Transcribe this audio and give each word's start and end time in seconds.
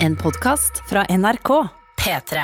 En 0.00 0.16
podkast 0.16 0.82
fra 0.86 1.04
NRK. 1.08 1.48
P3. 2.00 2.38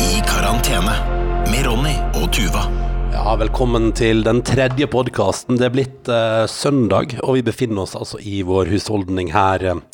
I 0.00 0.20
karantene 0.28 0.94
med 1.50 1.66
Ronny 1.66 1.96
og 2.14 2.30
Tuva. 2.30 2.68
Ja, 3.10 3.34
velkommen 3.40 3.90
til 3.98 4.22
den 4.22 4.44
tredje 4.46 4.86
podkasten. 4.86 5.58
Det 5.58 5.66
er 5.66 5.74
blitt 5.74 6.14
eh, 6.14 6.46
søndag, 6.46 7.18
og 7.24 7.40
vi 7.40 7.46
befinner 7.50 7.82
oss 7.82 7.98
altså 7.98 8.22
i 8.22 8.44
vår 8.46 8.70
husholdning 8.70 9.34
her 9.34 9.66
eh, 9.66 9.84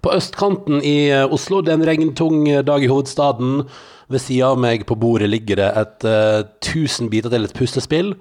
på 0.00 0.16
østkanten 0.16 0.80
i 0.80 1.10
eh, 1.12 1.28
Oslo. 1.28 1.60
Det 1.60 1.76
er 1.76 1.82
en 1.82 1.88
regntung 1.92 2.46
eh, 2.48 2.64
dag 2.64 2.80
i 2.80 2.88
hovedstaden. 2.88 3.66
Ved 4.08 4.24
sida 4.24 4.54
av 4.54 4.62
meg 4.64 4.88
på 4.88 4.96
bordet 4.96 5.28
ligger 5.28 5.60
det 5.60 5.72
et 5.84 6.06
eh, 6.08 6.44
tusen 6.64 7.12
biter 7.12 7.28
til 7.28 7.44
et 7.44 7.60
puslespill. 7.60 8.16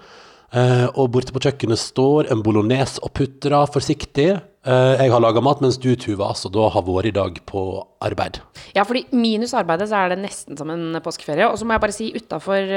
Eh, 0.50 0.88
og 0.98 1.12
borte 1.14 1.34
på 1.36 1.42
kjøkkenet 1.46 1.78
står 1.78 2.32
en 2.34 2.40
bolognese 2.46 3.02
og 3.06 3.12
putter 3.14 3.54
av 3.54 3.68
forsiktig. 3.74 4.32
Eh, 4.66 4.94
jeg 5.00 5.12
har 5.14 5.22
laga 5.22 5.40
mat, 5.46 5.62
mens 5.64 5.78
du, 5.80 5.92
Tuva, 5.96 6.32
altså 6.34 6.50
da 6.52 6.66
har 6.74 6.84
vært 6.88 7.08
i 7.12 7.14
dag 7.16 7.38
på 7.48 7.62
arbeid. 8.04 8.40
Ja, 8.76 8.84
fordi 8.88 9.06
minus 9.16 9.54
arbeidet 9.58 9.88
så 9.92 10.00
er 10.02 10.12
det 10.16 10.18
nesten 10.24 10.58
som 10.60 10.72
en 10.74 10.98
påskeferie. 11.06 11.46
Og 11.48 11.56
så 11.62 11.68
må 11.70 11.78
jeg 11.78 11.84
bare 11.86 11.96
si, 11.96 12.10
utafor 12.18 12.74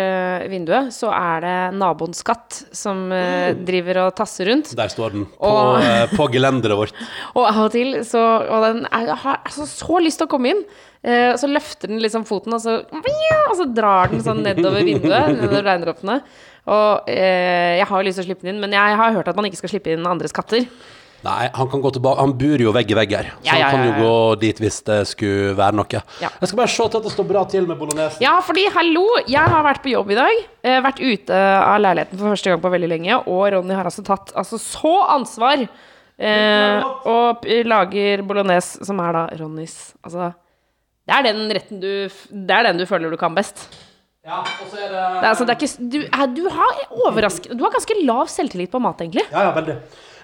vinduet 0.53 0.93
så 0.95 1.11
er 1.17 1.43
det 1.47 1.57
naboens 1.81 2.21
katt 2.29 2.61
som 2.77 3.07
eh, 3.17 3.57
driver 3.65 4.05
og 4.05 4.15
tasser 4.21 4.53
rundt. 4.53 4.75
Der 4.79 4.93
står 4.93 5.17
den, 5.17 5.27
på, 5.33 5.51
Og- 5.51 5.81
eh, 5.89 6.13
på 6.13 6.29
gelenderet 6.37 6.79
vårt. 6.85 7.03
Og 7.39 7.49
av 7.49 7.65
og 7.67 7.73
til 7.75 8.03
så 8.07 8.21
Og 8.53 8.69
den 8.69 8.85
er, 8.93 9.15
har 9.25 9.41
altså 9.47 9.65
så 9.71 9.99
lyst 10.05 10.21
til 10.21 10.29
å 10.29 10.33
komme 10.37 10.53
inn. 10.53 10.65
Eh, 11.03 11.33
så 11.41 11.49
løfter 11.51 11.91
den 11.91 11.99
liksom 12.05 12.23
foten, 12.29 12.55
og 12.55 12.61
så, 12.63 12.77
og 12.87 13.57
så 13.59 13.65
drar 13.75 14.13
den 14.13 14.23
sånn 14.23 14.45
nedover 14.45 14.85
vinduet, 14.87 15.33
nedover 15.35 15.65
regndråpene. 15.67 16.21
Og 16.71 17.09
eh, 17.11 17.79
jeg 17.81 17.87
har 17.91 18.03
jo 18.03 18.07
lyst 18.07 18.21
til 18.21 18.25
å 18.25 18.29
slippe 18.31 18.47
den 18.47 18.55
inn, 18.55 18.63
men 18.63 18.75
jeg 18.77 18.99
har 19.01 19.15
hørt 19.17 19.31
at 19.31 19.39
man 19.39 19.49
ikke 19.49 19.59
skal 19.63 19.73
slippe 19.75 19.95
inn 19.95 20.07
andres 20.07 20.35
katter. 20.35 20.69
Nei, 21.23 21.47
han 21.55 21.69
kan 21.71 21.83
gå 21.83 21.91
tilbake 21.95 22.19
Han 22.19 22.33
bor 22.35 22.63
jo 22.65 22.73
vegg 22.75 22.89
i 22.91 22.97
vegg 22.99 23.13
her, 23.15 23.29
så 23.37 23.47
Ja, 23.47 23.55
ja, 23.55 23.67
han 23.71 23.77
kan 23.77 23.85
jo 23.85 23.91
ja, 23.93 23.99
ja. 23.99 24.03
gå 24.03 24.41
dit 24.43 24.63
hvis 24.63 24.79
det 24.89 24.97
skulle 25.13 25.53
være 25.59 25.79
noe. 25.79 26.03
Ja. 26.23 26.33
Jeg 26.41 26.51
skal 26.51 26.61
bare 26.63 26.73
se 26.73 26.87
til 26.89 26.99
at 26.99 27.07
det 27.07 27.13
står 27.15 27.29
bra 27.29 27.45
til 27.53 27.69
med 27.69 27.79
bolognesen. 27.79 28.25
Ja, 28.25 28.35
fordi 28.43 28.65
hallo, 28.75 29.05
jeg 29.31 29.55
har 29.55 29.63
vært 29.67 29.85
på 29.85 29.93
jobb 29.93 30.11
i 30.11 30.19
dag. 30.19 30.43
Eh, 30.67 30.81
vært 30.83 31.03
ute 31.03 31.39
av 31.61 31.79
leiligheten 31.83 32.19
for 32.19 32.35
første 32.35 32.51
gang 32.51 32.65
på 32.65 32.75
veldig 32.75 32.91
lenge. 32.91 33.21
Og 33.31 33.45
Ronny 33.55 33.79
har 33.79 33.91
altså 33.91 34.03
tatt 34.07 34.35
altså, 34.39 34.59
så 34.63 34.97
ansvar. 35.15 35.63
Eh, 36.23 36.91
og 37.09 37.47
lager 37.67 38.27
bolognese, 38.27 38.83
som 38.87 39.01
er 39.03 39.15
da 39.17 39.23
Ronnys 39.41 39.95
Altså, 40.05 40.29
det 41.09 41.15
er 41.17 41.25
den 41.25 41.49
retten 41.51 41.81
du 41.83 41.89
Det 42.31 42.55
er 42.55 42.69
den 42.69 42.79
du 42.79 42.85
føler 42.87 43.11
du 43.11 43.19
kan 43.19 43.35
best. 43.35 43.65
Ja, 44.23 44.39
og 44.39 44.69
så 44.71 44.79
er 44.79 44.87
det 44.87 45.03
Det 45.03 45.27
er, 45.27 45.29
altså, 45.33 45.45
det 45.45 45.55
er 45.55 45.59
ikke, 45.59 45.87
du, 45.91 46.01
er, 46.07 46.27
du 46.31 46.43
har 46.55 46.83
overraskende 47.09 47.59
Du 47.59 47.65
har 47.67 47.75
ganske 47.75 47.97
lav 48.07 48.29
selvtillit 48.31 48.71
på 48.71 48.81
mat, 48.83 49.01
egentlig. 49.03 49.25
Ja, 49.33 49.49
ja, 49.49 49.55
veldig. 49.57 49.79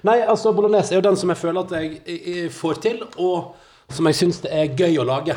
Nei, 0.06 0.20
altså, 0.22 0.52
bolognese 0.54 0.94
er 0.94 1.00
jo 1.00 1.06
den 1.08 1.18
som 1.18 1.32
jeg 1.32 1.40
føler 1.40 1.64
at 1.64 1.72
jeg, 1.74 1.96
jeg, 2.06 2.18
jeg 2.36 2.52
får 2.54 2.82
til, 2.84 3.00
og 3.18 3.56
som 3.90 4.06
jeg 4.06 4.18
syns 4.20 4.38
det 4.44 4.52
er 4.54 4.70
gøy 4.78 5.00
å 5.02 5.06
lage. 5.08 5.34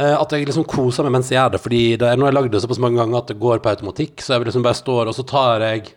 Eh, 0.00 0.16
at 0.16 0.34
jeg 0.34 0.48
liksom 0.48 0.66
koser 0.66 1.06
meg 1.06 1.18
mens 1.18 1.30
jeg 1.30 1.38
gjør 1.38 1.54
det, 1.54 1.62
fordi 1.62 1.82
det 2.00 2.08
er, 2.08 2.18
nå 2.18 2.26
har 2.26 2.32
jeg 2.32 2.38
lagd 2.40 2.54
det 2.56 2.62
såpass 2.64 2.80
mange 2.82 2.98
ganger 2.98 3.20
at 3.20 3.30
det 3.30 3.38
går 3.42 3.62
på 3.62 3.70
automatikk, 3.70 4.22
så 4.24 4.34
jeg 4.34 4.48
liksom 4.48 4.66
bare 4.66 4.78
står, 4.78 5.10
og 5.10 5.16
så 5.16 5.26
tar 5.28 5.66
jeg 5.66 5.96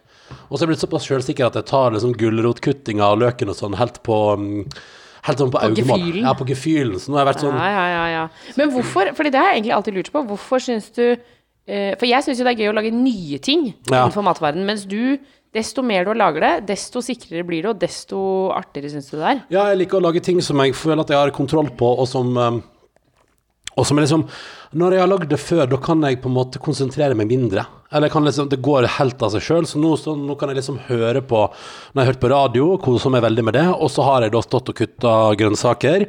Og 0.50 0.58
så 0.58 0.64
er 0.64 0.66
jeg 0.66 0.70
blitt 0.72 0.82
såpass 0.82 1.06
sjølsikker 1.06 1.46
at 1.46 1.58
jeg 1.60 1.68
tar 1.70 1.94
liksom 1.94 2.14
gulrotkuttinga 2.18 3.10
og 3.14 3.20
løken 3.22 3.52
og 3.52 3.58
sånn 3.58 3.76
helt 3.78 4.00
på 4.06 4.20
mm, 4.40 4.62
Helt 5.24 5.40
sånn 5.40 5.52
på, 5.54 5.60
På 5.62 5.78
gefühlen. 5.78 6.24
Ja, 6.26 6.34
på 6.36 6.46
gefühlen. 6.48 6.98
Så 7.00 7.12
nå 7.12 7.16
har 7.16 7.24
jeg 7.24 7.30
vært 7.32 7.44
sånn 7.46 7.56
Ja, 7.56 7.68
ja, 7.70 7.84
ja, 7.92 8.06
ja. 8.12 8.54
Men 8.60 8.74
hvorfor 8.74 9.12
Fordi 9.16 9.32
det 9.32 9.40
har 9.40 9.52
jeg 9.52 9.60
egentlig 9.62 9.76
alltid 9.78 9.98
lurt 10.00 10.12
på. 10.16 10.24
Hvorfor 10.32 10.64
syns 10.64 10.90
du 10.96 11.06
eh, 11.06 11.22
For 11.66 12.03
jeg 12.09 12.25
syns 12.25 12.39
jo 12.42 12.44
det 12.44 12.52
er 12.58 12.59
gøy 12.66 12.72
å 12.73 12.75
lage 12.75 12.92
nye 12.92 13.38
ting 13.39 13.69
Ja. 13.89 14.02
innenfor 14.03 14.25
matverdenen, 14.25 14.66
mens 14.67 14.83
du 14.89 15.17
Desto 15.53 15.83
mer 15.86 16.02
du 16.03 16.16
lager 16.17 16.42
det, 16.42 16.66
desto 16.66 16.97
sikrere 17.06 17.44
blir 17.45 17.61
det, 17.61 17.69
og 17.69 17.78
desto 17.78 18.50
artigere 18.50 18.89
syns 18.89 19.11
du 19.11 19.19
det 19.19 19.28
er. 19.30 19.42
Ja, 19.53 19.67
jeg 19.69 19.84
liker 19.84 20.00
å 20.00 20.02
lage 20.02 20.19
ting 20.25 20.39
som 20.41 20.58
jeg 20.64 20.73
føler 20.73 21.03
at 21.03 21.11
jeg 21.14 21.19
har 21.19 21.30
kontroll 21.30 21.69
på, 21.78 21.91
og 22.02 22.08
som 22.09 22.31
um, 22.41 22.58
Og 23.78 23.88
som 23.88 23.97
er 23.97 24.06
liksom 24.06 24.28
Når 24.73 24.95
jeg 24.95 25.01
har 25.03 25.09
lagd 25.09 25.29
det 25.29 25.38
før, 25.38 25.67
da 25.69 25.78
kan 25.78 26.01
jeg 26.01 26.17
på 26.22 26.29
en 26.31 26.34
måte 26.34 26.57
konsentrere 26.61 27.13
meg 27.13 27.28
mindre. 27.29 27.61
Eller 27.94 28.09
liksom, 28.09 28.47
det 28.50 28.57
går 28.66 28.88
helt 28.97 29.22
av 29.22 29.29
seg 29.29 29.44
sjøl. 29.45 29.67
Så 29.69 29.78
så 30.01 30.16
nå 30.17 30.34
kan 30.35 30.50
jeg 30.50 30.57
liksom 30.57 30.79
høre 30.88 31.22
på 31.22 31.44
Når 31.45 31.94
jeg 31.94 32.01
har 32.01 32.09
hørt 32.11 32.23
på 32.23 32.31
radio, 32.31 32.78
koser 32.81 33.13
meg 33.13 33.22
veldig 33.22 33.44
med 33.45 33.53
det. 33.53 33.67
Og 33.69 33.91
så 33.94 34.06
har 34.07 34.25
jeg 34.25 34.34
da 34.34 34.41
stått 34.41 34.72
og 34.73 34.79
kutta 34.79 35.13
grønnsaker. 35.38 36.07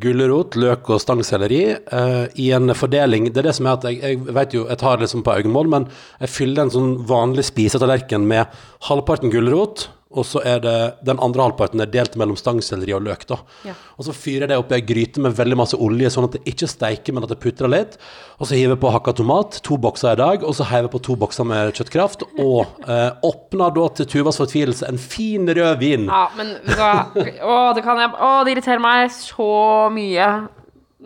Gulrot, 0.00 0.56
løk 0.56 0.88
og 0.88 1.02
stangselleri 1.02 1.62
eh, 1.76 2.24
i 2.40 2.50
en 2.56 2.72
fordeling. 2.72 3.28
Det 3.28 3.42
er 3.42 3.50
det 3.50 3.56
som 3.58 3.68
er 3.68 3.76
at 3.76 3.84
jeg, 3.84 4.00
jeg 4.00 4.38
vet 4.38 4.56
jo, 4.56 4.64
jeg 4.70 4.80
tar 4.80 5.02
liksom 5.02 5.26
på 5.26 5.36
øyemål, 5.36 5.68
men 5.74 5.90
jeg 6.22 6.32
fyller 6.32 6.64
en 6.64 6.72
sånn 6.72 6.96
vanlig 7.08 7.44
spisetallerken 7.50 8.24
med 8.28 8.48
halvparten 8.88 9.32
gulrot. 9.34 9.90
Og 10.16 10.26
så 10.26 10.40
er 10.44 10.62
det 10.64 10.76
den 11.06 11.20
andre 11.22 11.44
halvparten 11.46 11.82
er 11.84 11.90
delt 11.92 12.16
mellom 12.16 12.38
stangselleri 12.38 12.94
og 12.96 13.04
løk. 13.06 13.26
da. 13.28 13.38
Ja. 13.68 13.74
Og 13.96 14.08
så 14.08 14.14
fyrer 14.16 14.46
jeg 14.46 14.52
det 14.54 14.58
opp 14.60 14.72
i 14.72 14.78
ei 14.78 14.86
gryte 14.86 15.22
med 15.22 15.36
veldig 15.36 15.58
masse 15.60 15.76
olje, 15.76 16.10
sånn 16.12 16.28
at 16.28 16.38
det 16.38 16.42
ikke 16.52 16.68
steiker, 16.70 17.16
men 17.16 17.26
at 17.26 17.32
det 17.32 17.40
putrer 17.42 17.72
litt. 17.72 17.96
Og 18.40 18.48
så 18.48 18.58
hiver 18.58 18.74
jeg 18.74 18.82
på 18.82 18.92
hakka 18.94 19.16
tomat, 19.20 19.60
to 19.66 19.78
bokser 19.80 20.16
i 20.16 20.20
dag, 20.20 20.44
og 20.44 20.56
så 20.56 20.66
heiver 20.70 20.88
jeg 20.88 20.94
på 20.96 21.02
to 21.08 21.16
bokser 21.20 21.48
med 21.48 21.72
kjøttkraft. 21.76 22.26
Og 22.42 22.66
eh, 22.92 23.08
åpner 23.26 23.76
da 23.76 23.88
til 24.00 24.10
Tuvas 24.16 24.40
fortvilelse 24.40 24.88
en 24.88 25.00
fin 25.00 25.48
rød 25.48 25.80
vin. 25.82 26.08
Ja, 26.10 26.26
men 26.36 26.56
da, 26.72 26.92
Å, 27.16 27.56
det 27.76 27.84
kan 27.86 28.00
jeg 28.00 28.12
Å, 28.16 28.30
det 28.46 28.56
irriterer 28.56 28.82
meg 28.82 29.10
så 29.14 29.50
mye 29.92 30.30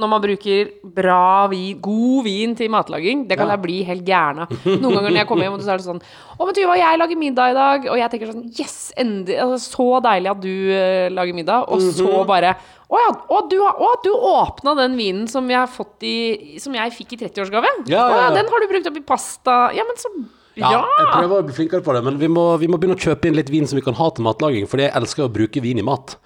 når 0.00 0.08
man 0.14 0.22
bruker 0.24 0.70
bra 0.96 1.46
vin, 1.52 1.76
god 1.84 2.24
vin 2.24 2.54
til 2.58 2.70
matlaging. 2.72 3.26
Det 3.28 3.36
kan 3.38 3.46
Ja. 3.50 3.54
jeg 3.56 3.62
bli 3.66 3.76
helt 3.84 4.04
gæren 4.08 4.40
av. 4.46 4.48
Noen 4.64 4.94
ganger 4.96 5.10
når 5.10 5.20
jeg 5.20 5.28
kommer 5.28 5.44
hjem, 5.46 5.54
og 5.58 5.60
så 5.66 5.74
er 5.74 5.82
det 5.82 5.86
sånn 5.86 6.00
Å, 6.40 6.46
men 6.48 6.54
Tuva, 6.56 6.76
jeg 6.80 6.98
lager 7.02 7.20
middag 7.20 7.50
i 7.52 7.56
dag. 7.60 7.86
Og 7.92 7.98
jeg 8.00 8.10
tenker 8.14 8.32
sånn 8.32 8.46
Yes! 8.58 8.76
Endelig. 8.96 9.36
Altså, 9.44 9.60
så 9.76 9.88
deilig 10.08 10.30
at 10.32 10.40
du 10.40 10.52
uh, 10.72 11.08
lager 11.14 11.36
middag. 11.36 11.68
Og 11.68 11.78
Mhm. 11.84 11.92
så 12.00 12.26
bare 12.26 12.56
Å 12.90 12.98
ja, 12.98 13.10
å, 13.30 13.44
du, 13.48 13.54
har- 13.62 13.78
å, 13.78 13.90
du 14.02 14.10
åpna 14.10 14.72
den 14.74 14.96
vinen 14.98 15.28
som 15.30 15.46
jeg, 15.46 15.60
har 15.60 15.68
fått 15.70 16.02
i, 16.02 16.58
som 16.58 16.74
jeg 16.74 16.90
fikk 16.96 17.12
i 17.14 17.18
30-årsgave? 17.20 17.68
Ja, 17.86 18.08
ja, 18.10 18.16
ja. 18.24 18.30
Den 18.34 18.48
har 18.50 18.58
du 18.60 18.66
brukt 18.66 18.88
opp 18.90 18.96
i 18.98 19.04
pasta. 19.06 19.70
Ja, 19.76 19.84
men 19.86 19.94
så 20.00 20.10
Ja, 20.58 20.72
jeg 20.98 21.06
prøver 21.14 21.38
å 21.38 21.44
bli 21.46 21.54
flinkere 21.54 21.84
på 21.86 21.94
det, 21.94 22.02
men 22.02 22.18
vi 22.18 22.26
må, 22.26 22.58
vi 22.58 22.66
må 22.66 22.80
begynne 22.82 22.96
å 22.98 23.00
kjøpe 23.00 23.30
inn 23.30 23.36
litt 23.38 23.48
vin 23.48 23.64
som 23.70 23.78
vi 23.78 23.84
kan 23.86 23.94
ha 23.94 24.08
til 24.10 24.24
matlaging, 24.26 24.66
for 24.66 24.82
jeg 24.82 24.90
elsker 24.92 25.22
å 25.28 25.30
bruke 25.32 25.62
vin 25.62 25.78
i 25.78 25.82
mat. 25.86 26.16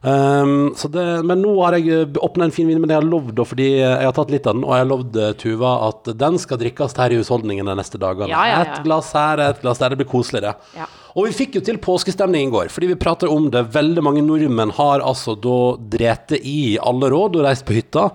Um, 0.00 0.74
så 0.78 0.86
det, 0.94 1.04
men 1.26 1.40
nå 1.42 1.56
har 1.58 1.74
jeg 1.78 2.12
åpna 2.22 2.46
en 2.46 2.54
fin 2.54 2.68
vin, 2.70 2.78
men 2.78 2.92
jeg 2.92 3.00
har 3.00 3.08
lovd, 3.08 3.40
fordi 3.50 3.66
jeg 3.80 4.06
har 4.06 4.14
tatt 4.14 4.30
litt 4.30 4.46
av 4.46 4.54
den, 4.54 4.62
og 4.66 4.76
jeg 4.76 4.84
har 4.84 4.90
lovd 4.92 5.18
eh, 5.18 5.32
Tuva 5.40 5.72
at 5.88 6.12
den 6.20 6.38
skal 6.38 6.60
drikkes 6.60 6.94
her 6.98 7.14
i 7.14 7.18
husholdningen 7.18 7.66
de 7.66 7.76
neste 7.80 7.98
dagene. 8.00 8.30
Ja, 8.30 8.44
ja, 8.46 8.60
ja. 8.62 8.76
Et 8.78 8.86
glass 8.86 9.10
her, 9.16 9.42
et 9.42 9.62
glass 9.64 9.82
der. 9.82 9.94
Det 9.94 10.02
blir 10.02 10.10
koselig, 10.10 10.44
det. 10.46 10.54
Ja. 10.78 10.86
Og 11.18 11.26
vi 11.26 11.34
fikk 11.34 11.58
jo 11.58 11.64
til 11.66 11.80
påskestemning 11.82 12.46
i 12.46 12.52
går, 12.52 12.70
fordi 12.70 12.92
vi 12.92 13.00
prater 13.00 13.32
om 13.32 13.48
det. 13.50 13.64
Veldig 13.74 14.04
mange 14.06 14.22
nordmenn 14.22 14.74
har 14.76 15.02
altså 15.02 15.34
da 15.34 15.58
drete 15.98 16.38
i 16.38 16.76
alle 16.78 17.10
råd 17.10 17.40
og 17.40 17.48
reist 17.48 17.66
på 17.66 17.74
hytta. 17.80 18.10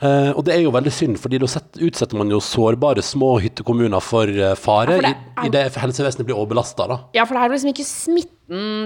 Eh, 0.00 0.30
og 0.32 0.44
det 0.46 0.54
er 0.54 0.62
jo 0.64 0.72
veldig 0.72 0.92
synd, 0.94 1.18
fordi 1.20 1.38
da 1.42 1.48
utsetter 1.84 2.16
man 2.16 2.30
jo 2.32 2.40
sårbare 2.40 3.04
små 3.04 3.34
hyttekommuner 3.44 4.00
for 4.00 4.30
uh, 4.32 4.54
fare 4.56 4.96
Ja, 4.96 4.96
for 4.96 5.04
det 5.04 5.10
i, 5.12 5.48
i 5.48 5.52
det 5.52 5.64
helsevesenet 5.76 6.28
blir 6.28 6.38
overbelasta, 6.38 6.86
da. 6.88 6.96
Ja, 7.16 7.26
for 7.28 7.36
det 7.36 7.42
er 7.44 7.52
liksom 7.52 7.72
ikke 7.74 7.84
smitten 7.84 8.38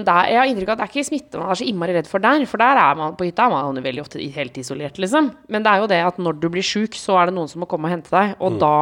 der. 0.05 0.27
Jeg 0.29 0.37
har 0.37 0.51
inntrykk 0.51 0.73
av 0.73 0.75
at 0.75 0.81
det 0.81 0.85
er 0.85 0.91
ikke 0.91 1.07
smitte 1.07 1.39
man 1.39 1.53
er 1.53 1.57
så 1.57 1.65
innmari 1.65 1.95
redd 1.95 2.09
for 2.11 2.21
der. 2.21 2.43
For 2.51 2.61
der 2.61 2.81
er 2.83 2.99
man 2.99 3.15
på 3.17 3.29
hytta 3.29 3.47
er 3.47 3.55
man 3.55 3.79
jo 3.79 3.85
veldig 3.87 4.03
ofte 4.03 4.27
helt 4.35 4.59
isolert, 4.59 4.99
liksom. 5.01 5.31
Men 5.49 5.65
det 5.65 5.71
er 5.71 5.81
jo 5.81 5.89
det 5.95 6.01
at 6.11 6.19
når 6.21 6.39
du 6.43 6.49
blir 6.51 6.67
sjuk, 6.67 6.99
så 6.99 7.15
er 7.21 7.31
det 7.31 7.37
noen 7.39 7.49
som 7.51 7.63
må 7.63 7.71
komme 7.71 7.87
og 7.87 7.95
hente 7.95 8.11
deg. 8.11 8.35
Og 8.43 8.59
da, 8.61 8.75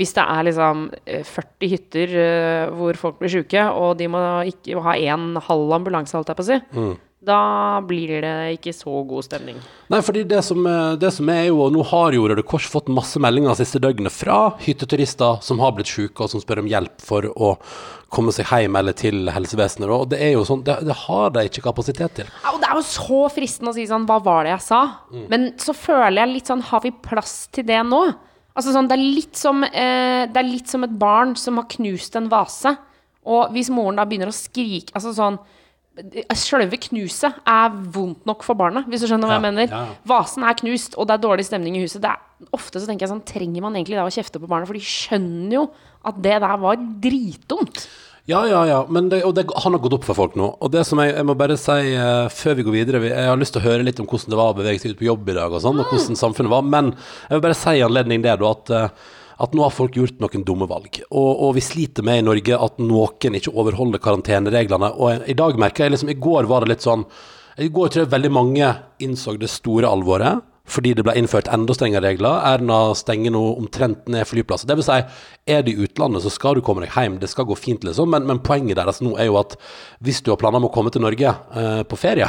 hvis 0.00 0.16
det 0.18 0.26
er 0.26 0.46
liksom 0.50 0.88
eh, 1.06 1.22
40 1.22 1.74
hytter 1.76 2.16
uh, 2.18 2.76
hvor 2.76 2.98
folk 3.06 3.22
blir 3.22 3.38
sjuke, 3.38 3.68
og 3.70 3.94
de 4.02 4.10
må 4.10 4.24
ikke 4.50 4.82
ha 4.82 4.98
en 5.14 5.30
halv 5.46 5.78
ambulanse, 5.78 6.18
holdt 6.18 6.34
jeg 6.34 6.42
på 6.42 6.48
å 6.48 6.50
si, 6.50 6.58
da 7.18 7.80
blir 7.82 8.20
det 8.22 8.34
ikke 8.54 8.70
så 8.76 8.92
god 9.08 9.26
stemning. 9.26 9.56
Nei, 9.90 9.98
fordi 10.06 10.22
det 10.28 10.38
som, 10.46 10.62
eh, 10.66 10.94
det 10.96 11.10
som 11.12 11.28
er 11.28 11.48
jo, 11.48 11.64
og 11.64 11.72
nå 11.74 11.82
har 11.90 12.14
jo 12.14 12.28
Røde 12.30 12.44
Kors 12.46 12.68
fått 12.70 12.86
masse 12.94 13.18
meldinger 13.18 13.50
de 13.56 13.64
siste 13.64 13.80
døgnet 13.82 14.14
fra 14.14 14.54
hytteturister 14.62 15.42
som 15.42 15.58
har 15.58 15.72
blitt 15.74 15.90
syke, 15.90 16.22
og 16.22 16.30
som 16.30 16.40
spør 16.40 16.62
om 16.62 16.70
hjelp 16.70 17.02
for 17.02 17.26
å 17.34 17.56
komme 18.08 18.30
seg 18.32 18.46
hjem 18.46 18.78
eller 18.78 18.94
til 18.94 19.28
helsevesenet. 19.34 19.90
Og 19.90 20.08
det 20.14 20.22
er 20.22 20.32
jo 20.36 20.46
sånn, 20.46 20.62
det, 20.62 20.78
det 20.86 20.94
har 20.94 21.34
de 21.34 21.44
ikke 21.50 21.66
kapasitet 21.66 22.14
til. 22.20 22.30
Ja, 22.44 22.54
og 22.54 22.62
det 22.62 22.70
er 22.70 22.78
jo 22.78 22.86
så 22.86 23.20
fristende 23.34 23.74
å 23.74 23.76
si 23.76 23.88
sånn 23.90 24.06
Hva 24.06 24.22
var 24.22 24.46
det 24.46 24.54
jeg 24.54 24.66
sa? 24.68 24.80
Men 25.28 25.50
så 25.58 25.74
føler 25.74 26.22
jeg 26.22 26.34
litt 26.36 26.50
sånn 26.50 26.62
Har 26.70 26.80
vi 26.84 26.94
plass 26.94 27.48
til 27.52 27.66
det 27.68 27.82
nå? 27.84 28.02
Altså 28.54 28.72
sånn, 28.74 28.88
det 28.90 28.96
er 28.96 29.02
litt 29.02 29.38
som 29.38 29.62
eh, 29.66 30.24
Det 30.30 30.38
er 30.38 30.46
litt 30.46 30.70
som 30.70 30.86
et 30.86 30.94
barn 30.98 31.34
som 31.38 31.58
har 31.60 31.68
knust 31.74 32.16
en 32.18 32.30
vase. 32.30 32.76
Og 33.28 33.52
hvis 33.52 33.70
moren 33.74 33.98
da 33.98 34.06
begynner 34.08 34.30
å 34.30 34.36
skrike 34.36 34.94
Altså 34.94 35.12
sånn 35.16 35.38
Selve 36.38 36.78
knuset 36.88 37.38
er 37.48 37.78
vondt 37.94 38.26
nok 38.28 38.44
for 38.46 38.58
barnet, 38.58 38.86
hvis 38.90 39.02
du 39.02 39.08
skjønner 39.10 39.30
hva 39.30 39.38
jeg 39.38 39.46
mener. 39.48 39.70
ja, 39.70 39.84
ja. 39.90 39.96
Vasen 40.08 40.46
er 40.46 40.58
knust, 40.58 40.94
og 40.96 41.08
det 41.08 41.16
er 41.16 41.24
dårlig 41.24 41.46
stemning 41.48 41.78
i 41.78 41.84
huset. 41.84 42.02
Det 42.04 42.12
er, 42.12 42.48
ofte 42.54 42.78
så 42.78 42.86
tenker 42.86 43.06
jeg 43.06 43.12
sånn 43.14 43.24
Trenger 43.28 43.64
man 43.64 43.78
egentlig 43.78 43.98
da 43.98 44.06
å 44.06 44.12
kjefte 44.14 44.40
på 44.42 44.50
barna? 44.50 44.68
For 44.68 44.78
de 44.78 44.84
skjønner 44.84 45.56
jo 45.58 45.64
at 46.06 46.20
det 46.22 46.36
der 46.44 46.62
var 46.62 46.78
dritdumt. 47.02 47.88
Ja, 48.28 48.42
ja, 48.44 48.60
ja, 48.68 48.78
men 48.92 49.06
det, 49.08 49.22
og 49.24 49.32
det, 49.38 49.46
han 49.56 49.72
har 49.72 49.80
gått 49.80 49.94
opp 49.96 50.04
for 50.04 50.18
folk 50.18 50.34
nå. 50.36 50.50
Og 50.60 50.68
det 50.72 50.82
som 50.84 51.00
jeg, 51.00 51.14
jeg 51.16 51.24
må 51.24 51.32
bare 51.38 51.56
si 51.56 51.94
uh, 51.96 52.26
før 52.28 52.58
vi 52.58 52.66
går 52.66 52.74
videre 52.74 53.00
Jeg 53.06 53.30
har 53.30 53.38
lyst 53.40 53.54
til 53.56 53.62
å 53.62 53.68
høre 53.70 53.86
litt 53.86 54.02
om 54.02 54.08
hvordan 54.10 54.34
det 54.34 54.40
var 54.40 54.52
å 54.52 54.58
bevege 54.58 54.82
seg 54.82 54.92
ut 54.92 54.98
på 55.00 55.06
jobb 55.08 55.30
i 55.32 55.36
dag, 55.38 55.54
og 55.54 55.62
sånn, 55.64 55.80
og 55.80 55.88
hvordan 55.88 56.18
samfunnet 56.20 56.52
var. 56.52 56.66
Men 56.68 56.90
jeg 56.92 57.38
vil 57.38 57.46
bare 57.46 57.56
si 57.56 57.78
i 57.78 57.86
anledning 57.86 58.26
det, 58.26 58.34
da, 58.42 58.50
at, 58.52 58.74
eh, 58.76 59.16
at 59.38 59.54
nå 59.54 59.62
har 59.62 59.74
folk 59.74 59.96
gjort 59.96 60.18
noen 60.22 60.44
dumme 60.46 60.66
valg. 60.70 61.00
Og, 61.08 61.30
og 61.46 61.54
vi 61.56 61.62
sliter 61.62 62.06
med 62.06 62.20
i 62.20 62.26
Norge 62.26 62.58
at 62.58 62.80
noen 62.82 63.38
ikke 63.38 63.54
overholder 63.54 64.02
karantenereglene. 64.02 64.90
Og 64.98 65.28
i 65.30 65.36
dag 65.38 65.58
merker 65.60 65.86
jeg 65.86 65.94
liksom 65.94 66.10
I 66.10 66.18
går 66.18 66.50
var 66.50 66.64
det 66.64 66.74
litt 66.74 66.86
sånn 66.86 67.04
I 67.62 67.70
går 67.74 67.92
tror 67.92 68.04
jeg 68.04 68.14
veldig 68.14 68.32
mange 68.34 68.72
innså 69.02 69.36
det 69.38 69.50
store 69.52 69.90
alvoret 69.90 70.42
fordi 70.68 70.94
det 70.96 71.04
ble 71.06 71.16
innført 71.18 71.50
enda 71.52 71.74
strengere 71.76 72.04
regler. 72.10 72.40
Erna 72.52 72.94
stenger 72.98 73.34
nå 73.34 73.42
omtrent 73.56 74.08
ned 74.10 74.28
flyplasser. 74.28 74.68
Det 74.68 74.78
vil 74.78 74.86
si, 74.86 74.98
er 75.48 75.64
du 75.64 75.72
i 75.72 75.78
utlandet, 75.86 76.22
så 76.24 76.32
skal 76.32 76.58
du 76.58 76.62
komme 76.64 76.84
deg 76.84 76.92
hjem. 76.94 77.18
Det 77.22 77.30
skal 77.32 77.48
gå 77.48 77.56
fint, 77.58 77.84
liksom. 77.86 78.10
Men, 78.12 78.26
men 78.28 78.42
poenget 78.44 78.78
deres 78.78 79.00
nå 79.04 79.14
er 79.18 79.30
jo 79.30 79.38
at 79.40 79.56
hvis 80.04 80.20
du 80.24 80.32
har 80.32 80.40
planer 80.40 80.60
om 80.60 80.68
å 80.68 80.72
komme 80.74 80.92
til 80.94 81.02
Norge 81.04 81.32
eh, 81.32 81.82
på 81.88 81.98
ferie 81.98 82.28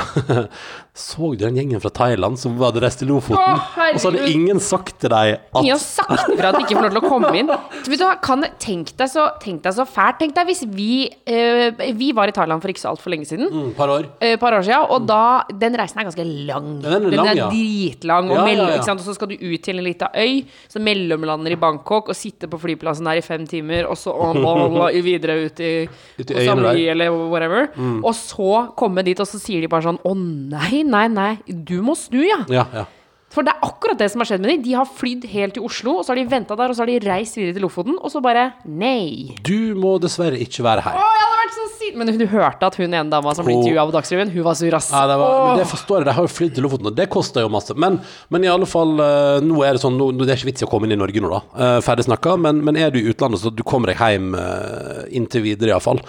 Så 0.99 1.29
du 1.31 1.39
den 1.39 1.55
gjengen 1.55 1.79
fra 1.79 1.91
Thailand 1.95 2.39
som 2.41 2.57
hadde 2.59 2.81
reist 2.83 2.99
til 2.99 3.07
Lofoten? 3.11 3.39
Åh, 3.39 3.75
og 3.93 3.99
så 4.01 4.09
hadde 4.09 4.31
ingen 4.33 4.59
sagt 4.63 4.97
til 4.99 5.11
deg 5.13 5.37
at 5.37 5.61
Ingen 5.61 5.77
har 5.77 5.83
sagt 5.83 6.33
ifra 6.33 6.51
at 6.51 6.57
de 6.57 6.65
ikke 6.65 6.75
får 6.75 6.87
lov 6.87 6.95
til 6.95 7.01
å 7.01 7.11
komme 7.13 7.29
inn. 7.39 7.51
Så 7.85 7.95
du 7.95 8.03
kan, 8.23 8.43
tenk, 8.59 8.91
deg 8.99 9.11
så, 9.11 9.29
tenk 9.39 9.61
deg 9.63 9.75
så 9.77 9.85
fælt. 9.87 10.19
Tenk 10.19 10.35
deg 10.35 10.49
hvis 10.49 10.65
vi 10.67 11.07
eh, 11.29 11.71
Vi 11.95 12.09
var 12.17 12.29
i 12.29 12.35
Thailand 12.35 12.63
for 12.63 12.71
ikke 12.73 12.83
så 12.83 12.91
altfor 12.91 13.13
lenge 13.13 13.29
siden. 13.29 13.47
mm, 13.47 13.69
par 13.77 13.93
år 13.93 14.09
eh, 14.19 14.35
par 14.41 14.57
år 14.57 14.65
siden, 14.67 14.89
og 14.91 15.07
da 15.07 15.45
Den 15.61 15.77
reisen 15.79 16.01
er 16.01 16.09
ganske 16.09 16.25
lang. 16.49 16.67
Den 16.83 17.07
er 17.09 17.15
lang, 17.15 17.31
ja. 17.37 17.47
dritlang. 17.47 18.28
Og, 18.29 18.35
Ja, 18.37 18.43
ja, 18.43 18.47
mellom, 18.49 18.71
ja. 18.75 18.81
Sant? 18.85 19.01
og 19.01 19.07
så 19.07 19.15
skal 19.17 19.31
du 19.31 19.35
ut 19.35 19.63
til 19.65 19.79
en 19.79 19.85
lita 19.85 20.11
øy, 20.15 20.43
så 20.69 20.81
mellomlander 20.83 21.55
i 21.55 21.59
Bangkok 21.59 22.11
og 22.13 22.17
sitte 22.17 22.49
på 22.51 22.59
flyplassen 22.61 23.09
der 23.09 23.19
i 23.19 23.25
fem 23.25 23.47
timer, 23.49 23.87
og 23.89 23.97
så 23.99 24.13
on, 24.13 24.39
on, 24.43 24.77
on, 24.77 25.01
videre 25.03 25.39
ut 25.45 25.59
i, 25.59 25.73
Ut 26.19 26.31
i 26.31 26.45
Samui. 26.45 26.85
Mm. 26.85 26.91
eller 26.93 27.17
whatever. 27.31 27.67
Og 28.03 28.13
så 28.15 28.69
komme 28.79 29.03
dit, 29.07 29.19
og 29.19 29.27
så 29.27 29.41
sier 29.41 29.61
de 29.63 29.71
bare 29.71 29.87
sånn 29.89 29.99
Å 30.05 30.13
nei, 30.15 30.83
nei, 30.87 31.07
nei, 31.11 31.33
du 31.47 31.79
må 31.85 31.97
snu, 31.97 32.21
ja. 32.27 32.43
Ja, 32.51 32.65
ja. 32.73 32.85
For 33.29 33.45
det 33.45 33.53
er 33.53 33.65
akkurat 33.65 33.99
det 33.99 34.09
som 34.09 34.23
har 34.23 34.29
skjedd 34.31 34.41
med 34.41 34.51
dem. 34.51 34.63
De 34.65 34.75
har 34.77 34.87
flydd 34.89 35.27
helt 35.29 35.55
til 35.57 35.65
Oslo, 35.65 35.99
og 35.99 36.05
så 36.05 36.13
har 36.13 36.19
de 36.19 36.25
venta 36.31 36.57
der, 36.57 36.71
og 36.71 36.77
så 36.77 36.83
har 36.83 36.89
de 36.89 36.97
reist 37.05 37.37
videre 37.37 37.55
til 37.57 37.65
Lofoten, 37.65 37.99
og 38.01 38.09
så 38.09 38.21
bare 38.25 38.49
Nei. 38.65 39.35
Du 39.45 39.75
må 39.77 39.95
dessverre 40.01 40.39
ikke 40.41 40.65
være 40.65 40.85
her. 40.85 40.97
Å, 40.97 41.11
jeg 41.13 41.25
hadde 41.25 41.39
vært 41.43 41.57
så 41.57 41.67
sint! 41.75 41.99
Men 41.99 42.09
du 42.17 42.25
hørte 42.31 42.69
at 42.69 42.79
hun 42.79 42.87
ene 42.87 43.05
dama 43.11 43.35
som 43.37 43.45
ble 43.45 43.59
intervjua 43.59 43.85
på 43.89 43.95
Dagsrevyen, 43.97 44.33
hun 44.33 44.47
var 44.47 44.57
sur, 44.57 44.77
ass. 44.77 44.89
Ja, 44.93 45.03
det, 45.09 45.19
var, 45.21 45.53
det 45.61 45.67
forstår 45.69 46.01
jeg, 46.01 46.09
de 46.09 46.17
har 46.17 46.25
jo 46.25 46.33
flydd 46.33 46.57
til 46.57 46.65
Lofoten, 46.65 46.89
og 46.89 46.97
det 46.97 47.09
koster 47.13 47.45
jo 47.45 47.53
masse. 47.53 47.77
Men, 47.77 47.99
men 48.33 48.47
i 48.47 48.51
alle 48.51 48.69
fall, 48.69 48.95
eh, 49.05 49.37
nå 49.45 49.61
er 49.65 49.77
det 49.77 49.83
sånn, 49.85 49.99
nå, 49.99 50.11
det 50.23 50.33
er 50.33 50.41
ikke 50.41 50.51
vits 50.51 50.65
i 50.65 50.69
å 50.69 50.71
komme 50.71 50.89
inn 50.89 50.97
i 50.97 50.99
Norge 50.99 51.21
nå, 51.21 51.29
da. 51.35 51.43
Uh, 51.53 51.77
ferdig 51.85 52.07
snakka. 52.09 52.35
Men, 52.41 52.63
men 52.65 52.81
er 52.81 52.93
du 52.93 53.01
i 53.01 53.07
utlandet, 53.13 53.43
så 53.43 53.53
du 53.53 53.61
kommer 53.67 53.93
deg 53.93 54.01
hjem 54.01 54.33
uh, 54.37 55.05
inntil 55.13 55.45
videre, 55.45 55.75
iallfall. 55.75 56.01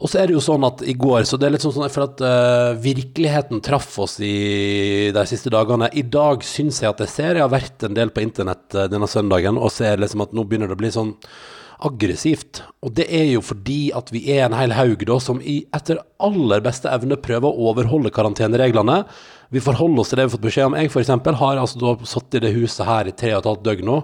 Og 0.00 0.08
så 0.08 0.20
er 0.20 0.30
det 0.30 0.36
jo 0.36 0.42
sånn 0.42 0.64
at 0.64 0.80
i 0.88 0.94
går 0.96 1.26
Så 1.28 1.36
det 1.36 1.48
er 1.48 1.54
litt 1.54 1.64
sånn, 1.64 1.74
sånn 1.76 1.84
jeg 1.84 2.02
at 2.06 2.22
uh, 2.24 2.72
virkeligheten 2.80 3.60
traff 3.64 3.92
oss 4.00 4.16
i 4.24 5.10
de 5.12 5.24
siste 5.28 5.52
dagene. 5.52 5.90
I 5.92 6.06
dag 6.08 6.44
syns 6.46 6.80
jeg 6.80 6.88
at 6.88 7.02
jeg 7.04 7.12
ser 7.12 7.36
Jeg 7.36 7.44
har 7.44 7.52
vært 7.52 7.84
en 7.86 7.96
del 7.96 8.12
på 8.14 8.24
internett 8.24 8.76
uh, 8.76 8.86
denne 8.90 9.08
søndagen 9.10 9.60
og 9.60 9.72
ser 9.74 10.00
liksom 10.00 10.24
at 10.24 10.36
nå 10.36 10.46
begynner 10.48 10.70
det 10.70 10.78
å 10.78 10.80
bli 10.80 10.92
sånn 10.94 11.14
aggressivt. 11.80 12.62
Og 12.84 12.92
det 12.96 13.06
er 13.12 13.26
jo 13.30 13.42
fordi 13.44 13.90
at 13.96 14.10
vi 14.12 14.26
er 14.34 14.46
en 14.46 14.56
hel 14.56 14.74
haug 14.76 15.04
da 15.08 15.16
som 15.22 15.40
i, 15.40 15.62
etter 15.76 16.00
aller 16.20 16.64
beste 16.64 16.90
evne 16.92 17.16
prøver 17.20 17.48
å 17.48 17.70
overholde 17.70 18.12
karantenereglene. 18.12 19.02
Vi 19.50 19.62
forholder 19.64 20.02
oss 20.02 20.12
til 20.12 20.20
det 20.20 20.26
vi 20.26 20.30
har 20.30 20.34
fått 20.36 20.44
beskjed 20.48 20.68
om. 20.68 20.76
Jeg 20.78 20.92
for 20.92 21.02
eksempel 21.02 21.38
har 21.40 21.60
altså 21.60 21.80
da 21.80 21.94
sittet 22.08 22.40
i 22.40 22.44
det 22.46 22.52
huset 22.58 22.84
her 22.86 23.08
i 23.08 23.16
tre 23.16 23.32
og 23.34 23.40
et 23.42 23.50
halvt 23.50 23.64
døgn 23.66 23.88
nå. 23.88 23.96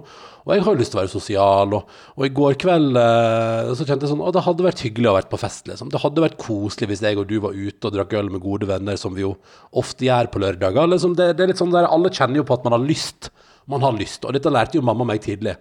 Og 0.46 0.52
jeg 0.54 0.62
har 0.62 0.76
jo 0.76 0.78
lyst 0.78 0.92
til 0.94 0.98
å 0.98 1.02
være 1.02 1.10
sosial. 1.10 1.72
Og, 1.74 1.94
og 2.14 2.26
i 2.26 2.32
går 2.38 2.54
kveld 2.62 2.98
eh, 3.00 3.72
så 3.74 3.86
kjente 3.86 4.06
jeg 4.06 4.12
sånn 4.12 4.22
Å, 4.22 4.30
det 4.34 4.44
hadde 4.46 4.66
vært 4.66 4.82
hyggelig 4.86 5.10
å 5.10 5.16
vært 5.16 5.30
på 5.32 5.40
fest, 5.42 5.66
liksom. 5.66 5.90
Det 5.90 6.02
hadde 6.04 6.22
vært 6.22 6.36
koselig 6.38 6.90
hvis 6.92 7.02
jeg 7.02 7.18
og 7.18 7.26
du 7.30 7.40
var 7.42 7.56
ute 7.56 7.88
og 7.90 7.96
drakk 7.96 8.14
øl 8.20 8.30
med 8.30 8.44
gode 8.44 8.68
venner, 8.70 8.98
som 9.00 9.16
vi 9.16 9.24
jo 9.24 9.32
ofte 9.74 10.06
gjør 10.06 10.30
på 10.30 10.42
lørdager. 10.44 10.86
Liksom, 10.92 11.16
det, 11.18 11.32
det 11.34 11.44
er 11.46 11.50
litt 11.50 11.62
sånn 11.62 11.74
der 11.74 11.88
alle 11.90 12.12
kjenner 12.14 12.40
jo 12.40 12.46
på 12.46 12.54
at 12.54 12.68
man 12.68 12.78
har 12.78 12.86
lyst. 12.86 13.32
Man 13.66 13.82
har 13.82 13.96
lyst, 13.98 14.22
og 14.22 14.30
dette 14.36 14.46
lærte 14.54 14.78
jo 14.78 14.84
mamma 14.86 15.02
meg 15.08 15.24
tidlig. 15.24 15.56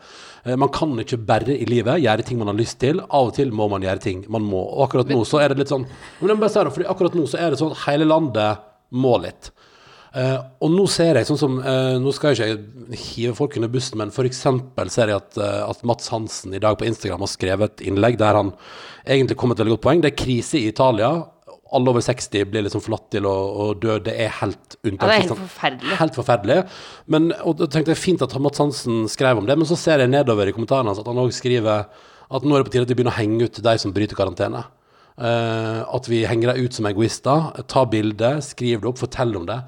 Eh, 0.45 0.53
Man 0.61 0.69
kan 0.69 0.91
ikke 1.01 1.17
bare 1.25 1.55
i 1.57 1.65
livet 1.65 2.03
gjøre 2.03 2.21
ting 2.27 2.37
man 2.37 2.51
har 2.51 2.59
lyst 2.59 2.77
til. 2.83 3.01
Av 3.01 3.31
og 3.31 3.33
til 3.33 3.49
må 3.49 3.65
man 3.71 3.81
gjøre 3.81 4.03
ting 4.03 4.21
man 4.29 4.45
må. 4.45 4.61
Og 4.61 4.83
akkurat 4.85 5.09
nå 5.09 5.23
så 5.25 5.41
er 5.41 5.49
det 5.49 5.63
litt 5.63 5.73
sånn 5.73 5.87
Men 6.19 6.29
jeg 6.29 6.37
må 6.37 6.43
bare 6.45 6.53
si 6.53 6.61
det, 6.61 6.73
fordi 6.77 6.91
akkurat 6.93 7.17
nå 7.17 7.25
så 7.31 7.41
er 7.41 7.49
det 7.55 7.57
sånn 7.63 7.73
at 7.73 7.81
hele 7.87 8.05
landet 8.05 8.61
må 8.93 9.15
litt. 9.25 9.49
Eh, 10.15 10.35
og 10.63 10.71
nå 10.71 10.85
ser 10.87 11.17
jeg 11.19 11.27
sånn 11.27 11.39
som 11.39 11.55
uh, 11.59 11.97
Nå 11.99 12.13
skal 12.15 12.37
jeg 12.37 12.55
ikke 12.55 12.99
hive 13.01 13.35
folk 13.35 13.55
under 13.59 13.71
bussen, 13.71 13.99
men 13.99 14.13
f.eks. 14.13 14.43
ser 14.93 15.11
jeg 15.11 15.19
at, 15.19 15.35
uh, 15.35 15.65
at 15.67 15.81
Mats 15.87 16.07
Hansen 16.13 16.55
i 16.55 16.61
dag 16.63 16.77
på 16.79 16.87
Instagram 16.87 17.25
har 17.25 17.31
skrevet 17.33 17.73
et 17.73 17.87
innlegg 17.89 18.15
der 18.21 18.37
han 18.39 18.53
egentlig 19.03 19.35
kom 19.41 19.51
et 19.51 19.59
veldig 19.59 19.75
godt 19.75 19.83
poeng. 19.83 20.03
Det 20.03 20.13
er 20.13 20.21
krise 20.21 20.61
i 20.61 20.69
Italia. 20.69 21.09
Alle 21.75 21.91
over 21.91 22.03
60 22.05 22.45
blir 22.47 22.63
liksom 22.63 22.83
forlatt 22.85 23.09
til 23.11 23.27
å, 23.27 23.33
å 23.35 23.65
dø. 23.75 23.97
Det 24.05 24.13
er 24.15 24.31
helt 24.39 24.77
Ja, 24.85 24.93
det 24.93 25.09
er 25.09 25.25
helt 25.25 25.33
forferdelig. 25.33 25.97
Helt 25.99 26.19
forferdelig. 26.21 26.57
Men, 27.11 27.27
og 27.43 27.57
da 27.59 27.67
tenkte 27.73 27.91
jeg 27.91 27.99
fint 27.99 28.23
at 28.23 28.35
Mats 28.39 28.61
Hansen 28.63 29.09
skrev 29.11 29.41
om 29.41 29.49
det, 29.49 29.57
men 29.59 29.67
så 29.67 29.75
ser 29.79 29.99
jeg 29.99 30.13
nedover 30.13 30.47
i 30.47 30.53
kommentarene 30.55 30.93
hans 30.93 31.01
at 31.01 31.09
han 31.11 31.19
òg 31.19 31.33
skriver 31.35 31.89
at 32.25 32.45
nå 32.45 32.55
er 32.55 32.63
det 32.63 32.69
på 32.69 32.75
tide 32.77 32.87
at 32.87 32.93
vi 32.93 32.97
begynner 33.01 33.11
å 33.11 33.19
henge 33.19 33.49
ut 33.49 33.59
de 33.67 33.75
som 33.81 33.91
bryter 33.93 34.15
karantene. 34.17 34.63
At 35.15 36.07
vi 36.11 36.23
henger 36.27 36.53
dem 36.53 36.63
ut 36.63 36.77
som 36.77 36.87
egoister. 36.87 37.51
Ta 37.71 37.83
bilde, 37.89 38.31
skriv 38.45 38.79
det 38.79 38.89
opp, 38.93 39.01
fortell 39.03 39.35
om 39.41 39.49
det. 39.49 39.59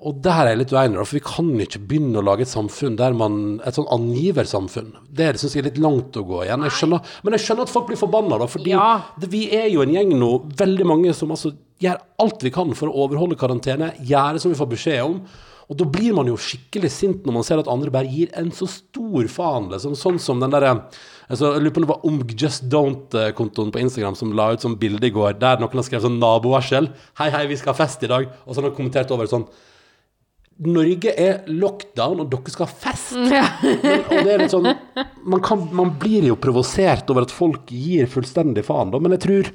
Og 0.00 0.16
der 0.24 0.46
er 0.46 0.48
jeg 0.54 0.60
litt 0.62 0.70
uenig, 0.72 1.02
for 1.04 1.16
vi 1.18 1.20
kan 1.24 1.48
ikke 1.60 1.82
begynne 1.90 2.22
å 2.22 2.24
lage 2.24 2.46
et 2.46 2.48
samfunn 2.48 2.94
der 2.96 3.12
man 3.12 3.60
Et 3.68 3.76
sånn 3.76 3.88
angiversamfunn. 3.92 4.94
Det 5.12 5.34
syns 5.36 5.56
jeg 5.56 5.64
er 5.64 5.68
litt 5.70 5.82
langt 5.82 6.16
å 6.16 6.24
gå 6.24 6.44
igjen. 6.46 6.64
Jeg 6.64 6.76
skjønner, 6.78 7.04
men 7.22 7.36
jeg 7.36 7.44
skjønner 7.44 7.68
at 7.68 7.74
folk 7.74 7.90
blir 7.90 8.00
forbanna, 8.00 8.38
da, 8.40 8.46
fordi 8.48 8.72
Ja. 8.72 9.02
det, 9.20 9.28
vi 9.28 9.50
er 9.52 9.68
jo 9.68 9.82
en 9.82 9.92
gjeng 9.92 10.14
nå, 10.18 10.30
veldig 10.56 10.86
mange 10.88 11.12
som 11.14 11.30
altså 11.30 11.52
gjør 11.80 12.00
alt 12.18 12.42
vi 12.42 12.50
kan 12.50 12.72
for 12.74 12.88
å 12.88 13.04
overholde 13.04 13.36
karantene, 13.36 13.92
gjøre 14.00 14.40
som 14.40 14.50
vi 14.52 14.58
får 14.58 14.70
beskjed 14.72 15.04
om. 15.04 15.20
Og 15.70 15.76
da 15.78 15.84
blir 15.84 16.12
man 16.16 16.26
jo 16.26 16.34
skikkelig 16.34 16.90
sint 16.90 17.24
når 17.24 17.32
man 17.32 17.44
ser 17.46 17.60
at 17.60 17.68
andre 17.70 17.92
bare 17.94 18.08
gir 18.10 18.28
en 18.34 18.50
så 18.50 18.66
stor 18.66 19.28
faen, 19.30 19.68
liksom. 19.70 19.94
Sånn 19.94 20.18
som 20.18 20.40
den 20.40 20.50
derre 20.50 20.72
altså, 21.28 21.52
Jeg 21.54 21.62
lurer 21.62 21.70
på 21.76 21.78
om 21.78 21.86
det 21.86 21.92
var 21.92 22.06
Omg 22.08 22.34
Just 22.40 22.64
Don't-kontoen 22.72 23.70
på 23.70 23.78
Instagram 23.84 24.16
som 24.16 24.32
la 24.32 24.48
ut 24.52 24.64
sånn 24.64 24.78
bilde 24.80 25.06
i 25.06 25.12
går 25.14 25.38
der 25.38 25.60
noen 25.60 25.78
har 25.78 25.86
skrevet 25.86 26.08
sånn 26.08 26.18
nabovarsel. 26.18 26.88
Hei, 27.20 27.30
hei, 27.30 27.46
vi 27.46 27.56
skal 27.60 27.74
ha 27.74 27.78
fest 27.84 28.02
i 28.02 28.10
dag. 28.10 28.26
Og 28.46 28.54
så 28.54 28.60
har 28.62 28.70
de 28.70 28.76
kommentert 28.76 29.12
over 29.14 29.30
sånn 29.30 29.46
Norge 30.60 31.12
er 31.16 31.46
lockdown, 31.48 32.20
og 32.20 32.30
dere 32.32 32.52
skal 32.52 32.68
ha 32.68 32.78
fest. 32.82 33.14
Men, 33.20 34.02
og 34.04 34.16
det 34.16 34.32
er 34.34 34.42
litt 34.42 34.52
sånn 34.52 34.68
man, 34.68 35.40
kan, 35.44 35.62
man 35.76 35.94
blir 36.00 36.26
jo 36.28 36.36
provosert 36.40 37.08
over 37.12 37.24
at 37.24 37.34
folk 37.34 37.70
gir 37.72 38.10
fullstendig 38.10 38.66
faen, 38.66 38.92
da. 38.92 39.00
Men 39.00 39.16
jeg 39.16 39.24
tror 39.26 39.52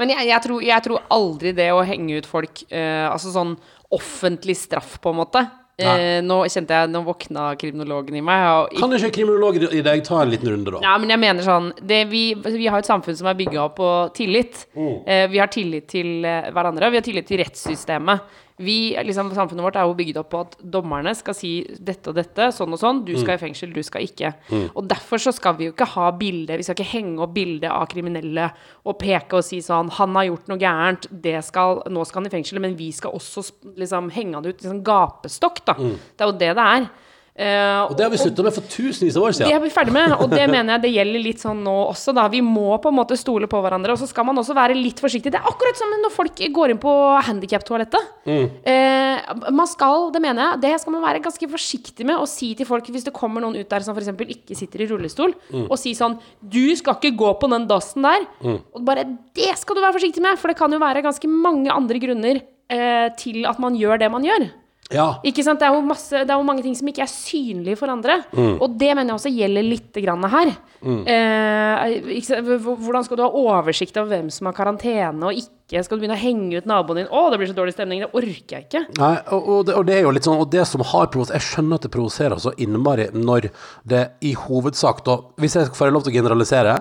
Men 0.00 0.14
jeg, 0.14 0.28
jeg, 0.30 0.42
tror, 0.46 0.62
jeg 0.66 0.86
tror 0.86 1.08
aldri 1.18 1.54
det 1.56 1.72
å 1.74 1.82
henge 1.86 2.22
ut 2.22 2.28
folk 2.28 2.64
eh, 2.70 3.08
Altså 3.08 3.34
sånn 3.34 3.56
offentlig 3.92 4.56
straff, 4.56 4.96
på 5.02 5.10
en 5.12 5.18
måte. 5.18 5.42
Eh, 5.80 6.18
nå 6.24 6.36
kjente 6.52 6.76
jeg 6.76 6.90
Nå 6.92 7.00
våkna 7.06 7.46
kriminologen 7.60 8.16
i 8.18 8.22
meg. 8.24 8.44
Og 8.52 8.76
Kan 8.80 8.92
ikke 8.96 9.12
kriminologen 9.18 9.72
i 9.72 9.82
deg 9.84 10.04
ta 10.06 10.20
en 10.22 10.32
liten 10.32 10.52
runde, 10.52 10.76
da? 10.76 10.82
Ja, 10.84 10.94
men 11.00 11.12
jeg 11.12 11.22
mener 11.22 11.46
sånn 11.46 11.70
det, 11.80 12.04
vi, 12.12 12.24
vi 12.44 12.68
har 12.68 12.82
et 12.82 12.88
samfunn 12.88 13.18
som 13.18 13.30
er 13.30 13.38
bygga 13.38 13.66
på 13.76 13.90
tillit. 14.16 14.66
Eh, 14.76 15.26
vi 15.32 15.40
har 15.42 15.52
tillit 15.52 15.88
til 15.92 16.26
eh, 16.28 16.50
hverandre. 16.52 16.92
Vi 16.92 17.00
har 17.00 17.06
tillit 17.06 17.28
til 17.28 17.42
rettssystemet. 17.42 18.38
Vi, 18.62 18.76
liksom, 19.04 19.32
samfunnet 19.34 19.64
vårt 19.66 19.76
er 19.80 19.88
jo 19.88 19.96
bygd 19.98 20.20
opp 20.20 20.30
på 20.32 20.40
at 20.44 20.56
dommerne 20.74 21.12
skal 21.18 21.34
si 21.36 21.52
dette 21.78 22.12
og 22.12 22.16
dette, 22.18 22.48
sånn 22.54 22.72
og 22.76 22.80
sånn. 22.80 23.02
Du 23.06 23.12
skal 23.18 23.36
i 23.36 23.42
fengsel, 23.42 23.72
du 23.74 23.82
skal 23.86 24.06
ikke. 24.06 24.32
Og 24.72 24.86
derfor 24.90 25.22
så 25.22 25.32
skal 25.34 25.56
vi 25.58 25.66
jo 25.68 25.74
ikke 25.74 25.88
ha 25.94 26.10
bilde 26.16 26.56
Vi 26.60 26.64
skal 26.66 26.76
ikke 26.78 26.90
henge 26.92 27.22
opp 27.24 27.34
bilde 27.34 27.70
av 27.70 27.88
kriminelle 27.90 28.48
og 28.86 28.98
peke 29.00 29.40
og 29.40 29.44
si 29.46 29.60
sånn 29.64 29.90
Han 29.98 30.14
har 30.18 30.28
gjort 30.28 30.48
noe 30.50 30.58
gærent, 30.62 31.06
det 31.10 31.38
skal, 31.44 31.82
nå 31.90 32.04
skal 32.06 32.22
han 32.22 32.30
i 32.30 32.34
fengsel. 32.36 32.60
Men 32.62 32.76
vi 32.78 32.90
skal 32.94 33.14
også 33.18 33.44
liksom 33.76 34.10
henge 34.14 34.38
han 34.38 34.46
ut 34.46 34.62
sånn 34.62 34.84
gapestokk, 34.86 35.64
da. 35.66 35.74
Det 35.78 36.22
er 36.22 36.30
jo 36.30 36.38
det 36.38 36.52
det 36.58 36.68
er. 36.76 36.90
Eh, 37.32 37.80
Og 37.88 37.96
det 37.96 38.04
har 38.04 38.10
vi 38.12 38.18
slutta 38.20 38.44
med 38.44 38.52
for 38.52 38.60
tusenvis 38.68 39.16
av 39.16 39.22
år 39.24 39.30
det 39.32 39.36
siden. 39.38 39.52
er 39.56 39.60
vi 39.64 39.70
ferdig 39.72 39.92
med, 39.94 40.12
og 40.20 40.28
det 40.28 40.44
mener 40.52 40.74
jeg 40.74 40.82
det 40.82 40.90
gjelder 40.92 41.22
litt 41.24 41.40
sånn 41.40 41.62
nå 41.64 41.76
også, 41.88 42.12
da. 42.14 42.26
Vi 42.28 42.42
må 42.44 42.76
på 42.76 42.90
en 42.92 42.98
måte 42.98 43.16
stole 43.16 43.48
på 43.48 43.56
hverandre, 43.64 43.94
og 43.94 43.98
så 44.02 44.06
skal 44.10 44.26
man 44.28 44.36
også 44.36 44.52
være 44.54 44.76
litt 44.76 45.00
forsiktig. 45.00 45.32
Det 45.32 45.40
er 45.40 45.48
akkurat 45.48 45.80
som 45.80 45.88
når 46.02 46.12
folk 46.12 46.36
går 46.52 46.74
inn 46.74 46.78
på 46.82 46.92
handikaptoalettet. 47.24 48.12
Eh, 48.28 49.32
man 49.50 49.66
skal, 49.66 50.10
det 50.12 50.20
mener 50.20 50.42
jeg, 50.52 50.60
det 50.66 50.74
skal 50.84 50.92
man 50.92 51.06
være 51.08 51.24
ganske 51.24 51.48
forsiktig 51.48 52.04
med 52.04 52.20
å 52.20 52.28
si 52.28 52.52
til 52.58 52.68
folk 52.68 52.84
hvis 52.92 53.08
det 53.08 53.14
kommer 53.16 53.40
noen 53.40 53.56
ut 53.56 53.68
der 53.68 53.80
som 53.80 53.96
f.eks. 53.96 54.12
ikke 54.36 54.58
sitter 54.58 54.84
i 54.84 54.90
rullestol, 54.92 55.32
og 55.64 55.76
si 55.80 55.94
sånn 55.96 56.18
Du 56.42 56.76
skal 56.76 56.98
ikke 57.00 57.16
gå 57.16 57.32
på 57.40 57.48
den 57.48 57.64
dassen 57.66 58.04
der. 58.04 58.26
Og 58.44 58.84
bare 58.84 59.06
Det 59.32 59.56
skal 59.56 59.74
du 59.76 59.80
være 59.80 59.96
forsiktig 59.96 60.20
med, 60.20 60.36
for 60.38 60.48
det 60.52 60.58
kan 60.60 60.70
jo 60.70 60.78
være 60.82 61.00
ganske 61.02 61.28
mange 61.32 61.72
andre 61.72 61.98
grunner 61.98 62.42
uh, 62.44 63.08
til 63.16 63.46
at 63.48 63.58
man 63.58 63.74
gjør 63.74 63.98
det 64.04 64.10
man 64.12 64.22
gjør. 64.26 64.50
Ja. 64.92 65.06
Ikke 65.24 65.44
sant? 65.46 65.60
Det 65.62 65.66
er, 65.68 65.74
jo 65.76 65.82
masse, 65.86 66.10
det 66.22 66.30
er 66.30 66.38
jo 66.38 66.46
mange 66.46 66.62
ting 66.64 66.74
som 66.78 66.88
ikke 66.90 67.02
er 67.06 67.10
synlige 67.12 67.78
for 67.80 67.90
andre. 67.92 68.20
Mm. 68.36 68.54
Og 68.62 68.76
det 68.80 68.90
mener 68.94 69.12
jeg 69.12 69.18
også 69.20 69.32
gjelder 69.34 69.66
litt 69.66 69.98
grann 70.04 70.28
her. 70.32 70.52
Eh, 70.82 71.96
ikke 72.18 72.26
sant? 72.28 72.48
H- 72.52 72.76
Hvordan 72.84 73.04
skal 73.06 73.18
du 73.20 73.22
ha 73.24 73.30
oversikt 73.30 73.96
over 74.00 74.12
hvem 74.16 74.30
som 74.34 74.48
har 74.50 74.56
karantene 74.56 75.28
og 75.30 75.38
ikke? 75.38 75.82
Skal 75.86 75.96
du 75.96 76.02
begynne 76.02 76.18
å 76.18 76.20
henge 76.20 76.58
ut 76.60 76.66
naboen 76.68 76.98
din? 77.02 77.06
Å, 77.08 77.22
det 77.32 77.38
blir 77.40 77.48
så 77.48 77.56
dårlig 77.56 77.72
stemning. 77.76 78.02
Det 78.04 78.10
orker 78.18 78.56
jeg 78.58 78.66
ikke. 78.66 78.82
Nei, 79.00 79.12
og, 79.32 79.46
og, 79.54 79.62
det, 79.68 79.76
og 79.78 79.86
det 79.88 79.94
er 79.96 80.02
jo 80.04 80.12
litt 80.12 80.26
sånn 80.28 80.40
Og 80.42 80.50
det 80.52 80.66
som 80.68 80.82
har 80.84 81.08
provosert 81.12 81.38
Jeg 81.38 81.46
skjønner 81.48 81.78
at 81.80 81.86
det 81.86 81.92
provoserer 81.94 82.42
så 82.42 82.52
innmari 82.60 83.06
når 83.16 83.48
det 83.88 84.02
i 84.28 84.34
hovedsak 84.36 85.00
da 85.06 85.16
Hvis 85.40 85.56
jeg 85.56 85.72
får 85.78 85.94
lov 85.94 86.04
til 86.04 86.12
å 86.12 86.16
generalisere, 86.18 86.74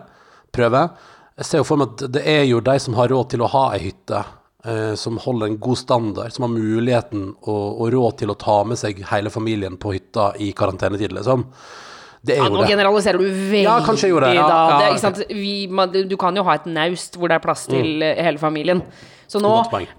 prøve 0.51 0.81
Jeg 1.39 1.47
ser 1.47 1.61
jo 1.63 1.67
for 1.69 1.79
meg 1.79 1.93
at 1.95 2.03
det 2.17 2.25
er 2.27 2.43
jo 2.49 2.59
de 2.67 2.75
som 2.83 2.97
har 2.99 3.07
råd 3.13 3.31
til 3.31 3.45
å 3.45 3.49
ha 3.53 3.63
ei 3.77 3.79
hytte, 3.87 4.19
eh, 4.19 4.33
som 4.95 5.15
holder 5.17 5.47
en 5.47 5.55
god 5.57 5.79
standard, 5.79 6.33
som 6.35 6.45
har 6.45 6.51
muligheten 6.53 7.31
og, 7.41 7.81
og 7.81 7.87
råd 7.95 8.19
til 8.19 8.29
å 8.29 8.35
ta 8.37 8.59
med 8.67 8.77
seg 8.77 8.99
hele 9.09 9.31
familien 9.33 9.79
på 9.81 9.95
hytta 9.95 10.31
i 10.37 10.51
karantenetid, 10.53 11.15
liksom. 11.17 11.47
Det 12.21 12.35
er 12.35 12.43
Ja, 12.43 12.49
jo 12.51 12.53
nå 12.53 12.61
det. 12.61 12.69
generaliserer 12.69 13.17
du 13.17 13.25
veldig, 13.25 13.63
Ja, 13.63 13.79
kanskje 13.81 14.05
jeg 14.05 14.13
gjorde 14.13 14.27
det. 14.29 14.35
Ja, 14.37 14.43
da. 14.45 14.57
ja, 14.69 14.75
det, 14.77 14.89
ikke 14.91 15.01
sant? 15.01 15.21
Vi, 15.33 15.55
man, 15.73 15.89
du 15.89 16.13
kan 16.21 16.35
jo 16.37 16.43
ha 16.45 16.53
et 16.59 16.67
naust 16.69 17.17
hvor 17.17 17.31
det 17.31 17.39
er 17.39 17.41
plass 17.41 17.65
til 17.65 17.97
mm. 17.97 18.21
hele 18.21 18.37
familien. 18.37 18.83
Så 19.31 19.39
nå, 19.41 19.49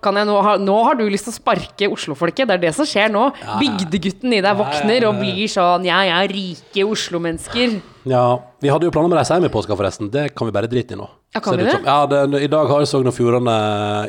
kan 0.04 0.20
jeg, 0.20 0.28
nå, 0.28 0.36
ha, 0.44 0.52
nå 0.60 0.76
har 0.86 0.94
du 1.00 1.06
lyst 1.08 1.26
til 1.26 1.32
å 1.32 1.38
sparke 1.38 1.88
Oslo-folket. 1.90 2.46
Det 2.46 2.54
er 2.58 2.62
det 2.68 2.72
som 2.76 2.86
skjer 2.86 3.10
nå. 3.10 3.24
Bygdegutten 3.58 4.36
i 4.36 4.42
deg 4.44 4.58
våkner 4.60 5.08
og 5.08 5.18
blir 5.18 5.48
sånn 5.50 5.88
jeg 5.88 6.12
er 6.14 6.34
rike 6.36 6.84
Oslo-mennesker. 6.84 7.80
Ja, 8.12 8.26
vi 8.62 8.70
hadde 8.70 8.86
jo 8.86 8.94
planer 8.94 9.08
om 9.08 9.16
å 9.16 9.18
reise 9.18 9.34
hjem 9.34 9.48
i 9.48 9.52
påska, 9.56 9.74
forresten. 9.78 10.12
Det 10.12 10.28
kan 10.36 10.46
vi 10.46 10.54
bare 10.54 10.70
drite 10.70 10.94
i 10.94 11.00
nå. 11.00 11.08
Ja, 11.32 11.40
kan 11.40 11.56
vi 11.56 11.64
det? 11.64 11.72
som. 11.72 11.86
Ja, 11.88 12.06
det, 12.06 12.42
I 12.44 12.48
dag 12.52 12.68
har 12.68 12.84
Sogn 12.84 13.08
og 13.08 13.14
Fjordane 13.16 13.54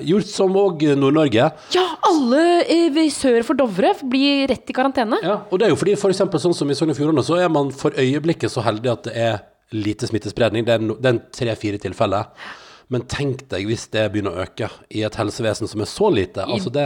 gjort 0.03 0.27
som 0.27 0.58
òg 0.60 0.82
Nord-Norge. 1.00 1.46
Ja, 1.72 1.86
alle 2.03 3.06
sør 3.15 3.46
for 3.48 3.56
Dovre 3.56 3.94
blir 4.12 4.48
rett 4.51 4.68
i 4.68 4.75
karantene. 4.75 5.22
Ja, 5.24 5.38
og 5.48 5.60
det 5.60 5.70
er 5.70 5.72
jo 5.72 5.80
fordi 5.80 5.96
for 6.00 6.12
eksempel 6.12 6.42
sånn 6.44 6.56
som 6.58 6.68
i 6.68 6.75
Sogn 6.75 6.92
og 6.92 7.00
Fjordane, 7.00 7.24
så 7.24 7.39
er 7.39 7.51
man 7.53 7.72
for 7.72 7.96
øyeblikket 7.96 8.51
så 8.51 8.65
heldig 8.65 8.92
at 8.92 9.08
det 9.08 9.15
er 9.15 9.39
lite 9.74 10.10
smittespredning. 10.10 10.68
Det 10.68 10.75
er, 10.75 10.84
no, 10.84 10.98
det 11.00 11.13
er 11.13 11.22
tre-fire 11.34 11.80
tilfeller. 11.82 12.27
Men 12.94 13.04
tenk 13.10 13.44
deg 13.52 13.66
hvis 13.70 13.88
det 13.94 14.04
begynner 14.14 14.36
å 14.38 14.44
øke 14.46 14.68
i 14.94 15.02
et 15.08 15.16
helsevesen 15.18 15.70
som 15.72 15.82
er 15.84 15.90
så 15.90 16.10
lite. 16.14 16.44
Altså 16.46 16.72
det 16.76 16.84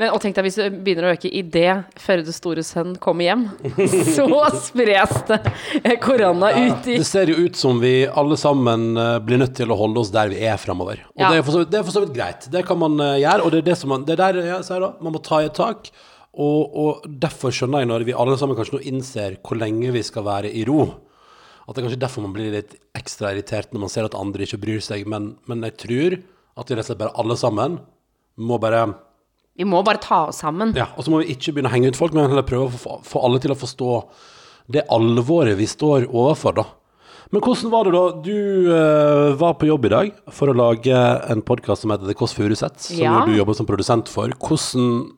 Men, 0.00 0.08
og 0.14 0.20
tenk 0.24 0.38
deg 0.38 0.46
hvis 0.48 0.58
det 0.60 0.68
begynner 0.86 1.08
å 1.10 1.14
øke 1.14 1.30
idet 1.40 1.74
Førdes 2.00 2.38
store 2.40 2.64
sønn 2.66 2.94
kommer 3.02 3.26
hjem. 3.28 3.42
Så 4.16 4.26
spres 4.64 5.16
det 5.28 5.96
korona 6.04 6.50
ut 6.56 6.88
i 6.88 6.96
Det 7.00 7.06
ser 7.08 7.32
jo 7.32 7.36
ut 7.44 7.58
som 7.60 7.80
vi 7.82 7.92
alle 8.08 8.38
sammen 8.40 8.90
eh, 8.96 9.18
blir 9.26 9.40
nødt 9.42 9.54
til 9.60 9.70
å 9.74 9.78
holde 9.80 10.00
oss 10.04 10.12
der 10.14 10.32
vi 10.32 10.40
er 10.48 10.56
framover. 10.60 11.02
Og 11.14 11.20
Ja. 11.26 11.30
det, 11.34 11.42
er 11.42 11.48
vidt- 11.50 11.70
det 11.74 11.80
er 11.80 11.84
for 11.90 11.96
så 11.98 12.04
vidt 12.06 12.14
greit. 12.16 12.48
Det 12.50 12.64
kan 12.68 12.78
man 12.80 12.96
eh, 13.04 13.18
gjøre, 13.24 13.44
og 13.44 13.52
det 13.52 13.62
er 13.64 13.68
det 13.72 13.78
som 13.82 13.92
man 13.92 14.04
Det 14.08 14.16
er 14.16 14.22
der 14.32 14.40
jeg 14.54 14.64
sier 14.70 14.80
da, 14.86 14.94
man 15.04 15.12
må 15.18 15.22
ta 15.22 15.42
i 15.42 15.50
et 15.50 15.54
tak. 15.58 15.90
Og, 16.30 16.76
og 16.78 17.06
derfor 17.20 17.50
skjønner 17.52 17.82
jeg 17.82 17.88
når 17.90 18.04
vi 18.06 18.14
alle 18.14 18.36
sammen 18.38 18.56
kanskje 18.56 18.78
nå 18.78 18.84
innser 18.86 19.36
hvor 19.42 19.58
lenge 19.58 19.90
vi 19.92 20.02
skal 20.06 20.22
være 20.28 20.52
i 20.54 20.62
ro. 20.68 20.84
At 21.70 21.76
det 21.76 21.84
er 21.84 21.86
kanskje 21.86 22.02
derfor 22.02 22.24
man 22.26 22.32
blir 22.34 22.50
litt 22.50 22.72
ekstra 22.98 23.30
irritert 23.30 23.70
når 23.70 23.84
man 23.84 23.92
ser 23.92 24.08
at 24.08 24.16
andre 24.18 24.42
ikke 24.42 24.58
bryr 24.58 24.80
seg. 24.82 25.04
Men, 25.06 25.36
men 25.46 25.62
jeg 25.68 25.76
tror 25.84 26.16
at 26.18 26.66
vi 26.66 26.74
rett 26.74 26.82
og 26.82 26.88
slett 26.90 26.98
bare 27.04 27.14
alle 27.22 27.36
sammen 27.38 27.76
må 28.42 28.58
bare 28.58 28.88
Vi 29.60 29.66
må 29.68 29.84
bare 29.86 30.00
ta 30.02 30.24
oss 30.32 30.40
sammen. 30.42 30.74
ja, 30.74 30.88
og 30.96 31.06
så 31.06 31.12
må 31.14 31.20
vi 31.22 31.30
ikke 31.36 31.54
begynne 31.54 31.70
å 31.70 31.74
henge 31.76 31.92
ut 31.92 31.98
folk, 32.00 32.12
men 32.16 32.26
heller 32.30 32.46
prøve 32.48 32.66
å 32.66 32.74
få, 32.74 32.98
få 33.06 33.22
alle 33.26 33.38
til 33.42 33.54
å 33.54 33.58
forstå 33.60 33.92
det 34.70 34.84
alvoret 34.90 35.56
vi 35.58 35.66
står 35.70 36.08
overfor, 36.10 36.54
da. 36.58 36.66
Men 37.30 37.42
hvordan 37.44 37.70
var 37.70 37.86
det 37.86 37.92
da? 37.94 38.02
Du 38.26 38.36
uh, 38.74 39.36
var 39.38 39.54
på 39.60 39.68
jobb 39.68 39.84
i 39.86 39.92
dag 39.92 40.08
for 40.34 40.50
å 40.50 40.54
lage 40.56 40.90
en 41.30 41.42
podkast 41.46 41.84
som 41.84 41.92
heter 41.94 42.08
The 42.10 42.16
Kåss 42.18 42.34
Furuseth, 42.34 42.88
som 42.88 42.98
Ja. 43.04 43.20
du 43.26 43.36
jobber 43.36 43.54
som 43.54 43.68
produsent 43.68 44.10
for. 44.10 44.32
Hvordan, 44.42 45.12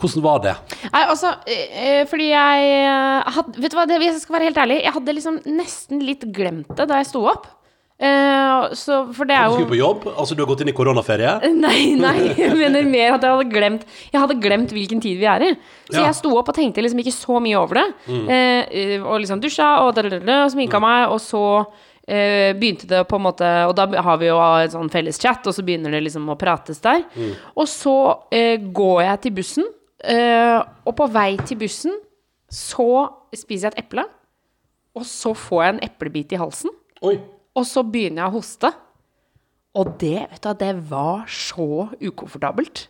hvordan 0.00 0.24
var 0.24 0.42
det? 0.48 0.56
Nei, 0.90 1.04
altså, 1.04 1.34
eh, 1.46 2.02
fordi 2.10 2.30
jeg 2.32 2.68
eh, 2.80 3.30
hadde, 3.36 3.60
Vet 3.60 3.72
du 3.72 3.78
hva, 3.78 3.86
det, 3.90 4.00
jeg 4.02 4.18
skal 4.22 4.38
være 4.38 4.50
helt 4.50 4.60
ærlig, 4.64 4.82
jeg 4.84 4.96
hadde 4.96 5.16
liksom 5.20 5.40
nesten 5.60 6.04
litt 6.04 6.26
glemt 6.34 6.70
det 6.76 6.88
da 6.90 7.00
jeg 7.00 7.10
sto 7.12 7.24
opp. 7.30 7.48
Eh, 8.00 8.72
så, 8.80 9.02
for 9.12 9.28
det 9.28 9.36
Du 9.36 9.42
er 9.42 9.50
skulle 9.52 9.72
på 9.74 9.76
jobb, 9.76 10.06
altså 10.16 10.32
du 10.36 10.40
har 10.40 10.48
gått 10.48 10.62
inn 10.64 10.70
i 10.72 10.76
koronaferie. 10.76 11.34
Nei, 11.66 11.92
nei, 12.00 12.30
jeg 12.38 12.54
mener 12.56 12.86
mer 12.88 13.18
at 13.18 13.26
jeg 13.26 13.34
hadde 13.34 13.50
glemt 13.52 13.84
Jeg 14.08 14.22
hadde 14.22 14.38
glemt 14.40 14.72
hvilken 14.72 15.02
tid 15.04 15.20
vi 15.20 15.28
er 15.28 15.44
i. 15.44 15.50
Så 15.90 15.98
Ja. 15.98 16.06
jeg 16.06 16.16
sto 16.16 16.32
opp 16.38 16.48
og 16.48 16.56
tenkte 16.56 16.80
liksom 16.80 17.02
ikke 17.02 17.12
så 17.12 17.36
mye 17.44 17.60
over 17.60 17.82
det. 17.82 17.86
Mm. 18.08 18.24
eh, 18.32 18.96
og 19.04 19.20
liksom 19.20 19.42
dusja 19.44 19.68
og, 19.84 20.00
sminka 20.54 20.80
meg, 20.80 21.12
og 21.12 21.20
så 21.20 21.44
eh, 22.08 22.54
begynte 22.56 22.88
det 22.88 23.02
på 23.08 23.18
en 23.20 23.26
måte 23.28 23.50
Og 23.68 23.74
da 23.76 23.84
har 23.86 24.16
vi 24.22 24.30
jo 24.30 24.38
en 24.40 24.72
sånn 24.72 24.90
felles 24.92 25.20
chat, 25.20 25.44
og 25.44 25.52
så 25.52 25.64
begynner 25.66 25.92
det 25.92 26.00
liksom 26.08 26.24
å 26.32 26.38
prates 26.40 26.80
der. 26.80 27.04
Og 27.54 27.68
så 27.68 27.96
eh, 28.32 28.56
går 28.56 29.02
jeg 29.10 29.20
til 29.26 29.36
bussen, 29.42 29.68
eh, 30.04 30.58
og 30.86 30.94
på 30.98 31.08
vei 31.12 31.34
til 31.46 31.60
bussen 31.60 31.96
så 32.50 33.06
spiser 33.36 33.70
jeg 33.70 33.76
et 33.78 33.84
eple, 33.86 34.04
og 34.98 35.06
så 35.06 35.34
får 35.38 35.62
jeg 35.64 35.74
en 35.74 35.82
eplebit 35.86 36.32
i 36.34 36.40
halsen. 36.40 36.72
Oi. 37.06 37.16
Og 37.56 37.66
så 37.66 37.84
begynner 37.86 38.24
jeg 38.24 38.30
å 38.30 38.36
hoste. 38.38 38.70
Og 39.78 39.92
det, 40.00 40.16
vet 40.32 40.42
du, 40.42 40.50
det 40.58 40.72
var 40.90 41.28
så 41.30 41.90
ukomfortabelt. 42.02 42.88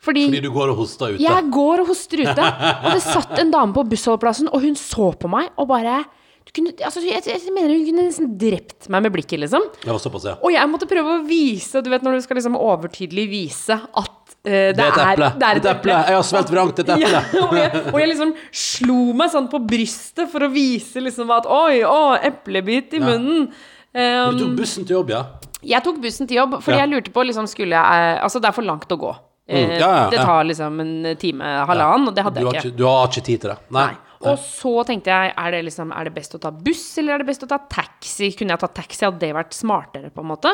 Fordi, 0.00 0.24
Fordi 0.30 0.40
du 0.40 0.50
går 0.54 0.72
og 0.72 0.78
hoster 0.80 1.12
ute. 1.12 1.22
jeg 1.22 1.50
går 1.52 1.82
og 1.82 1.90
hoster 1.92 2.22
ute, 2.24 2.46
og 2.72 2.86
det 2.96 3.02
satt 3.04 3.34
en 3.42 3.50
dame 3.52 3.76
på 3.76 3.84
bussholdeplassen, 3.90 4.48
og 4.48 4.64
hun 4.64 4.78
så 4.80 5.10
på 5.12 5.28
meg 5.28 5.50
og 5.60 5.68
bare 5.68 6.00
du 6.40 6.54
kunne, 6.56 6.72
altså, 6.82 7.02
jeg, 7.04 7.20
jeg 7.28 7.52
mener 7.52 7.76
hun 7.76 7.84
kunne 7.84 8.06
nesten 8.08 8.30
drept 8.40 8.88
meg 8.90 9.04
med 9.04 9.12
blikket, 9.14 9.42
liksom. 9.42 9.66
Jeg 9.84 10.00
såpass, 10.02 10.24
ja. 10.26 10.32
Og 10.40 10.50
jeg 10.54 10.70
måtte 10.72 10.88
prøve 10.90 11.18
å 11.18 11.24
vise, 11.28 11.82
du 11.84 11.90
vet 11.92 12.02
når 12.02 12.16
du 12.16 12.24
skal 12.24 12.40
liksom 12.40 12.56
overtydelig 12.58 13.26
vise 13.30 13.76
at 13.76 14.16
det, 14.42 14.76
Det 14.76 14.84
er 14.84 14.88
et 14.88 15.00
eple. 15.04 15.30
det 15.38 15.46
er 15.50 15.56
et 15.60 15.66
eple. 15.74 15.96
Jeg 16.08 16.16
har 16.16 16.22
svelget 16.24 16.50
vrangt 16.54 16.78
et 16.80 16.88
eple. 16.94 17.10
Ja, 17.12 17.22
og, 17.44 17.54
jeg, 17.58 17.82
og 17.92 17.98
jeg 18.00 18.08
liksom 18.14 18.34
slo 18.52 18.98
meg 19.20 19.30
sånn 19.34 19.48
på 19.52 19.60
brystet 19.68 20.30
for 20.32 20.46
å 20.46 20.50
vise 20.52 21.02
liksom 21.04 21.30
at 21.36 21.46
Oi, 21.46 21.82
å, 21.84 22.16
eplebit 22.30 22.94
i 22.96 23.02
Ja. 23.02 23.06
munnen. 23.10 23.50
Um, 23.92 24.36
Du 24.38 24.44
tok 24.46 24.56
bussen 24.60 24.84
til 24.86 24.96
jobb, 25.00 25.10
ja? 25.10 25.24
jeg 25.66 25.82
tok 25.84 25.96
bussen 26.00 26.26
til 26.30 26.36
jobb 26.38 26.52
fordi 26.62 26.76
Ja. 26.78 26.84
jeg 26.86 26.90
lurte 26.94 27.10
på 27.12 27.24
liksom 27.26 27.46
skulle 27.50 27.74
jeg 27.76 28.20
Altså, 28.22 28.40
det 28.40 28.48
er 28.48 28.52
for 28.56 28.62
langt 28.62 28.88
å 28.88 28.96
gå. 28.96 29.16
Eh, 29.50 29.66
Mm, 29.80 30.10
det 30.10 30.20
tar 30.22 30.44
liksom 30.46 30.80
en 30.80 31.16
time, 31.18 31.42
halvannen, 31.66 32.06
og 32.08 32.14
det 32.14 32.22
hadde 32.22 32.38
jeg 32.40 32.54
ikke, 32.54 32.76
du 32.76 32.84
har 32.86 33.08
ikke 33.08 33.24
tid 33.26 33.40
til 33.40 33.50
det? 33.50 33.58
Nei. 33.70 33.88
Nei. 33.90 33.96
Og 34.32 34.38
så 34.38 34.84
tenkte 34.86 35.06
jeg, 35.10 35.32
er 35.36 35.50
det 35.50 35.64
liksom 35.64 35.90
Er 35.96 36.04
det 36.04 36.14
best 36.14 36.34
å 36.36 36.40
ta 36.40 36.50
buss, 36.52 36.98
eller 36.98 37.14
er 37.14 37.18
det 37.18 37.26
best 37.26 37.42
å 37.42 37.48
ta 37.48 37.58
taxi? 37.58 38.30
Kunne 38.36 38.50
jeg 38.54 38.60
tatt 38.60 38.74
taxi, 38.74 39.04
hadde 39.04 39.18
det 39.18 39.34
vært 39.34 39.52
smartere, 39.56 40.10
på 40.14 40.20
en 40.20 40.28
måte. 40.28 40.52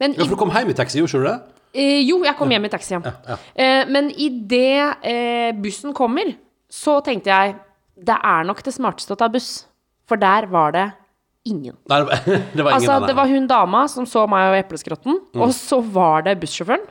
Men 0.00 0.12
Mm. 0.12 0.18
Ja, 0.18 0.24
for 0.24 0.30
du 0.30 0.36
kom 0.36 0.50
hjem 0.50 0.70
i 0.70 0.72
taxi, 0.74 0.98
gjorde 0.98 1.22
du 1.22 1.28
det? 1.28 1.40
Eh, 1.72 2.00
jo, 2.04 2.20
jeg 2.26 2.36
kom 2.36 2.50
hjem 2.52 2.68
i 2.68 2.72
taxi, 2.72 2.94
ja. 2.94 3.00
ja. 3.02 3.36
Eh, 3.56 3.82
men 3.88 4.10
idet 4.12 5.04
eh, 5.08 5.52
bussen 5.56 5.94
kommer, 5.96 6.34
så 6.72 6.98
tenkte 7.04 7.32
jeg 7.32 7.54
det 8.02 8.16
er 8.16 8.48
nok 8.48 8.60
det 8.64 8.74
smarteste 8.74 9.14
å 9.14 9.20
ta 9.20 9.28
buss. 9.32 9.62
For 10.08 10.20
der 10.20 10.48
var 10.52 10.74
det 10.76 10.86
ingen. 11.48 11.76
Nei, 11.88 12.00
det 12.02 12.08
var, 12.08 12.26
det 12.56 12.66
var 12.66 12.74
ingen 12.74 12.76
Altså, 12.76 12.98
det 13.08 13.16
var 13.16 13.30
hun 13.30 13.46
dama 13.50 13.86
som 13.90 14.08
så 14.08 14.26
meg 14.30 14.50
og 14.50 14.58
epleskrotten, 14.60 15.20
og 15.38 15.54
så 15.56 15.80
var 15.94 16.26
det 16.28 16.36
bussjåføren. 16.42 16.84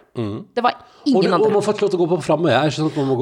Det 0.56 0.66
var 0.66 0.80
ingen 1.10 1.32
og 1.32 1.38
andre. 1.40 1.52
man 1.56 1.66
får 1.66 1.76
ikke 1.78 1.86
lov 1.86 1.92
til 1.94 2.00
å 2.00 2.04
gå 2.04 2.10
på 2.12 2.20
framme. 2.26 2.52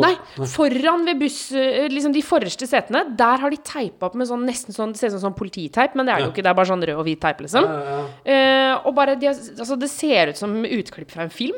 Nei, 0.04 0.46
foran 0.52 1.06
ved 1.08 1.20
buss 1.22 1.40
eh, 1.56 1.88
Liksom 1.92 2.14
de 2.16 2.24
forreste 2.26 2.68
setene, 2.70 3.06
der 3.20 3.44
har 3.44 3.54
de 3.54 3.60
teipa 3.64 4.10
opp 4.10 4.18
med 4.20 4.30
sånn 4.30 4.46
nesten 4.48 4.76
sånn 4.76 4.94
Det 4.94 5.02
ser 5.02 5.12
ut 5.12 5.18
som 5.18 5.30
sånn 5.30 5.38
polititeip, 5.40 5.96
men 5.98 6.08
det 6.08 6.14
er 6.14 6.22
det 6.22 6.28
jo 6.28 6.34
ikke. 6.34 6.46
Det 6.46 6.52
er 6.54 6.60
bare 6.60 6.72
sånn 6.72 6.86
rød 6.90 7.02
og 7.02 7.08
hvit 7.08 7.22
teip, 7.24 7.42
liksom. 7.46 7.68
Eh, 8.26 8.76
og 8.84 8.94
bare 8.98 9.18
de, 9.20 9.32
Altså, 9.32 9.80
det 9.80 9.92
ser 9.92 10.34
ut 10.34 10.40
som 10.40 10.56
utklipp 10.66 11.12
fra 11.16 11.26
en 11.28 11.34
film. 11.34 11.58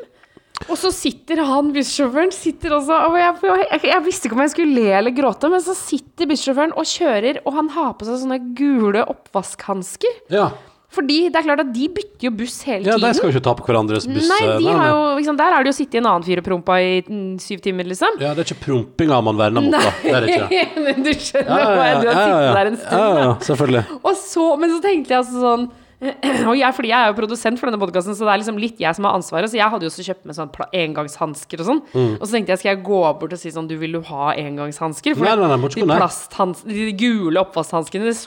Og 0.70 0.76
så 0.78 0.92
sitter 0.94 1.40
han 1.42 1.72
bussjåføren 1.74 2.30
sitter 2.34 2.76
også 2.76 2.98
Og 3.08 3.16
jeg, 3.18 3.32
jeg, 3.42 3.80
jeg 3.88 4.02
visste 4.04 4.28
ikke 4.28 4.36
om 4.36 4.42
jeg 4.44 4.52
skulle 4.52 4.76
le 4.76 4.92
eller 5.00 5.14
gråte, 5.16 5.48
men 5.50 5.62
så 5.64 5.74
sitter 5.74 6.28
bussjåføren 6.30 6.74
og 6.78 6.86
kjører, 6.86 7.40
og 7.42 7.56
han 7.56 7.70
har 7.74 7.96
på 7.98 8.06
seg 8.06 8.20
sånne 8.22 8.38
gule 8.58 9.02
oppvaskhansker. 9.10 10.20
Ja. 10.32 10.52
Fordi 10.92 11.18
det 11.32 11.40
er 11.40 11.46
klart 11.46 11.62
at 11.64 11.70
de 11.72 11.88
bytter 11.96 12.26
jo 12.28 12.32
buss 12.36 12.58
hele 12.68 12.84
tiden. 12.84 12.92
ja, 12.92 13.08
de 13.08 13.16
skal 13.16 13.30
jo 13.30 13.34
ikke 13.34 13.44
ta 13.46 13.54
på 13.56 13.66
hverandres 13.68 14.06
buss. 14.08 14.28
Nei, 14.28 14.40
de 14.44 14.66
nei, 14.66 14.74
har 14.76 14.82
nei. 14.82 14.88
jo, 14.92 15.02
liksom, 15.18 15.38
der 15.40 15.56
har 15.56 15.64
de 15.64 15.72
jo 15.72 15.76
sittet 15.76 15.96
i 15.96 16.02
en 16.02 16.08
annen 16.10 16.26
fyr 16.26 16.42
og 16.42 16.48
prompa 16.48 16.78
i 16.84 16.94
mm, 17.06 17.36
syv 17.42 17.62
timer, 17.64 17.88
liksom. 17.88 18.18
Ja, 18.20 18.34
det 18.36 18.44
er 18.44 18.50
ikke 18.50 18.66
prompinga 18.66 19.20
man 19.24 19.40
verner 19.40 19.64
mot, 19.64 19.76
da. 19.76 19.94
Det 20.02 20.16
er 20.18 20.26
det 20.26 20.34
ikke. 20.38 20.64
men 20.86 21.06
du 21.06 21.12
skjønner 21.12 21.52
Ja, 21.52 21.62
ja, 21.62 21.86
jeg 21.88 22.02
Du 22.02 22.10
har 22.10 22.18
ja, 22.18 22.24
ja, 22.24 22.26
sittet 22.26 22.58
der 22.58 22.72
en 22.72 22.80
stund, 22.82 22.98
Ja, 22.98 23.06
ja, 23.08 23.30
da. 23.30 23.38
selvfølgelig. 23.48 24.00
Og 24.02 24.18
så, 24.26 24.48
men 24.60 24.74
så 24.74 24.82
tenkte 24.84 25.16
jeg 25.16 25.24
altså 25.24 25.46
sånn 25.46 25.70
og 26.50 26.56
jeg, 26.58 26.74
fordi 26.74 26.90
jeg 26.90 26.98
er 26.98 27.12
jo 27.12 27.14
produsent 27.14 27.60
for 27.60 27.70
denne 27.70 27.78
podkasten, 27.78 28.16
så 28.18 28.26
det 28.26 28.32
er 28.32 28.40
liksom 28.42 28.56
litt 28.58 28.80
jeg 28.82 28.98
som 28.98 29.06
har 29.06 29.14
ansvaret. 29.14 29.50
Så 29.52 29.58
jeg 29.58 29.70
hadde 29.70 29.86
jo 29.86 29.90
også 29.92 30.06
kjøpt 30.08 30.26
med 30.26 30.34
sånn 30.34 30.50
engangshansker 30.82 31.62
og 31.62 31.68
sånn. 31.68 31.82
Mm. 31.92 32.08
Og 32.16 32.24
så 32.26 32.34
tenkte 32.34 32.54
jeg, 32.54 32.62
skal 32.62 32.70
jeg 32.72 32.82
gå 32.88 33.02
bort 33.20 33.36
og 33.36 33.38
si 33.38 33.52
sånn 33.54 33.70
Du, 33.70 33.76
vil 33.78 33.94
du 33.94 34.00
ha 34.10 34.32
engangshansker? 34.34 35.14
For 35.14 35.28
Nei, 35.28 35.36
nei, 35.38 35.46
nei, 35.52 35.70
de 35.70 36.82
de 36.82 36.96
gule 36.98 37.44
oppvaskhanskene, 37.44 38.10
det, 38.10 38.18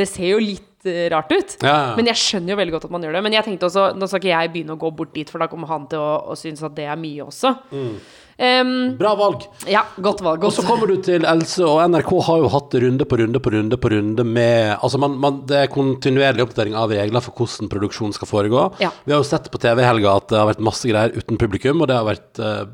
det 0.00 0.08
ser 0.10 0.32
jo 0.34 0.42
litt 0.42 0.66
eh, 0.88 1.04
rart 1.12 1.32
ut. 1.32 1.56
Ja, 1.62 1.74
ja. 1.74 1.92
Men 1.98 2.10
jeg 2.10 2.20
skjønner 2.22 2.54
jo 2.54 2.58
veldig 2.62 2.76
godt 2.76 2.88
at 2.88 2.94
man 2.94 3.06
gjør 3.06 3.18
det. 3.18 3.22
Men 3.28 3.36
jeg 3.36 3.46
tenkte 3.48 3.68
også, 3.68 3.86
nå 3.98 4.08
skal 4.08 4.22
ikke 4.22 4.32
jeg 4.32 4.52
begynne 4.56 4.76
å 4.76 4.82
gå 4.82 4.90
bort 4.98 5.14
dit, 5.16 5.30
for 5.30 5.42
da 5.42 5.48
kommer 5.52 5.70
han 5.70 5.86
til 5.90 6.02
å, 6.02 6.12
å 6.32 6.38
synes 6.38 6.64
at 6.66 6.76
det 6.76 6.88
er 6.90 7.00
mye 7.00 7.28
også. 7.28 7.54
Mm. 7.72 7.94
Um, 8.42 8.96
Bra 8.98 9.12
valg. 9.14 9.44
ja, 9.70 9.84
godt 10.02 10.22
valg. 10.24 10.42
Og 10.48 10.54
så 10.56 10.64
kommer 10.66 10.88
du 10.90 10.96
til 11.04 11.26
Else, 11.28 11.62
og 11.68 11.82
NRK 11.92 12.12
har 12.26 12.40
jo 12.42 12.50
hatt 12.50 12.74
runde 12.82 13.06
på 13.06 13.18
runde 13.20 13.42
på 13.44 13.52
runde 13.54 13.78
på 13.78 13.92
runde 13.92 14.24
med 14.26 14.72
Altså, 14.78 14.98
man, 14.98 15.18
man, 15.20 15.42
det 15.46 15.60
er 15.60 15.72
kontinuerlig 15.72 16.46
oppdatering 16.46 16.74
av 16.78 16.90
regler 16.90 17.22
for 17.22 17.36
hvordan 17.38 17.70
produksjon 17.70 18.16
skal 18.16 18.30
foregå. 18.30 18.64
Ja. 18.82 18.90
Vi 19.04 19.14
har 19.14 19.22
jo 19.22 19.28
sett 19.28 19.50
på 19.52 19.60
TV 19.62 19.84
i 19.84 19.86
helga 19.86 20.16
at 20.18 20.30
det 20.32 20.40
har 20.40 20.48
vært 20.48 20.64
masse 20.64 20.88
greier 20.88 21.14
uten 21.14 21.38
publikum, 21.38 21.84
og 21.84 21.90
det 21.92 21.98
har 21.98 22.08
vært 22.08 22.42
eh, 22.42 22.64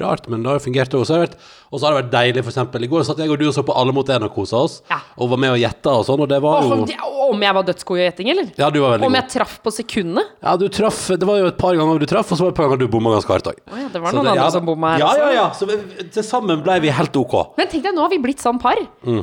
rart, 0.00 0.28
men 0.28 0.42
det 0.42 0.50
har 0.50 0.58
jo 0.58 0.64
fungert 0.70 0.90
også. 0.94 1.14
har 1.14 1.26
det 1.26 1.30
vært- 1.30 1.38
Og 1.70 1.80
så 1.80 1.84
har 1.86 1.92
det 1.94 2.04
vært 2.04 2.12
deilig, 2.12 2.42
for 2.44 2.50
eksempel. 2.50 2.82
I 2.84 2.88
går 2.88 3.04
satt 3.04 3.18
jeg 3.18 3.30
og 3.30 3.38
du 3.38 3.46
og 3.48 3.52
så 3.54 3.62
på 3.62 3.76
Alle 3.76 3.92
mot 3.92 4.06
én 4.06 4.22
og 4.24 4.32
kosa 4.34 4.56
oss, 4.56 4.82
Ja. 4.90 4.96
og 5.18 5.28
var 5.30 5.36
med 5.36 5.50
og 5.52 5.58
gjetta 5.58 5.90
og 5.98 6.04
sånn, 6.06 6.20
og 6.20 6.28
det 6.28 6.40
var 6.40 6.62
jo 6.62 6.86
om 7.28 7.40
jeg 7.42 7.52
var 7.54 7.62
dødsgod 7.62 7.98
i 7.98 8.04
gjetting, 8.08 8.30
eller? 8.30 8.50
Ja, 8.56 8.70
du 8.70 8.80
var 8.80 8.96
veldig 8.98 9.04
Om 9.04 9.12
god. 9.12 9.20
jeg 9.20 9.28
traff 9.30 9.60
på 9.62 9.70
sekundene? 9.70 10.22
Ja, 10.42 10.56
du 10.56 10.68
traff 10.68 11.08
Det 11.08 11.22
var 11.28 11.36
jo 11.38 11.46
et 11.46 11.58
par 11.58 11.74
ganger 11.74 11.98
du 12.00 12.06
traff, 12.06 12.32
og 12.32 12.38
så 12.38 12.40
var 12.40 12.50
det 12.50 12.54
et 12.54 12.56
par 12.56 12.64
ganger 12.68 12.78
du 12.78 12.88
bomma 12.88 13.10
ganske 13.10 13.28
hardt 13.28 13.44
òg. 13.44 13.56
Oh, 13.70 13.78
ja, 13.78 13.88
det 13.88 14.00
var 14.00 14.12
noen 14.12 14.26
andre 14.28 14.50
som 14.50 14.64
bomma 14.64 14.92
her 14.96 14.98
Ja, 15.00 15.14
ja, 15.16 15.30
ja. 15.32 15.50
Så 15.50 15.66
vi- 15.68 16.08
til 16.08 16.22
sammen 16.22 16.62
ble 16.62 16.80
vi 16.80 16.88
helt 16.88 17.12
OK. 17.16 17.52
Men 17.58 17.66
tenk 17.66 17.82
deg, 17.82 17.94
nå 17.94 18.00
har 18.00 18.08
vi 18.08 18.18
blitt 18.18 18.38
sånn 18.40 18.58
par 18.58 18.76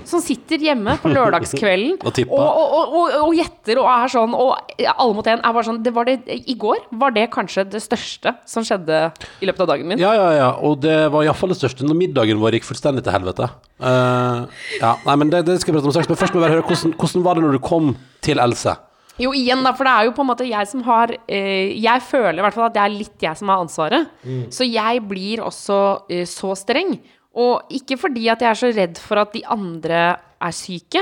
som 0.06 0.22
sitter 0.22 0.58
hjemme 0.60 0.98
på 1.02 1.10
lørdagskvelden 1.14 1.98
Og 2.06 2.14
og, 2.30 2.40
og, 2.40 2.74
og, 2.74 2.94
og, 2.94 3.30
og 3.30 3.34
gjetter 3.36 3.78
og 3.82 3.86
er 3.90 4.08
sånn 4.08 4.34
Og 4.34 4.58
alle 4.98 5.14
mot 5.16 5.26
én 5.26 5.40
er 5.44 5.54
bare 5.54 5.64
sånn 5.64 5.82
det 5.84 5.94
var 5.94 6.06
det, 6.06 6.22
I 6.28 6.56
går 6.56 6.78
var 6.94 7.12
det 7.12 7.30
kanskje 7.32 7.68
det 7.70 7.82
største 7.82 8.36
som 8.46 8.64
skjedde 8.64 9.12
i 9.42 9.46
løpet 9.46 9.60
av 9.62 9.68
dagen 9.68 9.88
min. 9.88 9.98
Ja, 9.98 10.14
ja, 10.14 10.32
ja. 10.36 10.52
Og 10.64 10.82
det 10.84 10.96
var 11.14 11.26
iallfall 11.26 11.52
det 11.54 11.60
største 11.60 11.86
når 11.88 11.98
middagen 12.00 12.42
vår 12.42 12.58
gikk 12.58 12.68
fullstendig 12.68 13.04
til 13.06 13.16
helvete. 13.16 13.48
Uh, 13.82 14.46
ja, 14.80 14.96
nei, 15.06 15.16
men 15.22 15.32
det, 15.34 15.44
det 15.48 15.60
skal 15.62 15.74
vi 15.74 15.80
prate 15.80 15.92
om 15.92 15.96
straks. 15.96 16.10
Men 16.12 16.20
først 16.20 16.36
må 16.36 16.42
vi 16.42 16.46
bare 16.46 16.58
høre 16.58 16.68
hvordan, 16.68 16.96
hvordan 17.00 17.26
var 17.26 17.38
det 17.38 17.46
når 17.46 17.58
du 17.58 17.64
kom 17.66 17.94
til 18.26 18.42
Else? 18.44 18.76
Jo, 19.22 19.32
igjen 19.32 19.64
da, 19.64 19.72
for 19.76 19.88
det 19.88 19.94
er 19.96 20.08
jo 20.08 20.16
på 20.16 20.24
en 20.26 20.28
måte 20.28 20.48
jeg 20.48 20.68
som 20.68 20.82
har 20.84 21.14
eh, 21.32 21.72
Jeg 21.80 22.04
føler 22.04 22.42
i 22.42 22.44
hvert 22.44 22.56
fall 22.58 22.66
at 22.68 22.74
det 22.76 22.82
er 22.84 22.96
litt 22.98 23.24
jeg 23.24 23.40
som 23.40 23.52
har 23.52 23.62
ansvaret. 23.64 24.10
Så 24.52 24.68
jeg 24.68 25.04
blir 25.08 25.44
også 25.46 25.78
eh, 26.12 26.26
så 26.28 26.52
streng. 26.60 26.98
Og 27.36 27.72
ikke 27.76 27.98
fordi 28.00 28.28
at 28.32 28.44
jeg 28.44 28.52
er 28.52 28.60
så 28.60 28.72
redd 28.76 29.00
for 29.00 29.20
at 29.24 29.32
de 29.36 29.44
andre 29.52 30.02
er 30.16 30.56
syke, 30.56 31.02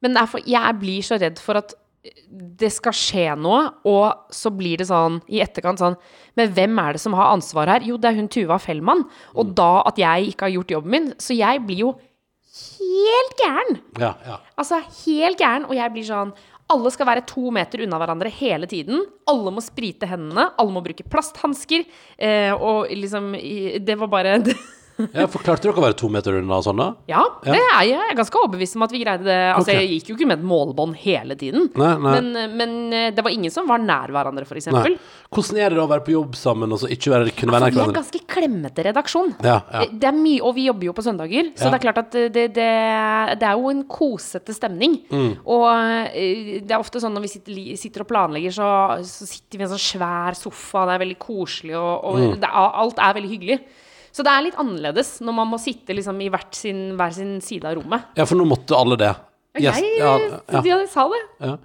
men 0.00 0.16
det 0.16 0.22
er 0.22 0.28
for, 0.32 0.48
jeg 0.48 0.76
blir 0.80 1.04
så 1.04 1.18
redd 1.20 1.40
for 1.40 1.60
at 1.60 1.74
det 2.00 2.70
skal 2.72 2.94
skje 2.96 3.24
noe, 3.36 3.64
og 3.84 4.32
så 4.32 4.48
blir 4.54 4.80
det 4.80 4.86
sånn 4.88 5.18
i 5.28 5.42
etterkant 5.44 5.82
sånn 5.82 5.98
Men 6.38 6.52
hvem 6.56 6.78
er 6.80 6.96
det 6.96 7.02
som 7.02 7.16
har 7.18 7.34
ansvaret 7.34 7.74
her? 7.76 7.88
Jo, 7.90 7.98
det 8.00 8.08
er 8.08 8.16
hun 8.16 8.30
Tuva 8.32 8.56
Fellmann. 8.62 9.04
Og 9.36 9.52
da 9.58 9.82
at 9.84 10.00
jeg 10.00 10.30
ikke 10.30 10.48
har 10.48 10.54
gjort 10.54 10.72
jobben 10.72 10.94
min. 10.94 11.10
Så 11.20 11.36
jeg 11.36 11.60
blir 11.66 11.82
jo 11.84 11.90
helt 12.80 13.36
gæren. 13.42 13.82
Ja, 14.00 14.14
ja. 14.24 14.38
Altså 14.56 14.80
helt 15.04 15.40
gæren, 15.40 15.68
og 15.68 15.76
jeg 15.76 15.92
blir 15.92 16.08
sånn 16.08 16.32
alle 16.70 16.90
skal 16.94 17.08
være 17.08 17.26
to 17.26 17.50
meter 17.50 17.82
unna 17.82 17.98
hverandre 17.98 18.30
hele 18.30 18.68
tiden. 18.70 19.02
Alle 19.30 19.50
må 19.50 19.62
sprite 19.64 20.06
hendene. 20.06 20.52
Alle 20.54 20.70
må 20.70 20.82
bruke 20.84 21.02
plasthansker. 21.02 21.82
Eh, 22.14 22.52
og 22.54 22.92
liksom 22.94 23.32
Det 23.34 23.96
var 23.98 24.10
bare 24.12 24.36
ja 25.14 25.26
Forklarte 25.30 25.66
dere 25.68 25.76
å 25.80 25.84
være 25.84 25.96
to 26.00 26.08
meter 26.12 26.36
unna 26.40 26.58
og 26.60 26.64
sånn, 26.66 26.80
da? 26.80 26.88
Ja, 27.10 27.22
det 27.44 27.54
er 27.56 27.60
jeg. 27.60 27.90
Jeg 27.94 28.10
er 28.12 28.18
ganske 28.18 28.40
overbevist 28.42 28.76
om 28.78 28.84
at 28.86 28.92
vi 28.94 29.00
greide 29.04 29.24
det. 29.26 29.38
Altså, 29.54 29.70
okay. 29.72 29.80
Jeg 29.86 30.00
gikk 30.00 30.10
jo 30.12 30.16
ikke 30.18 30.28
med 30.30 30.38
et 30.40 30.46
målbånd 30.50 30.96
hele 31.02 31.36
tiden. 31.40 31.68
Nei, 31.80 31.90
nei. 32.04 32.14
Men, 32.20 32.56
men 32.60 32.74
eh, 32.96 33.08
det 33.16 33.24
var 33.26 33.34
ingen 33.34 33.52
som 33.54 33.68
var 33.70 33.80
nær 33.82 34.12
hverandre, 34.14 34.44
f.eks. 34.48 34.68
Hvordan 35.30 35.60
er 35.62 35.70
det 35.72 35.78
da 35.78 35.84
å 35.86 35.90
være 35.90 36.04
på 36.08 36.14
jobb 36.16 36.34
sammen 36.38 36.72
og 36.74 36.80
så 36.82 36.90
ikke 36.90 37.12
være, 37.14 37.32
kunne 37.38 37.54
være 37.54 37.68
nær 37.68 37.70
Altså, 37.70 37.76
vi 37.76 37.80
er 37.80 37.84
hverandre? 37.84 38.00
ganske 38.00 38.22
klemmete 38.34 38.86
redaksjon. 38.88 39.34
Ja, 39.46 39.56
ja. 39.70 39.82
Eh, 39.86 39.94
Det 40.00 40.08
er 40.10 40.16
mye, 40.18 40.40
og 40.46 40.54
vi 40.56 40.66
jobber 40.68 40.88
jo 40.90 40.94
på 40.96 41.04
søndager, 41.06 41.50
så 41.54 41.68
Ja. 41.68 41.70
det 41.70 41.78
er 41.80 41.84
klart 41.86 42.00
at 42.04 42.10
det, 42.18 42.46
det, 42.56 42.70
det 43.40 43.46
er 43.50 43.54
jo 43.60 43.70
en 43.70 43.84
kosete 43.90 44.54
stemning. 44.56 44.98
Mm. 45.10 45.30
Og 45.46 45.66
eh, 46.14 46.60
det 46.64 46.70
er 46.74 46.80
ofte 46.82 47.00
sånn 47.02 47.14
når 47.16 47.26
vi 47.26 47.32
sitter, 47.36 47.60
sitter 47.80 48.04
og 48.04 48.10
planlegger, 48.10 48.54
så, 48.58 48.70
så 49.06 49.28
sitter 49.28 49.58
vi 49.60 49.64
i 49.64 49.68
en 49.68 49.74
sånn 49.76 49.86
svær 49.86 50.36
sofa, 50.38 50.86
det 50.88 50.96
er 50.98 51.04
veldig 51.06 51.18
koselig, 51.22 51.76
og, 51.78 51.92
og 52.04 52.18
Mm. 52.20 52.34
det 52.42 52.48
alt 52.52 52.98
er 53.00 53.14
veldig 53.16 53.30
hyggelig. 53.30 53.54
Så 54.10 54.24
det 54.26 54.32
er 54.32 54.46
litt 54.48 54.58
annerledes 54.60 55.18
når 55.24 55.36
man 55.36 55.50
må 55.52 55.58
sitte 55.62 55.94
liksom 55.96 56.18
i 56.24 56.30
sin, 56.56 56.80
hver 56.98 57.14
sin 57.14 57.36
side 57.44 57.68
av 57.68 57.78
rommet. 57.78 58.10
Ja, 58.18 58.26
for 58.26 58.40
nå 58.40 58.46
måtte 58.48 58.78
alle 58.78 58.98
det. 59.00 59.12
Yes, 59.58 59.80
Jeg, 59.80 59.96
ja, 59.98 60.14
ja, 60.46 60.60
de 60.62 60.86
sa 60.90 61.08
det. 61.10 61.22
ja. 61.42 61.56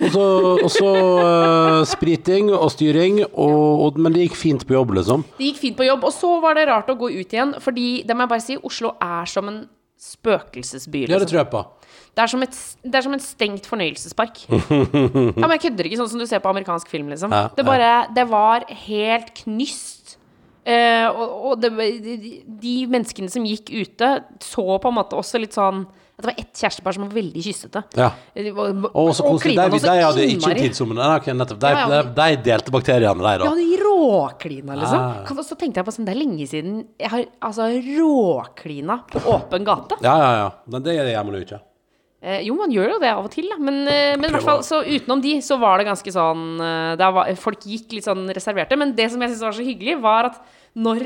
Og 0.00 0.70
så, 0.72 0.90
eh, 1.20 1.82
spriting 1.88 2.48
og 2.56 2.70
styring, 2.72 3.20
og, 3.28 3.82
og, 3.84 3.98
men 4.00 4.14
det 4.14 4.28
gikk 4.28 4.38
fint 4.40 4.64
på 4.64 4.76
jobb, 4.76 4.94
liksom. 4.96 5.24
Det 5.36 5.50
gikk 5.50 5.60
fint 5.60 5.76
på 5.76 5.84
jobb, 5.84 6.06
og 6.08 6.14
så 6.16 6.30
var 6.40 6.56
det 6.56 6.68
rart 6.70 6.88
å 6.88 6.96
gå 7.00 7.10
ut 7.12 7.36
igjen, 7.36 7.52
fordi 7.60 7.88
det 8.08 8.16
må 8.16 8.24
jeg 8.24 8.32
bare 8.32 8.44
si, 8.44 8.56
Oslo 8.64 8.94
er 8.96 9.28
som 9.28 9.50
en 9.52 9.60
spøkelsesby. 10.00 11.04
Ja, 11.04 11.18
det 11.18 11.26
liksom. 11.26 11.32
tror 11.34 11.42
jeg 11.42 11.50
på. 11.52 11.62
Det 12.16 12.24
er 12.24 12.32
som, 12.32 12.42
et, 12.42 12.56
det 12.82 12.96
er 12.98 13.04
som 13.06 13.14
en 13.14 13.22
stengt 13.22 13.68
fornøyelsespark. 13.68 14.40
ja, 14.48 15.44
men 15.44 15.56
jeg 15.56 15.64
kødder 15.66 15.88
ikke, 15.88 16.00
sånn 16.00 16.12
som 16.14 16.22
du 16.22 16.26
ser 16.28 16.40
på 16.42 16.50
amerikansk 16.52 16.88
film, 16.90 17.12
liksom. 17.12 17.32
Ja, 17.36 17.50
det, 17.54 17.66
bare, 17.68 17.92
det 18.16 18.24
var 18.32 18.64
helt 18.88 19.34
knyst. 19.44 19.99
Eh, 20.64 21.06
og 21.08 21.50
og 21.50 21.60
det, 21.62 21.70
de, 22.04 22.42
de 22.60 22.74
menneskene 22.90 23.30
som 23.32 23.46
gikk 23.48 23.72
ute, 23.72 24.10
så 24.44 24.66
på 24.82 24.90
en 24.90 24.98
måte 25.00 25.16
også 25.18 25.40
litt 25.40 25.56
sånn 25.56 25.86
det 26.20 26.26
var 26.28 26.36
ett 26.36 26.52
kjærestepar 26.52 26.92
som 26.92 27.04
var 27.06 27.14
veldig 27.16 27.42
kyssete. 27.46 27.80
Ja. 27.96 28.10
Og, 28.36 28.82
var- 28.82 28.90
Og 28.92 29.14
så 29.16 29.24
koselig. 29.24 29.54
De, 29.56 29.78
de, 29.80 29.92
hadde 30.04 30.26
ikke 30.28 30.52
tidssommeren. 30.58 31.36
Nettopp. 31.38 31.60
De, 31.62 31.70
Ja, 31.72 31.86
ja. 31.88 32.02
de 32.02 32.36
delte 32.44 32.74
bakteriene, 32.74 33.16
de, 33.16 33.46
Ja, 33.46 33.54
de 33.56 33.78
råklina, 33.80 34.76
liksom. 34.76 35.00
Ah. 35.00 35.42
Så 35.48 35.56
tenkte 35.56 35.80
jeg 35.80 35.86
på 35.88 35.94
sånn, 35.96 36.04
det 36.04 36.12
er 36.12 36.20
lenge 36.20 36.46
siden 36.46 36.84
jeg 37.00 37.08
har 37.08 37.24
altså 37.40 37.70
råklina 37.72 39.00
på 39.08 39.24
åpen 39.32 39.64
gate. 39.64 39.96
Ja, 40.04 40.18
ja, 40.20 40.30
ja. 40.44 40.50
Men 40.66 40.82
det 40.84 40.98
gjør 40.98 41.24
man 41.24 41.34
jo 41.40 41.44
ikke. 41.46 41.60
Eh, 42.22 42.42
jo, 42.44 42.54
man 42.58 42.68
gjør 42.72 42.90
jo 42.94 42.98
det 43.00 43.08
av 43.14 43.24
og 43.24 43.30
til, 43.32 43.46
da. 43.48 43.56
Men, 43.56 43.78
eh, 43.88 44.14
men 44.20 44.28
i 44.28 44.32
hvert 44.34 44.44
fall, 44.44 44.60
så 44.66 44.82
utenom 44.84 45.22
de, 45.24 45.38
så 45.40 45.56
var 45.58 45.78
det 45.80 45.86
ganske 45.88 46.12
sånn 46.12 46.60
eh, 46.60 47.10
var, 47.16 47.30
Folk 47.40 47.64
gikk 47.64 47.94
litt 47.96 48.04
sånn 48.04 48.26
reserverte. 48.28 48.76
Men 48.76 48.92
det 48.94 49.10
som 49.10 49.20
jeg 49.24 49.30
syntes 49.32 49.46
var 49.46 49.56
så 49.56 49.64
hyggelig, 49.64 50.00
var 50.04 50.28
at 50.28 50.40
når 50.76 51.00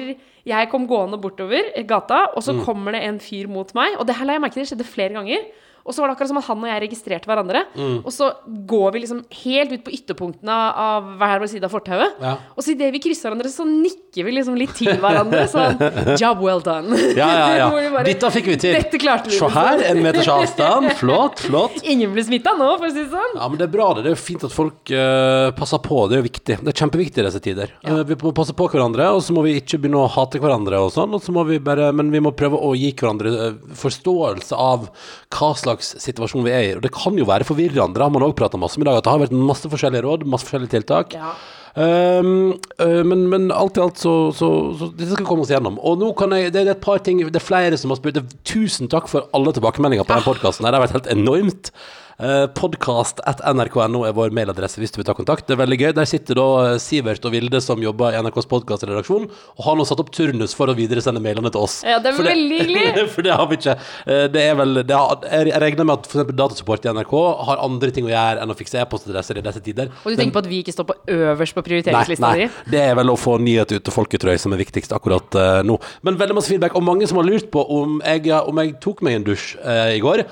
jeg 0.45 0.69
kom 0.73 0.89
gående 0.91 1.21
bortover 1.23 1.71
gata, 1.87 2.27
og 2.35 2.43
så 2.43 2.53
Mm. 2.53 2.65
kommer 2.67 2.93
det 2.93 3.03
en 3.07 3.19
fyr 3.19 3.47
mot 3.49 3.71
meg 3.75 3.95
Og 3.99 4.05
det 4.07 4.17
her 4.17 4.27
la 4.27 4.35
jeg 4.35 4.43
merke 4.43 4.59
til, 4.59 4.67
skjedde 4.67 4.85
flere 4.85 5.15
ganger. 5.15 5.47
Og 5.85 5.93
så 5.93 6.01
var 6.01 6.09
det 6.09 6.17
akkurat 6.17 6.31
som 6.31 6.41
at 6.41 6.47
han 6.49 6.63
og 6.65 6.71
jeg 6.71 6.83
registrerte 6.87 7.29
hverandre. 7.29 7.65
Mm. 7.77 7.97
Og 8.01 8.13
så 8.15 8.31
går 8.71 8.95
vi 8.95 9.03
liksom 9.03 9.21
helt 9.45 9.75
ut 9.75 9.85
på 9.85 9.93
ytterpunktene 9.99 10.57
av 10.85 11.11
hver 11.21 11.43
vår 11.43 11.51
side 11.53 11.69
av 11.69 11.75
fortauet. 11.75 12.17
Ja. 12.25 12.35
Og 12.57 12.65
så 12.65 12.73
idet 12.73 12.89
vi 12.95 13.03
krysser 13.05 13.29
hverandre, 13.29 13.53
så 13.53 13.67
nikker 13.69 14.25
vi 14.25 14.35
liksom 14.39 14.57
litt 14.57 14.73
til 14.79 14.97
hverandre. 15.03 15.45
Sånn 15.53 15.77
Job 16.21 16.41
well 16.45 16.63
done. 16.65 16.97
Ja, 17.19 17.29
ja, 17.29 17.51
ja. 17.59 17.69
bare, 17.95 18.07
Dette 18.09 18.31
fikk 18.33 18.49
vi 18.55 18.57
til. 18.65 18.79
Dette 18.79 19.01
klarte 19.03 19.29
vi. 19.29 19.37
Se 19.37 19.51
her, 19.53 19.85
en 19.91 20.01
meters 20.05 20.31
avstand. 20.33 20.89
Flott, 21.01 21.45
flott. 21.45 21.77
Ingen 21.85 22.15
blir 22.17 22.25
smitta 22.27 22.57
nå, 22.57 22.71
for 22.79 22.89
å 22.89 22.93
si 22.95 23.03
det 23.03 23.11
sånn. 23.13 23.37
Ja, 23.37 23.51
men 23.51 23.61
det 23.61 23.69
er 23.69 23.75
bra 23.77 23.91
det. 23.93 24.07
Det 24.07 24.13
er 24.15 24.17
jo 24.17 24.23
fint 24.23 24.49
at 24.49 24.55
folk 24.55 24.95
uh, 24.95 25.51
passer 25.59 25.83
på. 25.85 26.01
Det 26.09 26.17
er 26.17 26.25
jo 26.25 26.29
viktig. 26.31 26.59
Det 26.65 26.73
er 26.73 26.81
kjempeviktig 26.81 27.21
i 27.21 27.29
disse 27.29 27.45
tider. 27.45 27.77
Eh, 27.85 28.01
vi 28.09 28.19
må 28.25 28.33
passe 28.37 28.57
på 28.57 28.71
hverandre, 28.73 29.11
og 29.13 29.21
så 29.27 29.37
må 29.37 29.45
vi 29.45 29.59
ikke 29.61 29.83
begynne 29.83 30.01
å 30.01 30.11
hate 30.17 30.41
hverandre 30.41 30.81
og 30.87 30.93
sånn. 30.97 31.13
Og 31.17 31.23
så 31.25 31.35
må 31.35 31.45
vi 31.49 31.61
bare, 31.63 31.91
men 31.97 32.13
vi 32.15 32.23
må 32.25 32.33
prøve 32.37 32.57
å 32.57 32.73
gi 32.79 32.95
hverandre 32.97 33.35
eh, 33.35 33.61
forståelse 33.79 34.57
av 34.57 34.89
hva 35.35 35.53
slags 35.59 35.74
situasjon 35.83 36.45
vi 36.47 36.53
er 36.55 36.63
i. 36.69 36.73
Og 36.77 36.85
det 36.85 36.93
kan 36.95 37.17
jo 37.19 37.27
være 37.29 37.47
forvirrende. 37.49 37.97
Det 37.97 38.05
har 38.05 38.13
man 38.15 38.27
òg 38.27 38.37
prata 38.39 38.61
masse 38.61 38.79
om 38.79 38.85
i 38.85 38.89
dag. 38.89 39.01
At 39.01 39.07
det 39.07 39.15
har 39.15 39.23
vært 39.25 39.37
masse 39.51 39.71
forskjellige 39.73 40.05
råd, 40.07 40.27
masse 40.31 40.47
forskjellige 40.47 40.77
tiltak. 40.77 41.17
Ja. 41.19 41.35
Um, 41.75 42.53
uh, 42.79 43.03
men, 43.03 43.25
men 43.33 43.49
alt 43.51 43.81
i 43.81 43.83
alt 43.83 43.99
så, 43.99 44.31
så, 44.31 44.47
så 44.79 44.93
Dette 44.95 45.17
skal 45.17 45.27
komme 45.27 45.43
oss 45.43 45.51
gjennom. 45.51 45.81
Og 45.83 45.99
nå 45.99 46.13
kan 46.15 46.31
jeg 46.37 46.53
Det 46.55 46.61
er 46.63 46.71
et 46.71 46.85
par 46.85 47.01
ting 47.03 47.19
Det 47.19 47.41
er 47.41 47.43
flere 47.43 47.81
som 47.81 47.91
har 47.91 47.99
spurt. 47.99 48.21
Tusen 48.47 48.91
takk 48.93 49.11
for 49.11 49.27
alle 49.35 49.55
tilbakemeldinger 49.57 50.07
på 50.07 50.15
den 50.15 50.29
podkasten. 50.29 50.69
Det 50.69 50.77
har 50.77 50.85
vært 50.87 50.99
helt 51.01 51.11
enormt. 51.17 51.73
Uh, 52.15 52.47
Podkast 52.55 53.19
at 53.27 53.41
nrk.no 53.43 54.05
er 54.07 54.13
vår 54.15 54.31
mailadresse 54.37 54.79
hvis 54.79 54.93
du 54.95 55.01
vil 55.01 55.07
ta 55.09 55.15
kontakt. 55.19 55.49
Det 55.49 55.57
er 55.57 55.61
veldig 55.65 55.79
gøy. 55.81 55.89
Der 55.97 56.07
sitter 56.07 56.39
da 56.39 56.45
eh, 56.63 56.77
Sivert 56.83 57.25
og 57.27 57.33
Vilde 57.35 57.59
som 57.65 57.81
jobber 57.83 58.15
i 58.15 58.21
NRKs 58.23 58.47
podkastredaksjon, 58.53 59.25
og 59.27 59.65
har 59.67 59.79
nå 59.81 59.87
satt 59.89 59.99
opp 60.05 60.13
turnus 60.15 60.55
for 60.55 60.71
å 60.71 60.77
videresende 60.79 61.19
mailene 61.25 61.51
til 61.51 61.65
oss. 61.67 61.81
Ja, 61.83 61.97
det 61.99 62.13
er 62.13 62.19
For 62.21 62.29
veldig 62.29 62.61
hyggelig. 62.63 63.09
for 63.17 63.27
det 63.27 63.35
har 63.35 63.49
vi 63.51 63.59
ikke. 63.59 63.75
Eh, 64.07 64.23
Det 64.35 64.45
er 64.47 64.55
vel 64.61 64.79
det 64.87 64.95
har, 64.95 65.27
Jeg 65.27 65.63
regner 65.65 65.89
med 65.91 65.97
at 65.99 66.07
eksempel 66.13 66.39
datasupport 66.39 66.87
i 66.87 66.93
NRK 66.95 67.15
har 67.51 67.65
andre 67.67 67.91
ting 67.99 68.07
å 68.07 68.15
gjøre 68.15 68.45
enn 68.47 68.55
å 68.55 68.59
fikse 68.63 68.79
e-postadresser 68.85 69.43
i 69.43 69.45
disse 69.49 69.65
tider. 69.67 69.91
Og 70.05 70.15
du 70.15 70.21
tenker 70.23 70.39
på 70.39 70.45
at 70.45 70.51
vi 70.55 70.63
ikke 70.63 70.77
står 70.79 70.89
på 70.93 70.99
øverst 71.19 71.59
på 71.59 71.67
prioriteringslista 71.67 72.31
di? 72.39 72.47
nei, 72.47 72.71
det 72.71 72.85
er 72.93 72.95
vel 73.01 73.11
å 73.11 73.19
få 73.19 73.37
nyhet 73.43 73.75
ut 73.75 73.83
til 73.91 73.95
folketrøy 73.99 74.39
som 74.39 74.55
er 74.55 74.63
viktigst 74.63 74.95
akkurat 74.95 75.35
nå. 75.67 75.81
Men 76.07 76.23
veldig 76.23 76.39
masse 76.39 76.53
feedback, 76.55 76.79
og 76.79 76.87
mange 76.87 77.11
som 77.11 77.19
har 77.21 77.27
lurt 77.27 77.51
på 77.51 77.67
om 77.81 77.99
jeg, 78.07 78.31
om 78.39 78.63
jeg 78.63 78.77
tok 78.85 79.03
meg 79.03 79.19
en 79.19 79.27
dusj 79.33 79.55
eh, 79.67 79.97
i 79.99 80.03
går. 80.05 80.25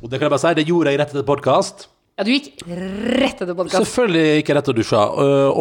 Og 0.00 0.08
det 0.08 0.16
kan 0.16 0.30
jeg 0.30 0.32
bare 0.32 0.40
si, 0.40 0.52
det 0.56 0.68
gjorde 0.68 0.92
jeg 0.92 1.00
rett 1.00 1.10
etter 1.12 1.26
podkast. 1.28 1.90
Ja, 2.20 2.24
du 2.24 2.30
gikk 2.32 2.62
rett 2.68 3.38
etter 3.40 3.56
podkast. 3.56 3.80
Selvfølgelig 3.80 4.38
gikk 4.38 4.50
jeg 4.50 4.56
rett 4.56 4.66
og 4.72 4.76
dusja, 4.76 5.02
og, 5.08 5.52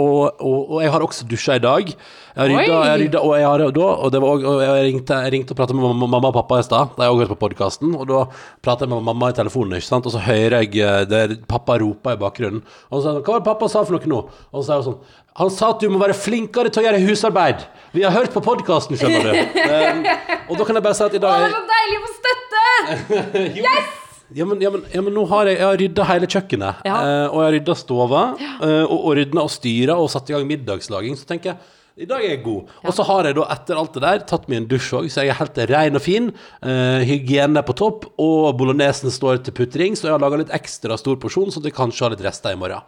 og, 0.44 0.72
og 0.76 0.80
jeg 0.84 0.92
har 0.92 1.04
også 1.06 1.28
dusja 1.28 1.56
i 1.56 1.62
dag. 1.64 1.92
Jeg 1.92 2.52
rydda, 2.52 2.78
jeg 2.88 3.02
rydda 3.04 3.22
og, 3.24 3.34
jeg 3.36 3.48
har, 3.48 3.64
da, 3.76 3.86
og, 3.92 4.12
det 4.12 4.22
var, 4.24 4.44
og 4.52 4.64
jeg, 4.64 4.86
ringte, 4.88 5.20
jeg 5.26 5.34
ringte 5.36 5.56
og 5.56 5.60
pratet 5.60 5.76
med 5.76 6.00
mamma, 6.00 6.22
og 6.32 6.36
pappa 6.36 6.62
i 6.62 6.66
stad. 6.68 6.96
De 6.96 7.04
har 7.04 7.12
også 7.12 7.26
hørt 7.26 7.34
på 7.36 7.40
podkasten. 7.44 7.94
Og 8.00 8.08
da 8.08 8.26
pratet 8.64 8.88
jeg 8.88 8.94
med 8.94 9.08
mamma 9.08 9.30
i 9.32 9.38
telefonen, 9.38 9.76
ikke 9.76 9.90
sant? 9.90 10.08
og 10.08 10.16
så 10.16 10.24
hører 10.24 10.58
jeg 10.64 10.74
der 11.12 11.32
det, 11.36 11.40
pappa 11.52 11.78
roper 11.84 12.16
i 12.16 12.22
bakgrunnen. 12.26 12.64
Og 12.92 13.04
så 13.04 13.16
'Hva 13.20 13.38
var 13.38 13.40
det 13.44 13.50
pappa 13.52 13.72
sa 13.72 13.84
for 13.84 13.96
noe 14.00 14.12
nå?' 14.12 14.22
Og 14.52 14.60
så 14.60 14.66
sa 14.68 14.80
hun 14.80 14.88
sånn 14.88 15.00
'Han 15.40 15.50
sa 15.52 15.70
at 15.72 15.80
du 15.80 15.90
må 15.90 16.00
være 16.00 16.16
flinkere 16.16 16.72
til 16.72 16.84
å 16.84 16.88
gjøre 16.88 17.08
husarbeid'. 17.08 17.64
Vi 17.96 18.04
har 18.04 18.12
hørt 18.12 18.36
på 18.36 18.44
podkasten, 18.44 19.00
skjønner 19.00 19.32
du. 19.32 19.32
Um, 19.64 20.04
og 20.50 20.58
da 20.60 20.64
kan 20.64 20.76
jeg 20.76 20.84
bare 20.84 20.96
si 20.96 21.04
at 21.04 21.16
i 21.16 21.24
dag 21.24 21.40
Å, 21.40 21.48
det 21.48 21.56
er 21.56 21.56
så 21.56 21.66
deilig 21.76 21.98
å 21.98 22.04
få 22.04 22.14
støtte! 22.20 24.06
ja, 24.36 24.46
men, 24.46 24.62
ja, 24.62 24.70
men, 24.70 24.84
ja, 24.94 25.02
men 25.02 25.14
nå 25.16 25.26
har 25.32 25.46
jeg, 25.50 25.58
jeg 25.58 25.68
har 25.68 25.78
rydda 25.82 26.08
hele 26.12 26.28
kjøkkenet, 26.30 26.86
Ja. 26.86 26.96
eh, 27.02 27.26
og 27.30 27.40
jeg 27.42 27.48
har 27.48 27.58
rydda 27.60 27.76
stova, 27.76 28.24
eh, 28.62 28.84
og, 28.86 28.98
og 29.00 29.18
rydda 29.18 29.42
og 29.44 29.52
styra 29.54 29.98
og 30.00 30.10
satt 30.14 30.30
i 30.30 30.34
gang 30.38 30.48
middagslaging. 30.50 31.18
Så 31.18 31.26
tenker 31.30 31.54
jeg 31.54 31.76
i 32.00 32.06
dag 32.08 32.22
er 32.24 32.30
jeg 32.32 32.44
god. 32.46 32.70
Og 32.88 32.94
så 32.96 33.04
har 33.04 33.28
jeg 33.28 33.36
da 33.36 33.44
etter 33.52 33.76
alt 33.76 33.98
det 33.98 34.02
der 34.06 34.22
tatt 34.24 34.46
meg 34.48 34.62
en 34.62 34.68
dusj 34.72 34.94
òg, 35.02 35.08
så 35.12 35.20
jeg 35.26 35.34
er 35.34 35.40
helt 35.42 35.58
ren 35.68 36.00
og 36.00 36.04
fin. 36.06 36.30
Eh, 36.64 37.02
hygiene 37.10 37.60
er 37.60 37.66
på 37.68 37.76
topp, 37.76 38.06
og 38.16 38.54
bolognesen 38.56 39.12
står 39.12 39.42
til 39.44 39.52
putring, 39.58 39.98
så 40.00 40.08
jeg 40.08 40.14
har 40.16 40.22
laga 40.24 40.40
litt 40.40 40.54
ekstra 40.56 40.96
stor 40.96 41.18
porsjon, 41.20 41.52
så 41.52 41.60
det 41.60 41.74
kanskje 41.76 42.06
har 42.06 42.14
litt 42.16 42.24
rester 42.24 42.56
i 42.56 42.60
morgen. 42.62 42.80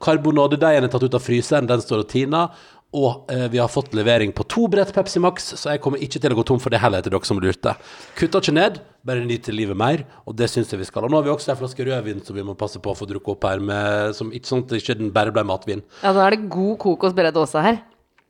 Karbonadedeigen 0.00 0.86
er 0.86 0.92
tatt 0.92 1.02
ut 1.02 1.16
av 1.18 1.24
fryseren, 1.24 1.66
den 1.68 1.82
står 1.82 2.04
og 2.04 2.08
tiner. 2.12 2.54
Og 2.90 3.30
eh, 3.30 3.46
vi 3.52 3.60
har 3.62 3.70
fått 3.70 3.92
levering 3.94 4.32
på 4.34 4.42
to 4.50 4.64
brett 4.70 4.90
Pepsi 4.94 5.20
Max, 5.22 5.52
så 5.54 5.74
jeg 5.74 5.82
kommer 5.82 6.02
ikke 6.02 6.18
til 6.22 6.34
å 6.34 6.38
gå 6.40 6.44
tom 6.48 6.58
for 6.62 6.74
det 6.74 6.80
heller, 6.82 7.04
til 7.04 7.14
dere 7.14 7.28
som 7.28 7.38
lurte. 7.38 7.76
Kutta 8.18 8.40
ikke 8.42 8.54
ned, 8.56 8.80
bare 9.06 9.22
nyter 9.26 9.54
livet 9.54 9.78
mer, 9.78 10.02
og 10.26 10.34
det 10.38 10.50
syns 10.50 10.72
jeg 10.74 10.80
vi 10.80 10.88
skal. 10.88 11.06
Og 11.06 11.12
nå 11.12 11.20
har 11.20 11.28
vi 11.28 11.30
også 11.30 11.54
en 11.54 11.60
flaske 11.60 11.86
rødvin 11.86 12.24
som 12.26 12.34
vi 12.34 12.46
må 12.46 12.56
passe 12.58 12.82
på 12.82 12.90
å 12.90 12.98
få 12.98 13.06
drukke 13.10 13.36
opp 13.36 13.46
her, 13.46 13.62
med, 13.62 14.16
som 14.18 14.34
ikke 14.34 14.50
sånn 14.50 14.66
at 14.66 14.90
den 14.98 15.14
bare 15.14 15.34
ble 15.34 15.46
matvin. 15.46 15.84
Ja, 16.02 16.10
da 16.16 16.26
er 16.26 16.34
det 16.34 16.50
god 16.50 16.80
kokosbredd 16.82 17.38
også 17.38 17.62
her. 17.62 17.78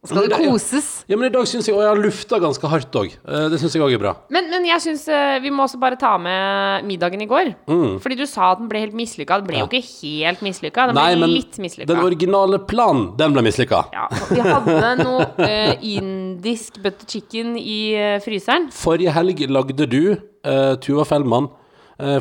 Skal 0.01 0.31
det 0.31 0.33
ja. 0.33 0.49
koses? 0.49 0.87
Ja, 1.11 1.17
men 1.21 1.29
i 1.29 1.33
dag 1.35 1.45
syns 1.45 1.67
jeg 1.69 1.75
Og 1.77 1.83
jeg 1.85 1.91
har 1.91 1.99
lufta 2.01 2.39
ganske 2.41 2.69
hardt 2.73 2.97
òg. 2.97 3.13
Det 3.53 3.59
syns 3.61 3.75
jeg 3.77 3.85
òg 3.85 3.93
er 3.93 4.01
bra. 4.01 4.15
Men, 4.33 4.49
men 4.49 4.65
jeg 4.65 4.81
syns 4.81 5.05
vi 5.45 5.53
må 5.53 5.67
også 5.67 5.81
bare 5.83 5.99
ta 6.01 6.15
med 6.17 6.87
middagen 6.89 7.21
i 7.21 7.29
går. 7.29 7.53
Mm. 7.69 7.99
Fordi 8.01 8.17
du 8.17 8.25
sa 8.29 8.53
at 8.55 8.63
den 8.63 8.71
ble 8.71 8.81
helt 8.87 8.97
mislykka. 8.97 9.41
Den 9.43 9.51
ble 9.51 9.61
jo 9.61 9.69
ikke 9.69 9.83
helt 9.85 10.41
mislykka. 10.47 10.89
Den 10.89 10.97
Nei, 10.97 11.11
ble 11.19 11.29
litt 11.35 11.61
mislykka. 11.61 11.91
den 11.93 12.03
originale 12.05 12.61
planen, 12.71 13.11
den 13.21 13.37
ble 13.37 13.45
mislykka. 13.45 13.83
Ja, 13.95 14.09
vi 14.31 14.41
hadde 14.45 14.91
noe 15.03 15.29
uh, 15.37 15.73
indisk 15.85 16.81
butter 16.83 17.09
chicken 17.09 17.57
i 17.59 17.81
eh, 17.99 18.19
fryseren. 18.25 18.71
Forrige 18.75 19.15
helg 19.15 19.45
lagde 19.51 19.87
du, 19.91 20.03
uh, 20.17 20.75
Tuva 20.83 21.07
Fellmann 21.09 21.49
eh, 21.51 21.60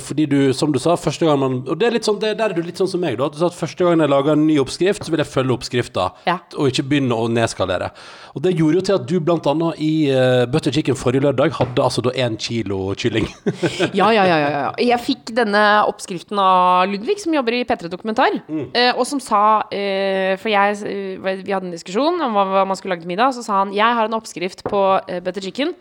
fordi 0.04 0.26
du, 0.30 0.38
som 0.54 0.72
du 0.74 0.80
sa, 0.82 0.96
første 1.00 1.26
gang 1.28 1.40
man 1.40 1.54
Og 1.70 1.78
det 1.80 1.88
er 1.88 1.94
litt 1.96 2.08
sånn, 2.08 2.20
det, 2.22 2.34
der 2.40 2.52
er 2.52 2.56
du 2.58 2.62
litt 2.66 2.78
sånn 2.80 2.90
som 2.92 3.02
meg, 3.04 3.18
da. 3.20 3.28
Du 3.32 3.38
sa 3.40 3.48
at 3.50 3.56
første 3.58 3.84
gang 3.86 4.00
jeg 4.04 4.10
lager 4.12 4.34
en 4.36 4.46
ny 4.48 4.58
oppskrift, 4.62 5.04
så 5.06 5.12
vil 5.14 5.22
jeg 5.24 5.30
følge 5.32 5.56
oppskrifta, 5.56 6.10
Ja. 6.28 6.38
og 6.58 6.68
ikke 6.72 6.86
begynne 6.90 7.16
å 7.16 7.28
nedskalere. 7.32 7.92
Og 8.36 8.44
det 8.46 8.54
gjorde 8.58 8.80
jo 8.80 8.82
til 8.90 8.96
at 9.00 9.06
du 9.10 9.16
blant 9.20 9.48
annet 9.50 9.80
i 9.82 9.92
uh, 10.14 10.46
Butter 10.52 10.72
Chicken 10.76 10.96
forrige 11.00 11.24
lørdag 11.26 11.56
hadde 11.58 11.82
altså 11.84 12.04
da 12.06 12.12
én 12.16 12.38
kilo 12.40 12.94
kylling. 12.96 13.28
Ja, 14.00 14.10
ja, 14.14 14.24
ja, 14.28 14.38
ja, 14.38 14.50
ja. 14.54 14.72
Jeg 14.92 15.00
fikk 15.06 15.32
denne 15.38 15.64
oppskriften 15.90 16.38
av 16.40 16.88
Ludvig, 16.92 17.20
som 17.24 17.34
jobber 17.34 17.58
i 17.60 17.64
P3 17.66 17.90
Dokumentar, 17.90 18.40
Mm. 18.50 18.68
eh, 18.74 18.92
og 18.98 19.06
som 19.08 19.20
sa 19.24 19.62
uh, 19.66 20.34
For 20.40 20.50
jeg, 20.52 20.78
eh, 20.86 21.38
vi 21.44 21.52
hadde 21.54 21.68
en 21.70 21.74
diskusjon 21.74 22.20
om 22.22 22.34
hva, 22.36 22.66
man 22.68 22.76
skulle 22.78 22.94
lage 22.96 23.06
til 23.06 23.12
middag, 23.12 23.34
så 23.36 23.44
sa 23.46 23.62
han 23.64 23.74
jeg 23.76 23.96
har 23.98 24.06
en 24.10 24.18
oppskrift 24.18 24.64
på 24.68 24.82
eh, 25.08 25.20
butter 25.26 25.42
chicken 25.42 25.74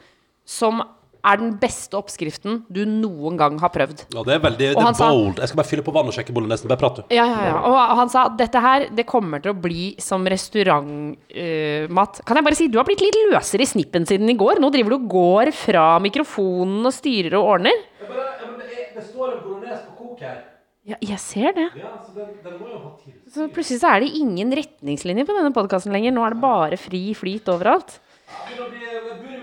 som 0.48 0.80
er 1.24 1.40
den 1.40 1.52
beste 1.60 1.96
oppskriften 1.98 2.60
du 2.72 2.84
noen 2.86 3.36
gang 3.40 3.58
har 3.60 3.72
prøvd. 3.74 4.04
Ja, 4.14 4.22
det 4.26 4.34
er 4.36 4.42
veldig 4.44 4.58
det 4.58 4.68
er 4.78 4.94
sa- 4.94 5.08
bold. 5.10 5.38
Jeg 5.42 5.48
skal 5.50 5.60
bare 5.60 5.70
fylle 5.70 5.84
på 5.86 5.92
vann 5.94 6.06
og 6.10 6.14
sjekke 6.14 6.34
bolognesen. 6.34 6.68
Bare 6.70 6.78
prat, 6.80 6.96
du. 7.00 7.14
Ja, 7.14 7.24
ja, 7.26 7.40
ja. 7.50 7.56
Og 7.66 7.96
han 7.98 8.08
sa 8.12 8.26
at 8.28 8.36
dette 8.38 8.60
her, 8.62 8.88
det 8.94 9.06
kommer 9.06 9.42
til 9.42 9.52
å 9.52 9.60
bli 9.60 9.94
som 9.98 10.24
restaurantmat. 10.26 12.20
kan 12.24 12.36
jeg 12.36 12.44
bare 12.44 12.54
si, 12.58 12.68
du 12.68 12.78
har 12.78 12.84
blitt 12.88 13.00
litt 13.02 13.18
løsere 13.32 13.62
i 13.62 13.70
snippen 13.70 14.06
siden 14.06 14.28
i 14.30 14.36
går. 14.38 14.60
Nå 14.62 14.70
driver 14.72 14.90
du 14.90 14.98
og 15.00 15.08
går 15.08 15.52
fra 15.52 15.98
mikrofonen 16.02 16.86
og 16.86 16.92
styrer 16.94 17.34
og 17.38 17.54
ordner. 17.58 17.74
det, 18.00 19.04
står 19.12 19.36
en 19.36 19.42
bolognese 19.44 19.84
på 19.86 20.08
kok 20.08 20.20
her. 20.20 20.44
Ja, 20.88 20.96
jeg 21.04 21.18
ser 21.20 21.52
det. 21.52 21.68
Ja, 21.76 21.98
så 22.00 22.14
den, 22.16 22.30
den 22.42 22.54
må 22.58 22.70
jo 22.72 22.78
ha 22.80 22.96
til. 22.96 23.12
Så 23.28 23.48
plutselig 23.52 23.82
så 23.82 23.90
er 23.92 24.00
det 24.00 24.14
ingen 24.16 24.50
retningslinjer 24.56 25.26
på 25.28 25.36
denne 25.36 25.52
podkasten 25.52 25.92
lenger. 25.92 26.14
Nå 26.16 26.24
er 26.24 26.32
det 26.32 26.40
bare 26.40 26.78
fri 26.80 27.12
flyt 27.14 27.50
overalt. 27.52 27.98
Ja. 28.28 29.37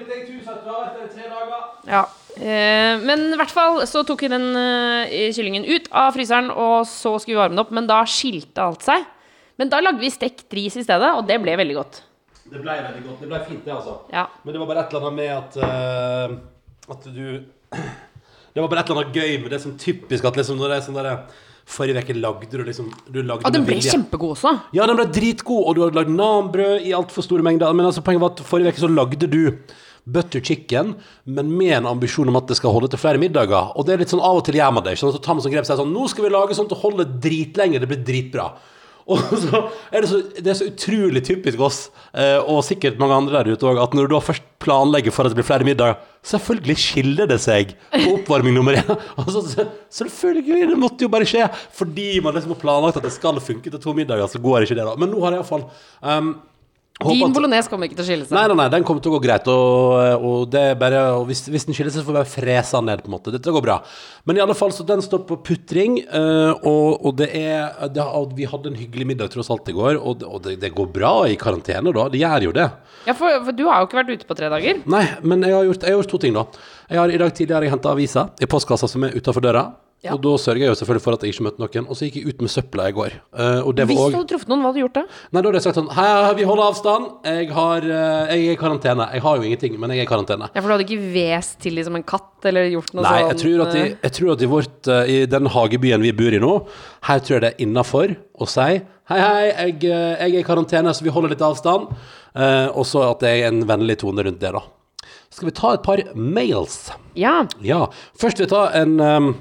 Eh, 1.87 2.95
men 3.05 3.29
i 3.31 3.37
hvert 3.39 3.53
fall 3.53 3.79
så 3.87 4.03
tok 4.07 4.25
vi 4.25 4.31
den 4.33 4.49
eh, 4.59 5.29
kyllingen 5.35 5.67
ut 5.67 5.87
av 5.95 6.11
fryseren, 6.15 6.49
og 6.51 6.83
så 6.89 7.15
skulle 7.19 7.37
vi 7.37 7.41
varme 7.43 7.55
den 7.55 7.63
opp. 7.63 7.71
Men 7.75 7.87
da 7.89 8.01
skilte 8.09 8.65
alt 8.65 8.83
seg. 8.85 9.05
Men 9.55 9.71
da 9.71 9.79
lagde 9.83 10.03
vi 10.03 10.11
stekt 10.11 10.51
ris 10.55 10.75
i 10.75 10.83
stedet, 10.83 11.13
og 11.15 11.23
det 11.29 11.39
ble 11.43 11.55
veldig 11.55 11.77
godt. 11.77 12.01
Det 12.45 12.59
ble 12.59 12.75
veldig 12.75 13.05
godt. 13.05 13.21
Det 13.21 13.29
ble 13.31 13.39
fint, 13.47 13.63
det, 13.65 13.73
altså. 13.73 13.95
Ja. 14.13 14.27
Men 14.43 14.53
det 14.53 14.61
var 14.61 14.69
bare 14.69 14.83
et 14.83 14.91
eller 14.93 15.07
annet 15.07 15.17
med 15.17 15.31
at 15.33 15.55
uh, 15.63 16.91
At 16.93 17.07
du 17.09 17.23
Det 18.55 18.61
var 18.61 18.69
bare 18.69 18.83
et 18.83 18.91
eller 18.91 19.01
annet 19.01 19.17
gøy 19.17 19.31
med 19.41 19.49
det 19.55 19.59
som 19.63 19.73
typisk 19.79 20.27
at 20.29 20.37
liksom 20.37 20.59
når 20.59 20.69
det 20.71 20.77
er 20.77 20.83
sånn 20.85 20.99
derre 20.99 21.15
Forrige 21.65 22.03
uke 22.05 22.13
lagde 22.13 22.51
du 22.51 22.61
liksom 22.67 22.91
Du 23.09 23.17
lagde 23.23 23.47
Og 23.47 23.55
den 23.55 23.65
ble 23.65 23.79
vilje. 23.79 23.95
kjempegod 23.95 24.35
også. 24.35 24.51
Ja, 24.77 24.85
den 24.85 24.99
ble 24.99 25.07
dritgod, 25.09 25.63
og 25.65 25.73
du 25.73 25.81
hadde 25.81 25.97
lagd 25.97 26.13
nanbrød 26.13 26.85
i 26.85 26.93
altfor 26.93 27.25
store 27.25 27.45
mengder. 27.47 27.73
Men 27.73 27.89
altså, 27.89 28.03
poenget 28.05 28.21
var 28.21 28.35
at 28.35 28.45
forrige 28.45 28.75
uke 28.75 28.83
så 28.83 28.91
lagde 28.91 29.25
du 29.25 29.41
butter 30.05 30.39
chicken, 30.45 30.93
men 31.25 31.49
med 31.57 31.73
en 31.79 31.87
ambisjon 31.95 32.29
om 32.29 32.37
at 32.37 32.47
det 32.51 32.57
skal 32.59 32.73
holde 32.75 32.91
til 32.93 33.01
flere 33.01 33.21
middager. 33.21 33.71
Og 33.73 33.87
det 33.87 33.95
er 33.95 34.03
litt 34.03 34.13
sånn 34.13 34.21
av 34.23 34.37
og 34.37 34.45
til 34.45 34.59
gjør 34.59 34.75
man 34.77 34.85
det. 34.85 34.95
Sånn. 35.01 35.13
Så 35.15 35.21
tar 35.23 35.33
man 35.37 35.41
sånn 35.45 35.53
grep 35.55 35.65
og 35.65 35.71
sier 35.71 35.81
sånn 35.81 35.93
Nå 35.95 36.05
skal 36.11 36.27
vi 36.27 36.33
lage 36.35 36.57
sånn 36.57 36.69
til 36.69 36.77
å 36.77 36.83
holde 36.85 37.07
dritlenge, 37.23 37.81
det 37.81 37.89
blir 37.89 38.03
dritbra. 38.05 38.51
Og 39.13 39.19
så 39.37 39.59
er 39.93 40.01
det, 40.01 40.07
så, 40.09 40.17
det 40.33 40.49
er 40.49 40.55
så 40.57 40.65
utrolig 40.65 41.21
typisk 41.27 41.59
oss, 41.61 41.75
eh, 42.17 42.39
og 42.41 42.63
sikkert 42.65 42.97
mange 42.97 43.13
andre 43.13 43.35
der 43.43 43.53
ute 43.53 43.67
òg, 43.69 43.77
at 43.77 43.93
når 43.93 44.07
du 44.09 44.15
da 44.15 44.21
først 44.25 44.47
planlegger 44.65 45.13
for 45.13 45.27
at 45.27 45.29
det 45.35 45.37
blir 45.37 45.45
flere 45.45 45.67
middager, 45.67 45.99
selvfølgelig 46.25 46.75
skiller 46.81 47.29
det 47.29 47.37
seg 47.43 47.75
på 47.93 48.01
oppvarming 48.15 48.57
nummer 48.57 48.79
én. 48.79 48.89
Altså, 49.21 49.43
så- 49.45 49.67
selvfølgelig, 49.99 50.71
det 50.71 50.79
måtte 50.81 51.05
jo 51.05 51.11
bare 51.13 51.29
skje. 51.29 51.45
Fordi 51.77 52.07
man 52.25 52.33
liksom 52.33 52.55
har 52.55 52.61
planlagt 52.63 52.97
at 52.97 53.05
det 53.05 53.13
skal 53.13 53.37
funke 53.45 53.69
til 53.69 53.83
to 53.85 53.93
middager, 53.93 54.25
så 54.25 54.41
går 54.41 54.65
ikke 54.65 54.79
det, 54.81 54.89
da. 54.89 54.97
Men 54.97 55.13
nå 55.13 55.21
har 55.21 55.35
jeg 55.37 55.43
iallfall 55.43 55.67
um, 56.01 56.33
håper 56.33 56.54
Din 57.03 57.33
bolognese 57.35 57.67
kommer 57.67 57.89
ikke 57.89 57.97
til 57.97 58.05
å 58.05 58.07
skille 58.07 58.23
seg. 58.23 58.31
Nei, 58.37 58.45
nei, 58.47 58.55
nei, 58.55 58.65
den 58.71 58.85
kommer 58.87 59.03
til 59.03 59.11
å 59.11 59.17
gå 59.17 59.25
greit. 59.25 59.47
Og, 59.51 60.23
og 60.23 60.45
det 60.53 60.61
er 60.71 60.77
bare 60.79 61.01
og 61.17 61.25
hvis, 61.27 61.41
hvis 61.51 61.67
den 61.67 61.75
skiller 61.75 61.91
seg, 61.91 61.99
så 61.99 62.07
får 62.07 62.13
vi 62.13 62.19
bare 62.21 62.29
frese 62.31 62.77
den 62.79 62.87
ned. 62.87 63.03
på 63.03 63.11
en 63.11 63.15
måte 63.17 63.33
Dette 63.35 63.51
går 63.51 63.65
bra. 63.65 63.75
Men 64.23 64.39
i 64.39 64.43
alle 64.45 64.55
fall, 64.55 64.71
så 64.71 64.85
den 64.87 65.03
står 65.03 65.25
på 65.27 65.37
putring. 65.43 65.97
eh, 66.07 66.53
og, 66.63 67.03
og 67.03 67.17
det 67.19 67.27
er 67.35 67.91
det, 67.91 68.07
Vi 68.39 68.47
hadde 68.47 68.71
en 68.71 68.79
hyggelig 68.79 69.09
middag 69.11 69.33
tross 69.35 69.51
alt 69.51 69.67
i 69.67 69.75
går, 69.75 69.99
og, 69.99 70.23
og 70.23 70.41
det, 70.47 70.55
det 70.63 70.71
går 70.71 70.87
bra 70.95 71.13
i 71.27 71.35
karantene, 71.35 71.91
da. 71.91 72.07
Det 72.13 72.23
gjør 72.23 72.47
jo 72.47 72.55
det. 72.55 72.69
Ja, 73.09 73.13
for, 73.13 73.43
for 73.43 73.51
du 73.59 73.65
har 73.67 73.83
jo 73.83 73.89
ikke 73.89 73.99
vært 73.99 74.15
ute 74.15 74.29
på 74.31 74.39
tre 74.39 74.49
dager. 74.55 74.79
Nei, 74.87 75.05
men 75.27 75.43
jeg 75.43 75.51
har 75.57 75.67
gjort, 75.67 75.83
jeg 75.83 75.91
har 75.97 75.99
gjort 75.99 76.13
to 76.15 76.23
ting, 76.23 76.39
da. 76.39 76.47
Jeg 76.87 77.01
har 77.03 77.11
I 77.11 77.19
dag 77.25 77.35
tidlig 77.35 77.59
har 77.59 77.67
jeg 77.67 77.75
henta 77.75 77.91
avisa 77.91 78.29
i 78.39 78.47
postkassa 78.47 78.87
som 78.87 79.03
er 79.03 79.19
utafor 79.19 79.43
døra. 79.43 79.67
Ja. 80.05 80.13
Og 80.13 80.21
da 80.21 80.35
sørger 80.37 80.61
jeg 80.61 80.69
jo 80.69 80.77
selvfølgelig 80.77 81.03
for 81.03 81.17
at 81.17 81.23
jeg 81.25 81.33
ikke 81.33 81.45
møtte 81.47 81.61
noen. 81.63 81.87
Og 81.89 81.97
så 81.97 82.07
gikk 82.07 82.17
jeg 82.19 82.29
ut 82.29 82.43
med 82.45 82.51
søpla 82.53 82.87
i 82.91 82.93
går. 82.95 83.15
Uh, 83.33 83.61
og 83.65 83.71
det 83.77 83.87
Hvis 83.89 83.97
du 83.97 84.03
òg 84.03 84.17
hadde 84.19 84.29
truffet 84.31 84.51
noen, 84.51 84.61
hva 84.61 84.69
hadde 84.69 84.77
du 84.77 84.83
gjort 84.83 84.97
da? 84.99 85.03
Nei, 85.07 85.39
da 85.39 85.49
hadde 85.49 85.59
jeg 85.59 85.65
sagt 85.65 85.79
sånn 85.79 85.89
Hei, 85.97 86.07
vi 86.37 86.47
holder 86.49 86.65
avstand. 86.69 87.07
Jeg, 87.31 87.47
har, 87.57 87.87
uh, 87.89 88.33
jeg 88.33 88.43
er 88.43 88.53
i 88.53 88.59
karantene. 88.59 89.07
Jeg 89.17 89.25
har 89.25 89.39
jo 89.39 89.47
ingenting, 89.49 89.79
men 89.81 89.93
jeg 89.95 90.03
er 90.03 90.07
i 90.07 90.11
karantene. 90.11 90.49
Ja, 90.51 90.61
For 90.61 90.69
du 90.69 90.75
hadde 90.75 90.85
ikke 90.85 91.09
hvest 91.15 91.57
til 91.65 91.77
liksom 91.79 91.97
en 91.99 92.05
katt, 92.13 92.33
eller 92.45 92.69
gjort 92.69 92.93
noe 92.93 93.01
sånt? 93.01 93.09
Nei, 93.09 93.23
sånn 93.23 93.33
jeg 93.33 93.41
tror 93.41 93.65
at 93.65 93.79
i, 93.79 93.85
eh, 93.87 93.97
jeg 94.05 94.17
tror 94.19 94.35
at 94.35 94.45
i, 94.45 94.51
vårt, 94.53 94.77
uh, 94.91 95.01
i 95.15 95.17
den 95.31 95.51
hagebyen 95.55 96.05
vi 96.05 96.13
bor 96.21 96.37
i 96.37 96.43
nå, 96.45 96.53
her 97.09 97.25
tror 97.25 97.37
jeg 97.37 97.45
det 97.47 97.53
er 97.55 97.65
innafor 97.65 98.15
å 98.37 98.49
si 98.49 98.69
Hei, 99.05 99.19
hei, 99.21 99.41
jeg, 99.49 99.75
jeg 99.85 100.31
er 100.31 100.39
i 100.39 100.45
karantene, 100.45 100.93
så 100.97 101.05
vi 101.05 101.11
holder 101.13 101.35
litt 101.35 101.43
avstand. 101.45 101.91
Og 102.73 102.87
så 102.89 103.03
at 103.05 103.21
det 103.21 103.35
er 103.35 103.51
en 103.51 103.59
vennlig 103.69 103.99
tone 104.01 104.25
rundt 104.25 104.41
det, 104.41 104.49
da. 104.55 104.63
Skal 105.35 105.49
vi 105.49 105.53
ta 105.53 105.73
et 105.75 105.83
par 105.83 106.01
mails? 106.15 106.91
Ja. 107.19 107.43
Ja. 107.61 107.85
Først 108.17 108.39
vil 108.39 108.47
jeg 108.47 108.53
ta 108.53 108.69
en 108.79 108.95
um, 108.97 109.33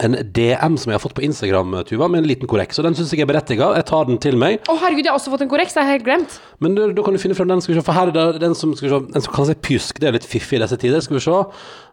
en 0.00 0.16
DM 0.34 0.76
som 0.80 0.90
jeg 0.90 0.96
har 0.96 1.02
fått 1.02 1.16
på 1.18 1.24
Instagram, 1.26 1.74
Tuva, 1.88 2.08
med 2.10 2.22
en 2.22 2.28
liten 2.28 2.48
korreks. 2.50 2.78
Og 2.80 2.86
den 2.86 2.96
syns 2.96 3.12
jeg 3.14 3.24
er 3.24 3.28
berettiga. 3.30 3.70
Jeg 3.76 3.86
tar 3.90 4.08
den 4.08 4.20
til 4.22 4.38
meg. 4.40 4.62
Å, 4.64 4.76
herregud, 4.80 5.04
jeg 5.04 5.12
har 5.12 5.20
også 5.20 5.32
fått 5.34 5.44
en 5.44 5.50
korreks. 5.52 5.76
Det 5.76 5.82
har 5.82 5.90
jeg 5.90 6.00
helt 6.00 6.08
glemt. 6.08 6.38
Men 6.64 6.76
da, 6.78 6.88
kan 7.04 7.16
du 7.16 7.20
finne 7.22 7.36
frem 7.38 7.50
den, 7.52 7.62
skal 7.64 7.74
vi 7.74 7.80
se. 7.80 7.86
For 7.86 7.96
her 7.96 8.12
er 8.12 8.16
det 8.16 8.42
den 8.42 8.56
som, 8.58 8.72
skal 8.78 8.88
vi 8.88 8.94
se, 8.94 9.00
den 9.16 9.26
som 9.26 9.36
kan 9.36 9.48
si 9.48 9.56
pjusk. 9.68 10.00
Det 10.00 10.10
er 10.10 10.16
litt 10.16 10.28
fiffig 10.28 10.58
i 10.58 10.62
disse 10.64 10.80
tider. 10.80 11.04
Skal 11.04 11.18
vi 11.18 11.24
se. 11.26 11.38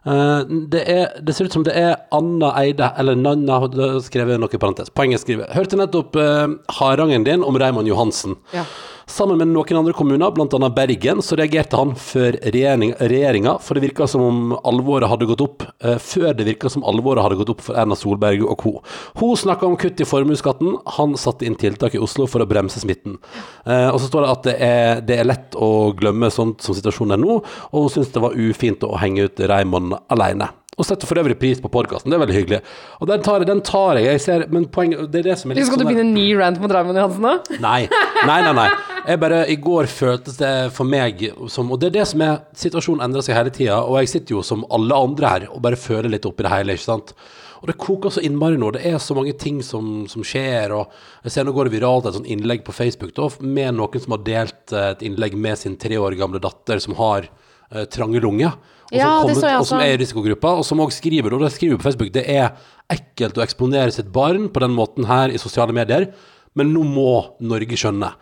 Eh, 0.08 0.40
det, 0.72 0.82
er, 0.88 1.08
det 1.20 1.34
ser 1.36 1.48
ut 1.48 1.56
som 1.58 1.64
det 1.66 1.74
er 1.76 1.96
Anna 2.14 2.52
Eide, 2.62 2.92
eller 3.00 3.18
Nanna, 3.18 3.60
skrevet 4.04 4.40
noe 4.40 4.52
i 4.52 4.60
parentes. 4.60 4.92
Poenget 4.94 5.24
skriver. 5.24 5.50
Hørte 5.56 5.80
nettopp 5.80 6.16
uh, 6.16 6.46
harangen 6.80 7.26
din 7.28 7.44
om 7.44 7.58
Raymond 7.60 7.90
Johansen. 7.90 8.38
Ja. 8.56 8.64
Sammen 9.08 9.38
med 9.40 9.48
noen 9.48 9.78
andre 9.80 9.94
kommuner, 9.96 10.28
bl.a. 10.36 10.68
Bergen, 10.76 11.22
så 11.24 11.36
reagerte 11.38 11.78
han 11.80 11.94
før 11.96 12.36
regjering, 12.44 12.90
regjeringa, 13.00 13.54
for 13.64 13.78
det 13.78 13.86
virka 13.86 14.04
som 14.10 14.24
om 14.26 14.50
alvoret 14.68 15.08
hadde 15.08 15.28
gått 15.30 15.40
opp, 15.40 15.64
eh, 15.80 15.96
før 15.96 16.34
det 16.36 16.44
virka 16.44 16.68
som 16.68 16.84
alvoret 16.84 17.24
hadde 17.24 17.38
gått 17.40 17.54
opp 17.54 17.62
for 17.64 17.78
Erna 17.80 17.96
Solberg 17.96 18.44
og 18.44 18.60
co. 18.60 18.74
Hun 19.16 19.32
snakka 19.40 19.64
om 19.64 19.78
kutt 19.80 20.02
i 20.04 20.08
formuesskatten, 20.08 20.76
han 20.98 21.16
satte 21.16 21.48
inn 21.48 21.56
tiltak 21.56 21.96
i 21.96 22.02
Oslo 22.04 22.28
for 22.28 22.44
å 22.44 22.48
bremse 22.50 22.82
smitten. 22.84 23.16
Eh, 23.64 23.88
og 23.88 23.96
så 23.96 24.10
står 24.10 24.26
det 24.26 24.34
at 24.34 24.44
det 24.44 24.56
er, 24.68 25.00
det 25.08 25.16
er 25.16 25.30
lett 25.30 25.56
å 25.56 25.70
glemme 25.96 26.28
sånt 26.34 26.60
som 26.60 26.76
situasjonen 26.76 27.16
er 27.16 27.24
nå, 27.24 27.40
og 27.72 27.88
hun 27.88 27.94
syns 27.96 28.12
det 28.12 28.24
var 28.26 28.36
ufint 28.36 28.84
å 28.84 28.92
henge 29.00 29.24
ut 29.30 29.40
Raymond 29.48 29.96
alene. 30.12 30.50
Og 30.78 30.86
setter 30.86 31.10
for 31.10 31.18
øvrig 31.18 31.34
pris 31.40 31.58
på 31.58 31.70
podkasten, 31.74 32.12
det 32.12 32.14
er 32.14 32.22
veldig 32.22 32.34
hyggelig. 32.36 32.58
Og 33.02 33.08
den 33.10 33.22
tar, 33.26 33.42
den 33.46 33.62
tar 33.66 33.98
jeg, 33.98 34.06
jeg 34.12 34.22
ser, 34.22 34.44
men 34.54 34.68
poenget 34.70 35.08
det 35.10 35.24
er 35.24 35.32
det 35.32 35.38
som 35.40 35.50
er 35.50 35.58
litt 35.58 35.66
Skal 35.66 35.80
du 35.80 35.82
sånn 35.82 35.90
begynne 35.90 36.04
en 36.06 36.14
ny 36.14 36.28
rant 36.38 36.60
mot 36.62 36.70
Raymond 36.70 37.00
Johansen 37.00 37.26
nå? 37.26 37.32
Nei, 37.66 37.80
nei, 38.28 38.36
nei, 38.46 38.52
nei. 38.60 38.68
Jeg 39.08 39.20
bare, 39.24 39.40
I 39.50 39.56
går 39.64 39.88
føltes 39.90 40.38
det 40.38 40.52
for 40.76 40.86
meg 40.86 41.24
som 41.50 41.72
Og 41.72 41.80
det 41.82 41.88
er 41.90 41.96
det 41.96 42.06
som 42.10 42.22
er 42.22 42.42
Situasjonen 42.60 43.02
endrer 43.08 43.24
seg 43.26 43.38
hele 43.38 43.50
tida, 43.54 43.80
og 43.82 43.98
jeg 43.98 44.12
sitter 44.12 44.36
jo 44.36 44.44
som 44.46 44.62
alle 44.74 45.02
andre 45.08 45.32
her 45.34 45.48
og 45.48 45.62
bare 45.66 45.80
føler 45.80 46.12
litt 46.14 46.28
oppi 46.28 46.46
det 46.46 46.54
hele, 46.54 46.78
ikke 46.78 46.86
sant. 46.86 47.14
Og 47.58 47.66
det 47.70 47.78
koker 47.80 48.12
så 48.14 48.22
innmari 48.22 48.58
nå. 48.60 48.70
Det 48.76 48.84
er 48.86 49.00
så 49.02 49.16
mange 49.18 49.34
ting 49.38 49.58
som, 49.66 50.04
som 50.10 50.22
skjer. 50.26 50.74
og 50.76 50.94
jeg 51.26 51.34
ser 51.34 51.48
Nå 51.48 51.54
går 51.56 51.68
det 51.68 51.74
viralt 51.74 52.06
et 52.06 52.14
sånt 52.20 52.30
innlegg 52.30 52.62
på 52.66 52.74
Facebook 52.76 53.16
da, 53.18 53.26
med 53.42 53.74
noen 53.80 54.04
som 54.04 54.14
har 54.14 54.22
delt 54.26 54.74
eh, 54.74 54.92
et 54.92 55.02
innlegg 55.08 55.34
med 55.34 55.58
sin 55.58 55.74
tre 55.80 55.98
år 55.98 56.14
gamle 56.18 56.38
datter 56.42 56.78
som 56.82 56.94
har 57.00 57.26
eh, 57.26 57.88
trange 57.90 58.22
lunger. 58.22 58.54
Og 58.88 58.96
som, 58.96 58.98
Ja, 58.98 59.12
kommet, 59.20 59.44
og 59.60 59.68
som 59.68 59.82
er 59.84 59.92
i 59.92 60.00
risikogruppa, 60.00 60.54
og 60.56 60.64
som 60.64 60.80
også 60.80 61.02
skriver, 61.02 61.34
og 61.34 61.44
det 61.44 61.52
skriver 61.52 61.76
på 61.76 61.88
Facebook 61.90 62.12
det 62.14 62.24
er 62.32 62.56
ekkelt 62.88 63.36
å 63.36 63.44
eksponere 63.44 63.92
sitt 63.92 64.08
barn 64.12 64.48
på 64.48 64.64
den 64.64 64.72
måten 64.72 65.04
her 65.08 65.28
i 65.28 65.40
sosiale 65.40 65.76
medier, 65.76 66.08
men 66.56 66.72
nå 66.72 66.86
må 66.88 67.10
Norge 67.44 67.76
skjønne. 67.76 68.14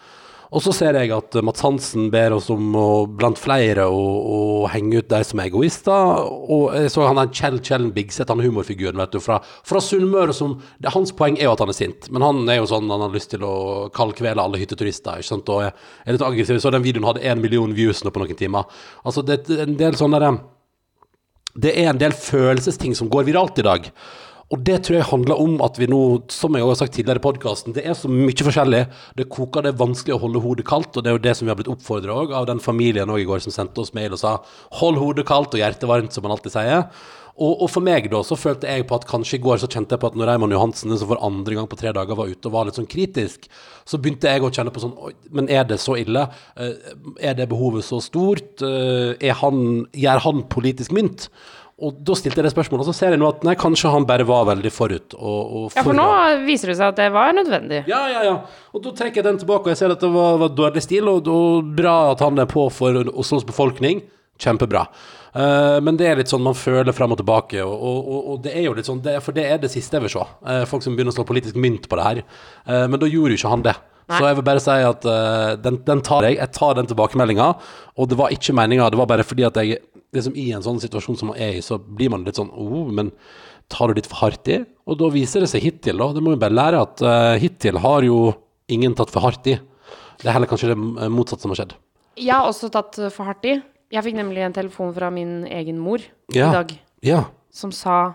Og 0.54 0.62
så 0.62 0.72
ser 0.72 0.96
jeg 0.96 1.10
at 1.10 1.34
Mats 1.44 1.62
Hansen 1.64 2.06
ber 2.12 2.36
oss 2.36 2.46
om, 2.54 2.68
å, 2.78 3.04
blant 3.18 3.38
flere, 3.40 3.88
å, 3.90 4.02
å 4.36 4.38
henge 4.70 5.02
ut 5.02 5.08
de 5.10 5.18
som 5.26 5.42
er 5.42 5.50
egoister. 5.50 6.22
Og 6.54 6.70
jeg 6.76 6.92
så 6.94 7.06
han 7.08 7.18
der 7.18 7.32
Kjell 7.34 7.58
Kjellen 7.60 7.90
Bigseth, 7.94 8.30
han 8.30 8.44
humorfiguren 8.44 9.00
vet 9.00 9.16
du, 9.16 9.20
fra, 9.22 9.40
fra 9.66 9.82
Sunnmøre 9.82 10.34
som 10.36 10.56
det, 10.78 10.92
Hans 10.94 11.12
poeng 11.18 11.36
er 11.40 11.48
jo 11.48 11.56
at 11.56 11.64
han 11.64 11.72
er 11.74 11.78
sint, 11.78 12.10
men 12.14 12.24
han 12.24 12.44
er 12.48 12.60
jo 12.60 12.70
sånn 12.70 12.88
han 12.92 13.04
har 13.04 13.14
lyst 13.14 13.34
til 13.34 13.44
å 13.46 13.54
kaldkvele 13.96 14.42
alle 14.42 14.60
hytteturister, 14.62 15.20
ikke 15.20 15.32
sant, 15.32 15.50
og 15.52 15.66
er, 15.66 15.88
er 16.06 16.16
litt 16.16 16.24
aggressiv. 16.24 16.62
Så 16.62 16.72
den 16.74 16.86
videoen 16.86 17.08
hadde 17.10 17.26
én 17.26 17.42
million 17.42 17.74
views 17.76 18.04
nå 18.06 18.14
på 18.14 18.22
noen 18.22 18.38
timer. 18.38 18.70
Altså, 19.04 19.26
det 19.26 19.42
er 19.50 19.66
en 19.66 19.78
del 19.80 19.98
sånne 19.98 20.22
der, 20.22 20.38
det 21.56 21.72
er 21.74 21.90
en 21.90 22.00
del 22.00 22.12
følelsesting 22.12 22.94
som 22.96 23.10
går 23.12 23.26
viralt 23.30 23.58
i 23.60 23.66
dag. 23.66 23.90
Og 24.54 24.60
det 24.62 24.76
tror 24.86 24.94
jeg 25.00 25.08
handler 25.08 25.40
om 25.42 25.56
at 25.64 25.78
vi 25.80 25.88
nå, 25.90 26.00
som 26.30 26.54
jeg 26.54 26.62
har 26.62 26.76
sagt 26.78 26.92
tidligere 26.94 27.18
i 27.18 27.24
podkasten, 27.24 27.74
det 27.74 27.82
er 27.82 27.96
så 27.98 28.06
mye 28.10 28.46
forskjellig. 28.46 28.84
Det 29.18 29.26
koker, 29.32 29.64
det 29.64 29.72
er 29.72 29.80
vanskelig 29.80 30.14
å 30.14 30.20
holde 30.22 30.42
hodet 30.44 30.66
kaldt, 30.68 30.94
og 30.94 31.02
det 31.02 31.10
er 31.10 31.16
jo 31.16 31.22
det 31.24 31.34
som 31.34 31.48
vi 31.48 31.50
har 31.50 31.58
blitt 31.58 31.72
oppfordra 31.72 32.20
av 32.38 32.46
den 32.46 32.62
familien 32.62 33.10
i 33.10 33.26
går 33.26 33.42
som 33.42 33.54
sendte 33.54 33.82
oss 33.82 33.94
mail 33.96 34.14
og 34.14 34.22
sa 34.22 34.38
'hold 34.78 35.02
hodet 35.02 35.26
kaldt 35.26 35.54
og 35.54 35.60
hjertet 35.60 35.90
varmt', 35.90 36.12
som 36.12 36.22
man 36.22 36.36
alltid 36.36 36.52
sier. 36.52 36.86
Og, 37.36 37.62
og 37.66 37.68
for 37.68 37.84
meg 37.84 38.06
da, 38.08 38.22
så 38.24 38.36
følte 38.40 38.64
jeg 38.70 38.86
på 38.88 38.96
at 38.96 39.04
kanskje 39.10 39.36
i 39.36 39.42
går 39.44 39.58
så 39.60 39.68
kjente 39.68 39.92
jeg 39.92 40.00
på 40.00 40.08
at 40.08 40.14
når 40.16 40.30
Raymond 40.30 40.54
Johansen 40.56 40.94
som 40.96 41.10
for 41.10 41.20
andre 41.26 41.58
gang 41.58 41.66
på 41.68 41.76
tre 41.76 41.92
dager 41.92 42.16
var 42.16 42.30
ute 42.32 42.48
og 42.48 42.54
var 42.54 42.64
litt 42.68 42.78
sånn 42.78 42.88
kritisk, 42.88 43.44
så 43.84 44.00
begynte 44.00 44.30
jeg 44.32 44.40
å 44.46 44.48
kjenne 44.48 44.72
på 44.72 44.80
sånn 44.80 44.94
men 45.36 45.50
er 45.52 45.66
det 45.68 45.76
så 45.82 45.98
ille? 46.00 46.22
Eh, 46.56 46.72
Er 47.20 47.36
det 47.36 47.48
behovet 47.52 47.84
så 47.84 48.00
stort? 48.00 48.62
Eh, 48.64 49.12
Er 49.20 49.36
han, 49.42 49.84
gjør 49.92 50.24
han 50.24 50.42
politisk 50.48 50.96
mynt? 50.96 51.28
Og 51.76 51.98
da 52.08 52.14
stilte 52.16 52.40
jeg 52.40 52.46
det 52.46 52.54
spørsmålet, 52.54 52.86
og 52.86 52.88
så 52.88 52.96
ser 52.96 53.12
jeg 53.12 53.20
nå 53.20 53.28
at 53.28 53.42
nei, 53.44 53.52
kanskje 53.60 53.90
han 53.92 54.06
bare 54.08 54.24
var 54.24 54.46
veldig 54.48 54.70
forut. 54.72 55.12
Og, 55.18 55.40
og 55.58 55.76
Ja, 55.76 55.82
for 55.84 55.92
nå 55.92 56.06
viser 56.46 56.72
det 56.72 56.78
seg 56.78 56.94
at 56.94 56.96
det 57.02 57.10
var 57.12 57.34
nødvendig. 57.36 57.82
Ja, 57.90 57.98
ja, 58.08 58.22
ja. 58.24 58.36
Og 58.72 58.80
da 58.86 58.94
trekker 58.96 59.20
jeg 59.20 59.26
den 59.28 59.42
tilbake, 59.42 59.68
og 59.68 59.74
jeg 59.74 59.82
ser 59.82 59.92
at 59.92 60.00
det 60.00 60.08
var, 60.14 60.38
var 60.40 60.54
dårlig 60.56 60.80
stil, 60.86 61.04
og, 61.12 61.28
og 61.28 61.68
bra 61.76 61.98
at 62.14 62.24
han 62.24 62.40
er 62.40 62.48
på 62.48 62.64
for 62.72 62.96
Oslos 63.12 63.44
befolkning. 63.44 64.00
Kjempebra. 64.40 64.86
Eh, 65.36 65.78
men 65.84 65.98
det 66.00 66.06
er 66.08 66.20
litt 66.20 66.30
sånn 66.32 66.44
man 66.44 66.56
føler 66.56 66.94
frem 66.96 67.12
og 67.12 67.18
tilbake, 67.20 67.60
og, 67.64 67.74
og, 67.74 68.20
og, 68.32 68.38
det 68.46 68.54
er 68.56 68.68
jo 68.68 68.76
litt 68.76 68.88
sånn, 68.88 69.02
det, 69.04 69.18
for 69.24 69.36
det 69.36 69.44
er 69.50 69.60
det 69.60 69.72
siste 69.72 69.98
jeg 69.98 70.06
vil 70.06 70.14
se. 70.14 70.24
Uh, 70.46 70.62
folk 70.68 70.84
som 70.84 70.96
begynner 70.96 71.12
å 71.12 71.16
slå 71.18 71.26
politisk 71.28 71.58
mynt 71.60 71.90
på 71.90 71.98
det 71.98 72.06
her. 72.06 72.22
Uh, 72.64 72.86
men 72.88 73.00
da 73.02 73.10
gjorde 73.10 73.34
jo 73.34 73.40
ikke 73.40 73.52
han 73.52 73.66
det. 73.66 73.76
Så 74.06 74.20
jeg 74.22 74.36
vil 74.38 74.44
bare 74.46 74.60
si 74.62 74.74
at 74.86 75.06
den, 75.64 75.80
den 75.82 76.00
tar 76.06 76.22
jeg. 76.22 76.36
Jeg 76.38 76.54
tar 76.54 76.76
den 76.78 76.86
tilbakemeldinga, 76.86 77.46
og 77.98 78.06
det 78.06 78.14
var 78.20 78.30
ikke 78.30 78.52
meninga. 78.54 78.86
Det 78.94 79.00
var 79.00 79.08
bare 79.10 79.24
fordi 79.26 79.42
at 79.48 79.58
jeg 79.58 79.80
liksom 80.14 80.36
i 80.38 80.44
en 80.54 80.62
sånn 80.62 80.78
situasjon 80.78 81.18
som 81.18 81.32
man 81.32 81.40
er 81.42 81.56
i, 81.56 81.64
så 81.64 81.80
blir 81.82 82.12
man 82.14 82.22
litt 82.22 82.38
sånn 82.38 82.52
oh, 82.54 82.86
men 82.94 83.10
tar 83.74 83.90
du 83.90 83.98
litt 83.98 84.06
for 84.06 84.22
hardt 84.22 84.46
i? 84.54 84.60
Og 84.86 85.00
da 85.00 85.10
viser 85.10 85.42
det 85.42 85.50
seg 85.50 85.66
hittil, 85.66 85.98
da. 85.98 86.12
Det 86.14 86.22
må 86.22 86.36
vi 86.36 86.38
bare 86.44 86.54
lære 86.54 86.84
at 86.86 87.02
hittil 87.42 87.82
har 87.82 88.06
jo 88.06 88.20
ingen 88.70 88.94
tatt 88.94 89.10
for 89.10 89.26
hardt 89.26 89.50
i. 89.50 89.58
Det 90.22 90.30
er 90.30 90.38
heller 90.38 90.54
kanskje 90.54 90.70
det 90.70 91.10
motsatte 91.10 91.42
som 91.42 91.56
har 91.56 91.64
skjedd. 91.64 91.74
Jeg 92.22 92.30
har 92.30 92.46
også 92.46 92.70
tatt 92.78 93.00
for 93.10 93.26
hardt 93.26 93.50
i. 93.50 93.58
Jeg 93.92 94.02
fikk 94.02 94.16
nemlig 94.18 94.42
en 94.42 94.52
telefon 94.56 94.92
fra 94.96 95.10
min 95.14 95.44
egen 95.46 95.78
mor 95.78 96.00
Ja. 96.34 96.48
i 96.48 96.52
dag 96.52 96.78
Ja. 97.02 97.24
som 97.50 97.70
sa 97.72 98.14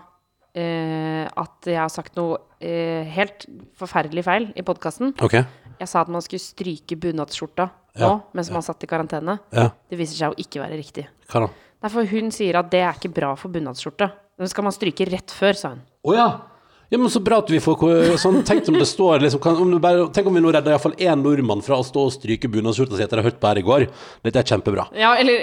eh, 0.54 1.24
at 1.36 1.64
jeg 1.64 1.78
har 1.80 1.88
sagt 1.88 2.16
noe 2.16 2.36
eh, 2.60 3.04
helt 3.08 3.46
forferdelig 3.78 4.24
feil 4.24 4.52
i 4.54 4.62
podkasten. 4.62 5.14
Okay. 5.22 5.44
Jeg 5.80 5.88
sa 5.88 6.02
at 6.02 6.08
man 6.12 6.20
skulle 6.22 6.40
stryke 6.44 6.96
bunadsskjorta 7.00 7.70
Ja. 7.96 8.08
nå 8.08 8.22
mens 8.34 8.50
man 8.50 8.62
satt 8.62 8.82
i 8.84 8.86
karantene. 8.86 9.38
Ja. 9.52 9.70
Det 9.90 9.98
viser 9.98 10.16
seg 10.16 10.32
å 10.32 10.38
ikke 10.38 10.60
være 10.60 10.76
riktig. 10.78 11.06
Hva 11.28 11.46
da? 11.46 11.48
Derfor 11.82 12.06
hun 12.06 12.30
sier 12.30 12.54
at 12.60 12.70
det 12.70 12.80
er 12.80 12.92
ikke 12.94 13.12
bra 13.12 13.34
for 13.34 13.48
bunadsskjorte. 13.50 14.10
Den 14.38 14.48
skal 14.48 14.64
man 14.64 14.72
stryke 14.72 15.04
rett 15.10 15.30
før, 15.34 15.52
sa 15.56 15.68
hun. 15.70 15.82
Å 16.06 16.14
ja. 16.92 17.00
Men 17.00 17.10
Så 17.12 17.22
bra 17.24 17.40
at 17.42 17.50
vi 17.50 17.58
får 17.62 17.82
sånn, 18.20 18.42
Tenk 18.46 18.68
om 18.70 18.76
det 18.78 18.86
står 18.88 19.24
liksom, 19.24 19.40
kan, 19.42 19.58
om 19.64 19.72
du 19.72 19.78
bare, 19.82 20.04
Tenk 20.14 20.28
om 20.30 20.36
vi 20.36 20.42
nå 20.44 20.52
redder 20.54 20.74
iallfall 20.74 20.94
én 21.00 21.24
nordmann 21.24 21.64
fra 21.64 21.80
å 21.80 21.86
stå 21.86 22.06
og 22.08 22.14
stryke 22.14 22.50
bunadsskjorta 22.52 22.98
si 22.98 23.06
etter 23.06 23.20
å 23.20 23.24
ha 23.24 23.28
hørt 23.30 23.40
på 23.42 23.48
her 23.50 23.60
i 23.62 23.64
går. 23.66 23.86
Dette 24.26 24.42
er 24.42 24.48
kjempebra. 24.52 24.86
Ja, 24.98 25.14
eller, 25.18 25.40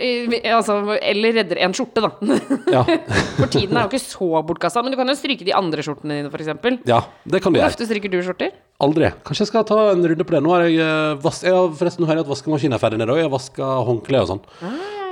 altså, 0.54 0.78
eller 1.00 1.38
redder 1.42 1.62
en 1.66 1.76
skjorte, 1.76 2.06
da. 2.06 2.38
Ja, 2.72 2.84
For 3.40 3.50
tiden 3.52 3.76
er 3.78 3.88
jo 3.88 3.92
ikke 3.92 4.04
så 4.04 4.30
bortkasta. 4.46 4.84
Men 4.86 4.94
du 4.94 5.00
kan 5.00 5.10
jo 5.10 5.18
stryke 5.18 5.48
de 5.48 5.56
andre 5.58 5.86
skjortene 5.86 6.22
dine, 6.22 6.32
f.eks. 6.32 6.86
ja 6.90 7.02
det 7.26 7.42
kan 7.44 7.54
du 7.54 7.60
gjøre. 7.60 7.70
Hvor 7.70 7.76
ofte 7.76 7.90
stryker 7.90 8.14
du 8.14 8.20
skjorter? 8.26 8.54
Aldri. 8.80 9.10
Kanskje 9.28 9.44
jeg 9.44 9.52
skal 9.52 9.66
ta 9.68 9.80
en 9.92 10.06
runde 10.08 10.24
på 10.28 10.36
det. 10.36 10.44
Nå 10.46 10.54
har 10.56 10.68
jeg, 10.68 10.80
eh, 10.86 11.18
vas 11.24 11.42
jeg 11.44 11.56
har, 11.56 11.74
Forresten, 11.76 12.06
nå 12.06 12.10
har 12.10 12.20
jeg 12.20 12.28
at 12.28 12.32
vaskemaskinen 12.32 12.78
er 12.78 12.82
ferdig 12.82 13.02
nede 13.02 13.12
òg. 13.16 13.20
Jeg 13.20 13.28
har 13.28 13.34
vaska 13.34 13.74
håndkle 13.90 14.22
og 14.24 14.30
sånn. 14.36 14.44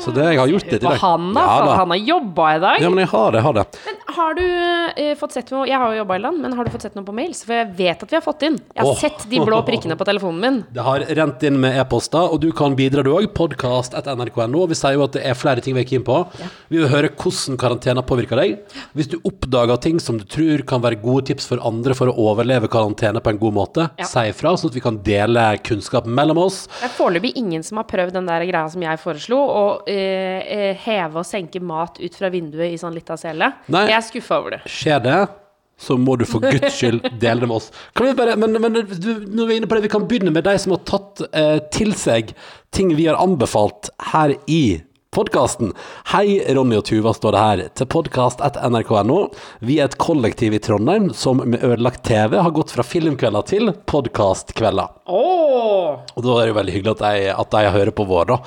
Så 0.03 0.13
det 0.15 0.25
jeg 0.27 0.39
har 0.39 0.51
gjort 0.51 0.67
det 0.67 0.79
til 0.79 0.89
deg. 0.89 0.99
han 1.01 1.29
da? 1.35 1.43
Ja, 1.47 1.57
da. 1.65 1.75
han 1.81 1.93
har 1.93 2.01
jobba 2.01 2.47
i 2.55 2.59
dag. 2.63 2.81
Ja, 2.83 2.89
men 2.93 3.01
jeg 3.03 3.11
har 3.11 3.31
det. 3.31 3.39
Jeg 3.41 3.47
har 3.47 3.57
det. 3.57 3.65
Men 3.85 4.15
Har 4.17 4.37
du 4.37 4.43
eh, 4.43 5.13
fått 5.19 5.35
sett 5.35 5.51
noe 5.53 5.67
Jeg 5.67 5.77
har 5.77 5.93
jo 5.93 5.99
jobba 5.99 6.15
i 6.17 6.21
land, 6.23 6.41
men 6.41 6.53
har 6.57 6.65
du 6.65 6.71
fått 6.73 6.85
sett 6.87 6.95
noe 6.97 7.05
på 7.07 7.15
mails? 7.15 7.43
For 7.45 7.57
jeg 7.57 7.69
vet 7.77 8.03
at 8.05 8.13
vi 8.13 8.17
har 8.17 8.23
fått 8.25 8.45
inn. 8.47 8.57
Jeg 8.73 8.81
har 8.83 8.91
oh. 8.91 8.99
sett 8.99 9.25
de 9.29 9.41
blå 9.43 9.59
prikkene 9.67 9.97
på 9.99 10.07
telefonen 10.07 10.39
min. 10.43 10.59
Det 10.73 10.85
har 10.85 11.05
rent 11.19 11.43
inn 11.49 11.59
med 11.61 11.77
e-poster, 11.81 12.31
og 12.33 12.41
du 12.43 12.49
kan 12.55 12.75
bidra 12.77 13.03
du 13.05 13.11
òg. 13.13 13.29
Podkast 13.37 13.97
etter 13.97 14.17
nrk.no. 14.17 14.65
Vi 14.71 14.77
sier 14.77 14.97
jo 14.97 15.05
at 15.05 15.17
det 15.17 15.25
er 15.27 15.37
flere 15.37 15.63
ting 15.63 15.77
vi 15.77 15.83
er 15.83 15.89
keen 15.89 16.05
på. 16.07 16.19
Vi 16.71 16.81
vil 16.81 16.89
høre 16.91 17.11
hvordan 17.13 17.59
karantene 17.61 18.05
påvirker 18.07 18.41
deg. 18.41 18.57
Hvis 18.97 19.11
du 19.11 19.17
oppdager 19.27 19.81
ting 19.83 20.01
som 20.03 20.19
du 20.19 20.25
tror 20.29 20.63
kan 20.67 20.83
være 20.83 20.99
gode 21.03 21.27
tips 21.31 21.49
for 21.49 21.61
andre 21.67 21.95
for 21.97 22.11
å 22.11 22.15
overleve 22.29 22.69
karantene 22.71 23.21
på 23.23 23.33
en 23.33 23.41
god 23.41 23.57
måte, 23.57 23.89
Ja. 23.97 24.05
si 24.05 24.27
ifra, 24.31 24.55
sånn 24.57 24.71
at 24.71 24.77
vi 24.77 24.83
kan 24.83 24.97
dele 25.03 25.45
kunnskap 25.63 26.05
mellom 26.05 26.37
oss. 26.37 26.67
Det 26.79 26.89
er 26.89 26.95
foreløpig 26.97 27.33
ingen 27.35 27.63
som 27.63 27.77
har 27.77 27.87
prøvd 27.89 28.13
den 28.13 28.25
der 28.25 28.45
greia 28.45 28.69
som 28.69 28.81
jeg 28.81 28.99
foreslo, 28.99 29.39
eh, 29.86 29.86
heve 29.87 31.21
og 31.21 31.27
senke 31.27 31.61
mat 31.63 31.99
ut 32.01 32.15
fra 32.17 32.31
vinduet 32.33 32.73
i 32.73 32.79
sånn 32.79 32.95
lita 32.95 33.17
sele. 33.19 33.53
Nei. 33.71 33.87
Jeg 33.91 33.97
er 33.97 34.07
skuffa 34.07 34.41
over 34.41 34.57
det. 34.57 34.61
Skjer 34.71 35.03
det, 35.05 35.19
så 35.77 35.97
må 36.01 36.15
du 36.17 36.25
for 36.25 36.41
guds 36.41 36.73
skyld 36.73 37.05
dele 37.21 37.43
det 37.43 37.49
med 37.49 37.57
oss. 37.59 37.69
Kan 37.95 38.09
vi 38.09 38.15
bare, 38.17 38.35
men, 38.39 38.57
men 38.61 38.79
du, 38.81 39.11
når 39.29 39.45
vi 39.45 39.53
er 39.53 39.59
inne 39.61 39.69
på 39.69 39.77
det, 39.77 39.85
vi 39.85 39.93
kan 39.93 40.07
begynne 40.09 40.33
med 40.33 40.47
de 40.47 40.55
som 40.61 40.73
har 40.73 40.81
tatt 40.89 41.21
eh, 41.29 41.59
til 41.73 41.93
seg 41.97 42.33
ting 42.73 42.95
vi 42.97 43.05
har 43.07 43.19
anbefalt 43.21 43.91
her 44.11 44.33
i 44.49 44.79
podkasten. 45.17 45.71
Hei, 46.11 46.37
Ronny 46.53 46.77
og 46.77 46.85
Tuva 46.85 47.13
står 47.15 47.33
det 47.33 47.41
her, 47.41 47.61
til 47.79 47.89
podkast.nrk.no. 47.89 49.17
Vi 49.65 49.79
er 49.81 49.89
et 49.89 49.97
kollektiv 50.01 50.53
i 50.53 50.61
Trondheim 50.61 51.09
som 51.17 51.41
med 51.41 51.63
ødelagt 51.65 52.03
TV 52.05 52.37
har 52.37 52.53
gått 52.53 52.75
fra 52.75 52.85
filmkvelder 52.85 53.47
til 53.49 53.71
podkastkvelder. 53.89 54.93
Oh. 55.09 55.97
Og 56.13 56.21
da 56.25 56.35
er 56.35 56.45
det 56.45 56.51
jo 56.51 56.57
veldig 56.59 56.75
hyggelig 56.75 56.93
at 56.93 57.01
de, 57.01 57.31
at 57.33 57.55
de 57.55 57.73
hører 57.73 57.93
på 57.95 58.05
vår, 58.09 58.29
da. 58.29 58.37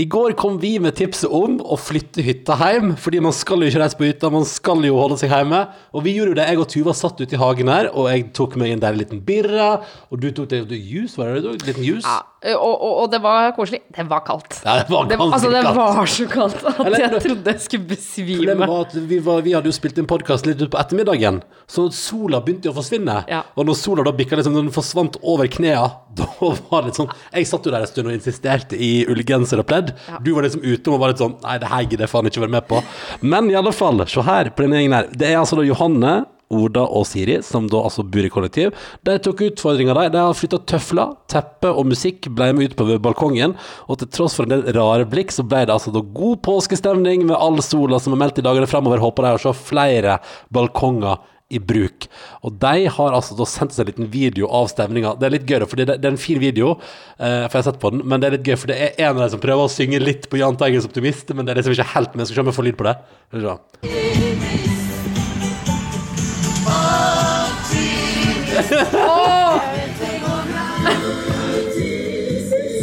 I 0.00 0.08
går 0.10 0.34
kom 0.40 0.58
vi 0.62 0.76
med 0.82 0.96
tipset 0.98 1.30
om 1.30 1.60
å 1.62 1.78
flytte 1.78 2.24
hytta 2.26 2.56
hjem, 2.58 2.96
fordi 2.98 3.22
man 3.22 3.34
skal 3.36 3.62
jo 3.62 3.70
ikke 3.70 3.84
reise 3.84 4.00
på 4.00 4.08
hytta, 4.08 4.32
man 4.32 4.48
skal 4.48 4.82
jo 4.86 4.98
holde 4.98 5.20
seg 5.20 5.30
hjemme. 5.30 5.62
Og 5.94 6.06
vi 6.08 6.16
gjorde 6.16 6.34
jo 6.34 6.38
det. 6.40 6.48
Jeg 6.50 6.62
og 6.62 6.70
Tuva 6.72 6.96
satt 6.96 7.20
ute 7.22 7.36
i 7.36 7.40
hagen 7.40 7.70
her, 7.70 7.92
og 7.94 8.10
jeg 8.10 8.30
tok 8.36 8.56
meg 8.58 8.74
en 8.74 8.82
deilig 8.82 9.06
liten 9.06 9.22
birra, 9.26 9.76
og 10.10 10.22
du 10.24 10.32
tok 10.34 10.50
deg 10.50 10.74
juice, 10.74 11.14
var 11.20 11.36
det 11.36 11.36
det 11.36 11.44
du 11.44 11.52
tok? 11.52 11.68
Liten 11.70 11.86
juice? 11.86 12.08
Ja, 12.08 12.24
og, 12.54 12.74
og, 12.74 12.92
og 13.02 13.10
det 13.12 13.20
var 13.24 13.50
koselig. 13.56 13.82
Det 13.92 14.04
var 14.08 14.22
kaldt. 14.26 14.60
Ja, 14.62 14.78
det 14.80 14.92
var 14.92 15.08
Det, 15.10 15.18
altså, 15.20 15.50
det 15.50 15.62
kaldt. 15.64 15.78
var 15.78 15.96
så 16.16 16.26
kaldt 16.30 16.62
at 16.66 16.80
Eller- 16.86 17.04
jeg 17.04 17.22
trodde 17.26 17.52
jeg 17.52 17.62
skulle 17.64 17.88
besvime. 17.90 18.36
Problemet 18.40 18.68
var 18.72 18.84
at 18.86 18.94
vi, 19.10 19.18
var, 19.24 19.42
vi 19.46 19.54
hadde 19.56 19.70
jo 19.70 19.76
spilt 19.76 19.98
inn 20.00 20.08
podkast 20.10 20.46
litt 20.48 20.60
utpå 20.64 20.78
ettermiddagen, 20.80 21.42
så 21.70 21.86
sola 21.92 22.40
begynte 22.44 22.70
å 22.72 22.76
forsvinne. 22.76 23.18
Ja. 23.30 23.42
Og 23.56 23.66
når 23.68 23.78
sola 23.80 24.04
da 24.06 24.12
bikka 24.16 24.38
liksom, 24.40 24.56
når 24.56 24.68
den 24.68 24.74
forsvant 24.76 25.18
over 25.22 25.48
knærne, 25.52 25.90
da 26.16 26.28
var 26.40 26.82
det 26.82 26.92
litt 26.92 27.00
sånn 27.02 27.10
Jeg 27.34 27.46
satt 27.50 27.66
jo 27.68 27.72
der 27.74 27.84
en 27.84 27.90
stund 27.90 28.08
og 28.08 28.14
insisterte 28.16 28.78
i 28.80 29.04
ullgenser 29.06 29.60
og 29.60 29.66
pledd. 29.68 29.92
Du 30.24 30.32
var 30.36 30.46
liksom 30.46 30.64
ute 30.64 30.92
og 30.94 31.02
var 31.02 31.12
litt 31.12 31.20
sånn 31.20 31.36
Nei, 31.42 31.58
det 31.60 31.68
her 31.68 31.82
gidder 31.84 32.06
jeg 32.06 32.12
faen 32.14 32.30
ikke 32.30 32.40
være 32.46 32.56
med 32.56 32.66
på. 32.70 32.80
Men 33.22 33.50
i 33.52 33.58
alle 33.58 33.72
fall, 33.76 34.00
se 34.08 34.24
her 34.24 34.48
på 34.56 34.64
denne 34.64 34.80
gjengen 34.80 34.96
her. 34.96 35.10
Det 35.12 35.28
er 35.28 35.38
altså 35.42 35.58
da 35.60 35.66
Johanne. 35.66 36.14
Oda 36.54 36.84
og 36.86 37.06
Siri, 37.08 37.40
som 37.42 37.66
da 37.70 37.80
altså 37.88 38.04
bor 38.06 38.26
i 38.26 38.30
kollektiv, 38.30 38.74
de 39.06 39.16
tok 39.22 39.42
utfordringa 39.48 39.96
de. 39.98 40.08
De 40.14 40.22
har 40.22 40.36
flytta 40.38 40.60
tøfler, 40.70 41.14
teppe 41.32 41.72
og 41.72 41.88
musikk 41.90 42.30
ble 42.30 42.52
med 42.54 42.70
ut 42.70 42.76
på 42.78 42.88
balkongen. 43.02 43.56
Og 43.90 44.00
til 44.00 44.10
tross 44.14 44.36
for 44.38 44.46
en 44.46 44.54
del 44.54 44.76
rare 44.76 45.08
blikk, 45.10 45.34
så 45.34 45.46
ble 45.46 45.64
det 45.66 45.74
altså 45.74 45.94
da 45.94 46.04
god 46.04 46.42
påskestemning 46.46 47.26
med 47.26 47.38
all 47.38 47.58
sola 47.64 48.00
som 48.02 48.14
er 48.14 48.22
meldt 48.22 48.42
i 48.42 48.46
dagene 48.46 48.70
fremover. 48.70 49.02
Håper 49.02 49.26
de 49.26 49.38
å 49.38 49.42
se 49.48 49.56
flere 49.66 50.20
balkonger 50.54 51.18
i 51.48 51.60
bruk. 51.62 52.08
Og 52.42 52.56
de 52.62 52.88
har 52.90 53.14
altså 53.14 53.36
da 53.38 53.46
sendt 53.46 53.74
oss 53.74 53.82
en 53.82 53.86
liten 53.90 54.10
video 54.10 54.50
av 54.50 54.66
stemninga. 54.72 55.14
Det 55.18 55.28
er 55.28 55.36
litt 55.36 55.46
gøy, 55.46 55.62
for 55.70 55.78
det, 55.78 55.88
er 55.94 56.10
en 56.10 56.18
fin 56.20 56.42
video, 56.42 56.74
eh, 57.20 57.46
for 57.46 57.58
jeg 57.58 57.62
har 57.62 57.68
sett 57.70 57.82
på 57.82 57.94
den, 57.94 58.02
men 58.02 58.22
det 58.22 58.30
er 58.30 58.38
litt 58.38 58.50
gøy, 58.50 58.58
for 58.58 58.72
det 58.72 58.80
er 58.82 59.02
en 59.06 59.14
av 59.14 59.24
de 59.24 59.32
som 59.36 59.42
prøver 59.42 59.66
å 59.66 59.72
synge 59.72 60.02
litt 60.02 60.30
på 60.30 60.42
Jahn 60.42 60.58
Teigens 60.58 60.88
optimist, 60.88 61.30
men 61.34 61.46
det 61.46 61.54
er 61.54 61.62
liksom 61.62 61.78
ikke 61.78 61.92
helt 61.94 62.18
med. 62.18 62.26
Skal 62.26 62.40
se 62.40 62.46
om 62.46 62.54
jeg 62.54 62.58
får 62.58 62.70
lyd 62.72 62.80
på 62.82 62.90
det. 62.90 62.98
Skal 63.30 63.52
vi. 63.54 64.25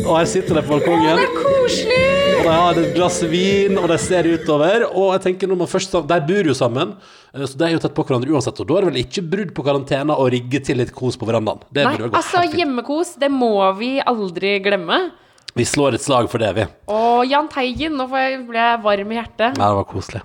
Og 0.03 0.17
her 0.19 0.27
sitter 0.27 0.57
de 0.57 0.63
på 0.65 0.73
balkongen. 0.75 1.15
Det 1.15 1.25
er 1.25 1.35
koselig! 1.37 1.99
Og 2.33 2.43
de 2.43 2.53
har 2.53 2.79
et 2.81 2.95
glass 2.97 3.21
vin, 3.31 3.77
og 3.79 3.87
de 3.87 3.97
ser 4.01 4.27
utover. 4.27 4.83
Og 4.89 5.13
jeg 5.15 5.23
tenker 5.29 5.47
når 5.47 5.61
man 5.61 5.69
først 5.71 5.95
De 6.09 6.17
bor 6.27 6.49
jo 6.49 6.55
sammen, 6.57 6.95
eh, 7.31 7.45
så 7.47 7.55
de 7.59 7.67
er 7.69 7.75
jo 7.77 7.81
tett 7.83 7.95
på 7.95 8.03
hverandre 8.07 8.35
uansett. 8.35 8.59
Og 8.59 8.67
da 8.67 8.77
er 8.77 8.85
det 8.85 8.91
vel 8.91 9.01
ikke 9.05 9.23
brudd 9.31 9.53
på 9.55 9.65
karantena 9.65 10.17
å 10.19 10.27
rigge 10.31 10.59
til 10.65 10.81
litt 10.81 10.91
kos 10.95 11.15
på 11.19 11.29
verandaen. 11.29 11.63
Det 11.71 11.85
Nei, 11.87 11.97
altså 12.11 12.43
hjemmekos, 12.51 13.15
det 13.21 13.31
må 13.31 13.55
vi 13.79 13.95
aldri 14.03 14.57
glemme. 14.65 14.99
Vi 15.53 15.65
slår 15.69 15.93
et 15.93 16.01
slag 16.01 16.25
for 16.31 16.41
det, 16.41 16.49
vi. 16.57 16.63
Og 16.89 17.27
Jahn 17.29 17.45
Teigen, 17.51 17.93
nå 17.99 18.07
jeg, 18.17 18.39
ble 18.47 18.57
jeg 18.57 18.79
varm 18.81 19.11
i 19.13 19.17
hjertet. 19.19 19.59
Ja, 19.59 19.67
det 19.67 19.77
var 19.77 19.85
koselig. 19.85 20.23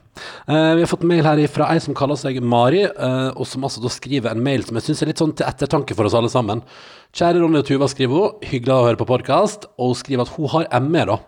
Uh, 0.48 0.72
vi 0.78 0.82
har 0.82 0.88
fått 0.88 1.04
mail 1.06 1.26
her 1.26 1.42
fra 1.52 1.66
ei 1.74 1.82
som 1.84 1.96
kaller 1.96 2.16
seg 2.16 2.38
Mari, 2.40 2.86
uh, 2.88 3.34
og 3.36 3.44
som 3.46 3.66
altså 3.68 3.82
da 3.84 3.92
skriver 3.92 4.32
en 4.32 4.40
mail 4.44 4.64
som 4.64 4.78
jeg 4.78 4.86
syns 4.86 5.04
er 5.04 5.10
litt 5.12 5.20
sånn 5.20 5.34
til 5.36 5.44
ettertanke 5.44 5.96
for 5.98 6.08
oss 6.08 6.16
alle 6.16 6.32
sammen. 6.32 6.64
Kjære 7.12 7.42
Ronny 7.42 7.60
og 7.60 7.68
Tuva, 7.68 7.90
skriver 7.92 8.16
hun. 8.16 8.48
Hyggelig 8.48 8.72
å 8.74 8.86
høre 8.86 9.00
på 9.00 9.08
podkast. 9.08 9.68
Og 9.76 9.92
hun 9.92 10.00
skriver 10.00 10.24
at 10.24 10.32
hun 10.38 10.48
har 10.54 10.68
ME, 10.84 11.04
da. 11.12 11.18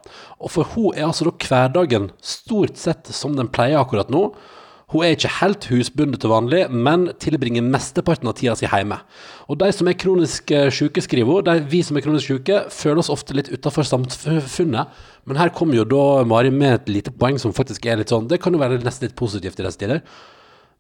Og 0.41 0.55
for 0.57 0.73
hun 0.73 0.97
er 0.97 1.11
altså 1.11 1.29
da 1.29 1.37
hverdagen 1.45 2.09
stort 2.25 2.81
sett 2.81 3.13
som 3.13 3.37
den 3.37 3.53
pleier 3.53 3.83
akkurat 3.83 4.13
nå. 4.13 4.31
Hun 4.91 5.05
er 5.07 5.15
ikke 5.15 5.31
helt 5.37 5.67
husbundet 5.71 6.19
til 6.23 6.33
vanlig, 6.33 6.65
men 6.71 7.05
tilbringer 7.23 7.63
mesteparten 7.63 8.27
av 8.27 8.35
tida 8.39 8.57
si 8.59 8.67
hjemme. 8.67 8.97
Og 9.47 9.61
de 9.61 9.69
som 9.75 9.87
er 9.87 9.99
kronisk 9.99 10.51
eh, 10.51 10.67
syke, 10.75 11.03
skriver 11.05 11.31
hun, 11.31 11.69
vi 11.71 11.85
som 11.87 11.99
er 11.99 12.03
kronisk 12.03 12.33
syke, 12.33 12.65
føler 12.75 13.03
oss 13.05 13.13
ofte 13.15 13.37
litt 13.39 13.53
utafor 13.55 13.87
samfunnet. 13.87 14.97
Men 15.31 15.39
her 15.39 15.53
kommer 15.55 15.79
jo 15.79 15.87
da 15.87 16.25
Mari 16.27 16.51
med 16.51 16.75
et 16.75 16.91
lite 16.91 17.15
poeng 17.15 17.39
som 17.39 17.55
faktisk 17.55 17.87
er 17.87 18.01
litt 18.01 18.11
sånn 18.11 18.27
Det 18.31 18.41
kan 18.43 18.57
jo 18.57 18.63
være 18.63 18.81
nesten 18.83 19.07
litt 19.07 19.19
positivt 19.19 19.61
i 19.61 19.67
disse 19.69 19.79
tider. 19.79 20.03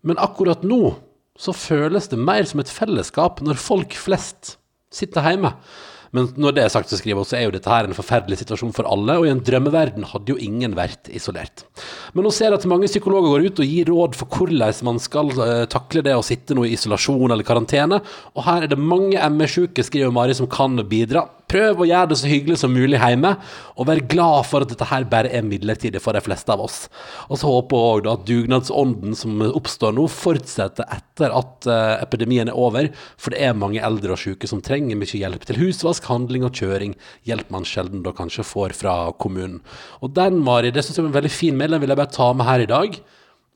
Men 0.03 0.18
akkurat 0.18 0.66
nå 0.66 0.96
så 1.38 1.55
føles 1.55 2.11
det 2.11 2.18
mer 2.18 2.42
som 2.49 2.61
et 2.61 2.73
fellesskap 2.73 3.38
når 3.46 3.62
folk 3.62 3.94
flest 3.96 4.57
sitter 4.90 5.23
hjemme. 5.29 5.55
Men 6.16 6.27
når 6.40 6.57
det 6.57 6.62
er 6.64 6.73
sagt, 6.73 6.90
så 6.90 6.99
skriver 6.99 7.23
også, 7.23 7.35
så 7.35 7.38
er 7.38 7.44
jo 7.46 7.55
dette 7.55 7.70
her 7.70 7.87
en 7.87 7.94
forferdelig 7.94 8.40
situasjon 8.40 8.75
for 8.75 8.88
alle, 8.90 9.14
og 9.20 9.29
i 9.29 9.33
en 9.33 9.42
drømmeverden 9.46 10.09
hadde 10.11 10.33
jo 10.33 10.38
ingen 10.42 10.75
vært 10.79 11.11
isolert. 11.14 11.64
Men 12.16 12.27
hun 12.27 12.35
ser 12.35 12.57
at 12.57 12.66
mange 12.70 12.90
psykologer 12.90 13.31
går 13.31 13.46
ut 13.46 13.62
og 13.62 13.75
gir 13.75 13.90
råd 13.92 14.18
for 14.18 14.40
hvordan 14.40 14.81
man 14.88 14.99
skal 15.03 15.31
eh, 15.44 15.66
takle 15.70 16.03
det 16.07 16.16
å 16.18 16.25
sitte 16.27 16.57
nå 16.59 16.66
i 16.66 16.75
isolasjon 16.75 17.31
eller 17.31 17.46
karantene, 17.46 18.01
og 18.35 18.46
her 18.49 18.66
er 18.66 18.73
det 18.73 18.81
mange 18.81 19.31
ME-sjuke, 19.37 19.87
skriver 19.87 20.14
Mari, 20.14 20.35
som 20.35 20.51
kan 20.51 20.75
bidra. 20.90 21.29
Prøv 21.50 21.82
å 21.82 21.86
gjøre 21.88 22.12
det 22.12 22.18
så 22.20 22.30
hyggelig 22.30 22.60
som 22.60 22.70
mulig 22.74 23.00
hjemme, 23.00 23.32
og 23.74 23.88
vær 23.88 24.02
glad 24.12 24.46
for 24.46 24.62
at 24.62 24.70
dette 24.70 24.86
her 24.86 25.06
bare 25.10 25.32
er 25.34 25.46
midlertidig 25.46 26.02
for 26.02 26.14
de 26.14 26.22
fleste 26.22 26.52
av 26.54 26.62
oss. 26.62 26.84
Og 27.26 27.40
så 27.40 27.50
håper 27.50 27.76
jeg 27.76 27.90
òg 27.94 28.10
at 28.12 28.26
dugnadsånden 28.28 29.18
som 29.18 29.42
oppstår 29.48 29.96
nå, 29.96 30.06
fortsetter 30.14 30.86
etter 30.94 31.34
at 31.34 31.70
eh, 31.70 31.94
epidemien 32.04 32.52
er 32.52 32.58
over, 32.58 32.90
for 33.18 33.34
det 33.34 33.42
er 33.42 33.58
mange 33.58 33.82
eldre 33.82 34.14
og 34.14 34.22
syke 34.22 34.50
som 34.50 34.62
trenger 34.62 34.98
mye 35.00 35.22
hjelp 35.22 35.46
til 35.48 35.58
husvask, 35.64 36.06
handling 36.10 36.46
og 36.46 36.54
kjøring. 36.54 36.94
Hjelp 37.26 37.50
man 37.50 37.66
sjelden 37.66 38.04
da 38.06 38.14
kanskje 38.16 38.46
får 38.46 38.76
fra 38.78 38.98
kommunen. 39.18 39.58
Og 40.04 40.14
den, 40.14 40.38
Mari, 40.46 40.70
det 40.70 40.86
syns 40.86 41.00
jeg 41.00 41.08
var 41.08 41.14
en 41.14 41.18
veldig 41.18 41.34
fin 41.34 41.58
mail, 41.58 41.80
vil 41.80 41.90
jeg 41.90 42.02
bare 42.04 42.14
ta 42.14 42.30
med 42.36 42.46
her 42.46 42.62
i 42.62 42.70
dag. 42.70 43.00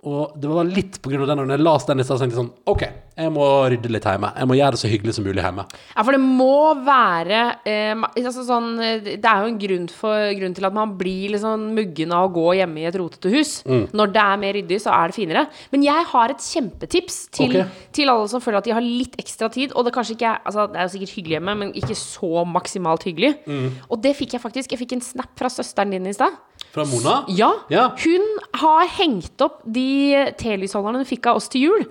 Og 0.04 0.36
det 0.36 0.50
var 0.50 0.68
litt 0.68 1.00
på 1.00 1.12
av 1.14 1.26
den, 1.30 1.40
når 1.40 1.56
jeg 1.56 1.64
las 1.64 1.86
den 1.88 2.02
i 2.02 2.04
stad, 2.04 2.18
så 2.18 2.24
tenkte 2.24 2.36
jeg 2.36 2.42
sånn 2.42 2.70
OK, 2.70 2.82
jeg 3.14 3.30
må 3.32 3.44
rydde 3.70 3.90
litt 3.94 4.04
hjemme. 4.08 4.30
Jeg 4.36 4.48
må 4.50 4.56
gjøre 4.58 4.74
det 4.74 4.80
så 4.82 4.90
hyggelig 4.90 5.14
som 5.16 5.24
mulig 5.24 5.40
hjemme. 5.44 5.64
Ja, 5.94 6.02
for 6.02 6.16
det 6.16 6.20
må 6.24 6.56
være 6.84 7.42
eh, 7.70 7.94
altså 7.94 8.44
sånn, 8.44 8.68
eh, 8.82 9.06
Det 9.06 9.30
er 9.30 9.44
jo 9.44 9.52
en 9.52 9.60
grunn, 9.62 9.86
for, 9.92 10.26
grunn 10.40 10.56
til 10.56 10.68
at 10.68 10.76
man 10.76 10.92
blir 10.98 11.36
sånn 11.40 11.68
muggen 11.76 12.12
av 12.14 12.28
å 12.28 12.32
gå 12.34 12.46
hjemme 12.58 12.82
i 12.82 12.88
et 12.90 12.98
rotete 13.00 13.32
hus. 13.32 13.54
Mm. 13.64 13.86
Når 13.96 14.14
det 14.16 14.24
er 14.24 14.42
mer 14.44 14.58
ryddig, 14.58 14.80
så 14.82 14.92
er 14.96 15.12
det 15.12 15.18
finere. 15.18 15.46
Men 15.72 15.86
jeg 15.86 16.08
har 16.12 16.34
et 16.34 16.48
kjempetips 16.48 17.20
til, 17.38 17.54
okay. 17.62 17.86
til 17.96 18.12
alle 18.12 18.28
som 18.32 18.42
føler 18.44 18.60
at 18.60 18.68
de 18.68 18.74
har 18.76 18.84
litt 18.84 19.16
ekstra 19.22 19.48
tid. 19.54 19.72
Og 19.72 19.86
det 19.86 19.94
kanskje 19.96 20.18
ikke 20.18 20.34
altså, 20.42 20.66
Det 20.72 20.80
er 20.80 20.88
jo 20.88 20.94
sikkert 20.96 21.16
hyggelig 21.16 21.38
hjemme, 21.38 21.56
men 21.62 21.76
ikke 21.78 21.98
så 21.98 22.44
maksimalt 22.44 23.06
hyggelig. 23.08 23.36
Mm. 23.46 23.70
Og 23.88 24.02
det 24.04 24.16
fikk 24.18 24.36
jeg 24.36 24.44
faktisk. 24.44 24.74
Jeg 24.74 24.82
fikk 24.82 24.98
en 24.98 25.06
snap 25.06 25.32
fra 25.38 25.52
søsteren 25.52 25.94
din 25.94 26.10
i 26.10 26.16
stad. 26.16 26.36
Fra 26.74 26.82
Mona? 26.90 27.20
Ja. 27.30 27.52
Ja. 27.70 27.84
Hun 28.02 28.24
har 28.58 28.88
hengt 28.96 29.40
opp 29.44 29.60
de 29.62 30.24
telysholderne 30.40 31.04
hun 31.04 31.06
fikk 31.06 31.28
av 31.30 31.38
oss 31.38 31.46
til 31.52 31.68
jul. 31.68 31.84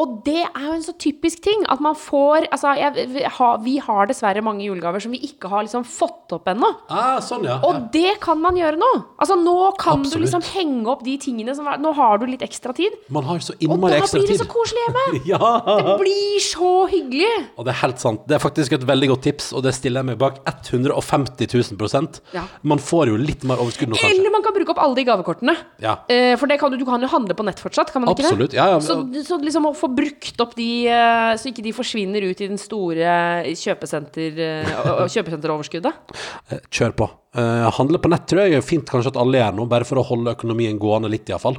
Og 0.00 0.16
det 0.26 0.40
er 0.42 0.64
jo 0.66 0.72
en 0.74 0.82
så 0.82 0.94
typisk 0.98 1.42
ting 1.44 1.62
at 1.70 1.82
man 1.84 1.94
får 1.98 2.48
Altså, 2.54 2.72
jeg, 2.78 3.06
vi, 3.12 3.22
har, 3.36 3.58
vi 3.62 3.76
har 3.82 4.08
dessverre 4.10 4.42
mange 4.44 4.64
julegaver 4.66 5.02
som 5.02 5.12
vi 5.14 5.20
ikke 5.26 5.48
har 5.50 5.64
liksom 5.66 5.84
fått 5.86 6.32
opp 6.34 6.48
ennå. 6.50 6.68
Ah, 6.90 7.20
sånn, 7.22 7.44
ja. 7.46 7.60
Og 7.66 7.88
det 7.94 8.16
kan 8.22 8.40
man 8.42 8.58
gjøre 8.58 8.78
nå. 8.80 8.90
Altså, 9.22 9.36
nå 9.38 9.54
kan 9.78 10.00
Absolutt. 10.02 10.18
du 10.18 10.24
liksom 10.26 10.44
henge 10.54 10.90
opp 10.90 11.04
de 11.06 11.14
tingene 11.22 11.54
som 11.56 11.68
Nå 11.80 11.92
har 11.96 12.18
du 12.20 12.26
litt 12.28 12.42
ekstra 12.44 12.74
tid. 12.76 12.94
Man 13.12 13.26
har 13.26 13.40
så 13.42 13.54
Og 13.54 13.74
da 13.80 14.00
blir 14.02 14.28
det 14.28 14.38
så 14.40 14.48
koselig 14.50 14.86
hjemme. 14.88 15.04
Ja! 15.34 15.38
Det 15.64 15.94
blir 16.02 16.42
så 16.42 16.72
hyggelig. 16.90 17.30
Og 17.58 17.66
det 17.66 17.72
er 17.74 17.80
helt 17.84 18.02
sant. 18.02 18.24
Det 18.28 18.36
er 18.36 18.42
faktisk 18.42 18.74
et 18.76 18.84
veldig 18.86 19.08
godt 19.14 19.24
tips, 19.28 19.52
og 19.56 19.64
det 19.66 19.72
stiller 19.76 20.02
jeg 20.02 20.10
meg 20.12 20.18
bak 20.20 20.40
150 20.50 21.48
000 21.48 21.78
prosent. 21.80 22.20
Ja. 22.34 22.44
Man 22.66 22.82
får 22.82 23.12
jo 23.12 23.18
litt 23.20 23.46
mer 23.48 23.62
overskudd 23.62 23.92
nå, 23.92 23.98
kanskje. 23.98 24.10
Eller 24.18 24.34
man 24.34 24.44
kan 24.44 24.54
bruke 24.56 24.74
opp 24.74 24.82
alle 24.84 24.98
de 24.98 25.06
gavekortene. 25.08 25.56
Ja. 25.82 25.96
Eh, 26.12 26.34
for 26.40 26.50
det 26.50 26.58
kan 26.60 26.72
du, 26.74 26.78
du 26.80 26.86
kan 26.88 27.02
jo 27.02 27.10
handle 27.12 27.36
på 27.38 27.46
nett 27.46 27.62
fortsatt, 27.62 27.92
kan 27.94 28.04
man 28.04 28.12
ikke 28.14 28.26
Absolutt. 28.28 28.52
det? 28.52 28.60
Ja, 28.60 28.68
ja, 28.74 28.82
Så, 28.84 29.00
så 29.26 29.38
liksom 29.42 29.70
å 29.70 29.74
få 29.76 29.83
brukt 29.92 30.40
opp 30.40 30.54
de, 30.58 30.86
eh, 30.88 31.32
så 31.40 31.50
ikke 31.50 31.64
de 31.64 31.72
forsvinner 31.76 32.24
ut 32.24 32.40
i 32.40 32.48
den 32.50 32.60
store 32.60 33.16
kjøpesenter, 33.58 34.38
eh, 34.38 35.02
kjøpesenteroverskuddet. 35.14 36.14
Eh, 36.50 36.62
Kjør 36.70 36.96
på. 36.96 37.10
Eh, 37.34 37.70
handle 37.78 37.98
på 37.98 38.10
nett 38.12 38.26
tror 38.30 38.44
jeg 38.44 38.54
er 38.58 38.62
fint 38.62 38.86
kanskje 38.88 39.12
at 39.14 39.20
alle 39.20 39.40
gjør 39.40 39.56
nå, 39.58 39.68
bare 39.68 39.84
for 39.88 39.98
å 40.00 40.06
holde 40.06 40.36
økonomien 40.36 40.78
gående 40.78 41.10
litt, 41.10 41.26
iallfall. 41.28 41.58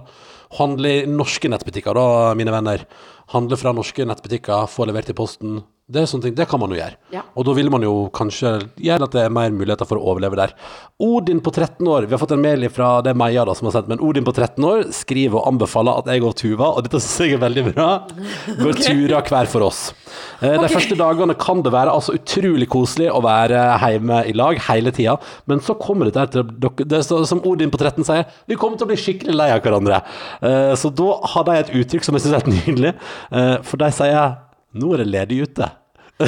Handle 0.57 0.91
i 1.01 1.05
norske 1.05 1.49
nettbutikker, 1.51 1.93
da, 1.93 2.33
mine 2.38 2.53
venner. 2.53 2.85
Handle 3.33 3.57
fra 3.57 3.73
norske 3.73 4.05
nettbutikker, 4.07 4.69
få 4.71 4.88
levert 4.88 5.09
i 5.09 5.17
posten. 5.17 5.63
Det 5.86 6.02
er 6.02 6.08
sånne 6.10 6.26
ting, 6.26 6.34
det 6.34 6.48
kan 6.50 6.58
man 6.58 6.71
jo 6.74 6.80
gjøre. 6.80 6.95
Ja. 7.13 7.21
Og 7.38 7.45
da 7.45 7.54
vil 7.54 7.67
man 7.69 7.84
jo 7.86 7.91
kanskje 8.10 8.56
gjøre 8.82 9.06
at 9.06 9.13
det 9.13 9.21
er 9.21 9.34
mer 9.34 9.52
muligheter 9.54 9.86
for 9.86 10.00
å 10.02 10.08
overleve 10.15 10.38
der. 10.39 10.54
Odin 11.06 11.38
på 11.45 11.52
13 11.54 11.86
år, 11.86 12.08
vi 12.10 12.15
har 12.15 12.21
fått 12.24 12.32
en 12.34 12.41
mail 12.41 12.65
fra 12.74 12.88
det 13.06 13.12
er 13.12 13.17
Meia 13.19 13.43
da 13.45 13.54
som 13.54 13.67
har 13.69 13.76
sendt, 13.76 13.91
men 13.91 14.02
Odin 14.02 14.26
på 14.26 14.34
13 14.34 14.65
år 14.65 14.88
skriver 14.95 15.38
og 15.38 15.45
anbefaler 15.52 16.00
at 16.02 16.10
jeg 16.10 16.24
og 16.26 16.34
Tuva, 16.39 16.71
og 16.74 16.88
dette 16.88 16.98
synes 17.04 17.19
jeg 17.28 17.36
er 17.38 17.43
veldig 17.43 17.65
bra, 17.67 17.88
går 18.63 18.80
turer 18.82 19.30
hver 19.30 19.52
for 19.52 19.67
oss. 19.67 19.84
Eh, 20.39 20.56
De 20.56 20.63
okay. 20.63 20.74
første 20.74 20.98
dagene 20.98 21.36
kan 21.38 21.62
det 21.67 21.74
være 21.76 21.93
altså 21.93 22.15
utrolig 22.17 22.69
koselig 22.74 23.12
å 23.13 23.21
være 23.26 23.62
hjemme 23.84 24.24
i 24.32 24.34
lag 24.34 24.58
hele 24.71 24.93
tida, 24.95 25.19
men 25.45 25.62
så 25.62 25.78
kommer 25.78 26.10
det 26.10 26.15
der 26.17 26.34
til 26.34 26.50
dere 26.50 26.89
det 26.95 26.98
er 27.04 27.30
Som 27.30 27.43
Odin 27.45 27.69
på 27.69 27.78
13 27.84 28.02
sier, 28.10 28.26
vi 28.50 28.58
kommer 28.58 28.82
til 28.82 28.88
å 28.88 28.89
bli 28.89 28.98
skikkelig 29.04 29.38
lei 29.38 29.52
av 29.54 29.62
hverandre. 29.62 30.02
Eh, 30.41 30.74
Så 30.82 30.89
da 30.98 31.12
har 31.36 31.45
de 31.45 31.60
et 31.62 31.71
uttrykk 31.84 32.10
som 32.10 32.17
jeg 32.17 32.26
syns 32.26 32.34
er 32.34 32.41
helt 32.41 32.54
nydelig, 32.58 32.95
Eh, 33.36 33.56
for 33.62 33.78
de 33.78 33.88
sier 33.93 34.36
nå 34.75 34.93
er 34.93 35.03
det 35.03 35.09
ledig 35.13 35.41
ute. 35.47 35.71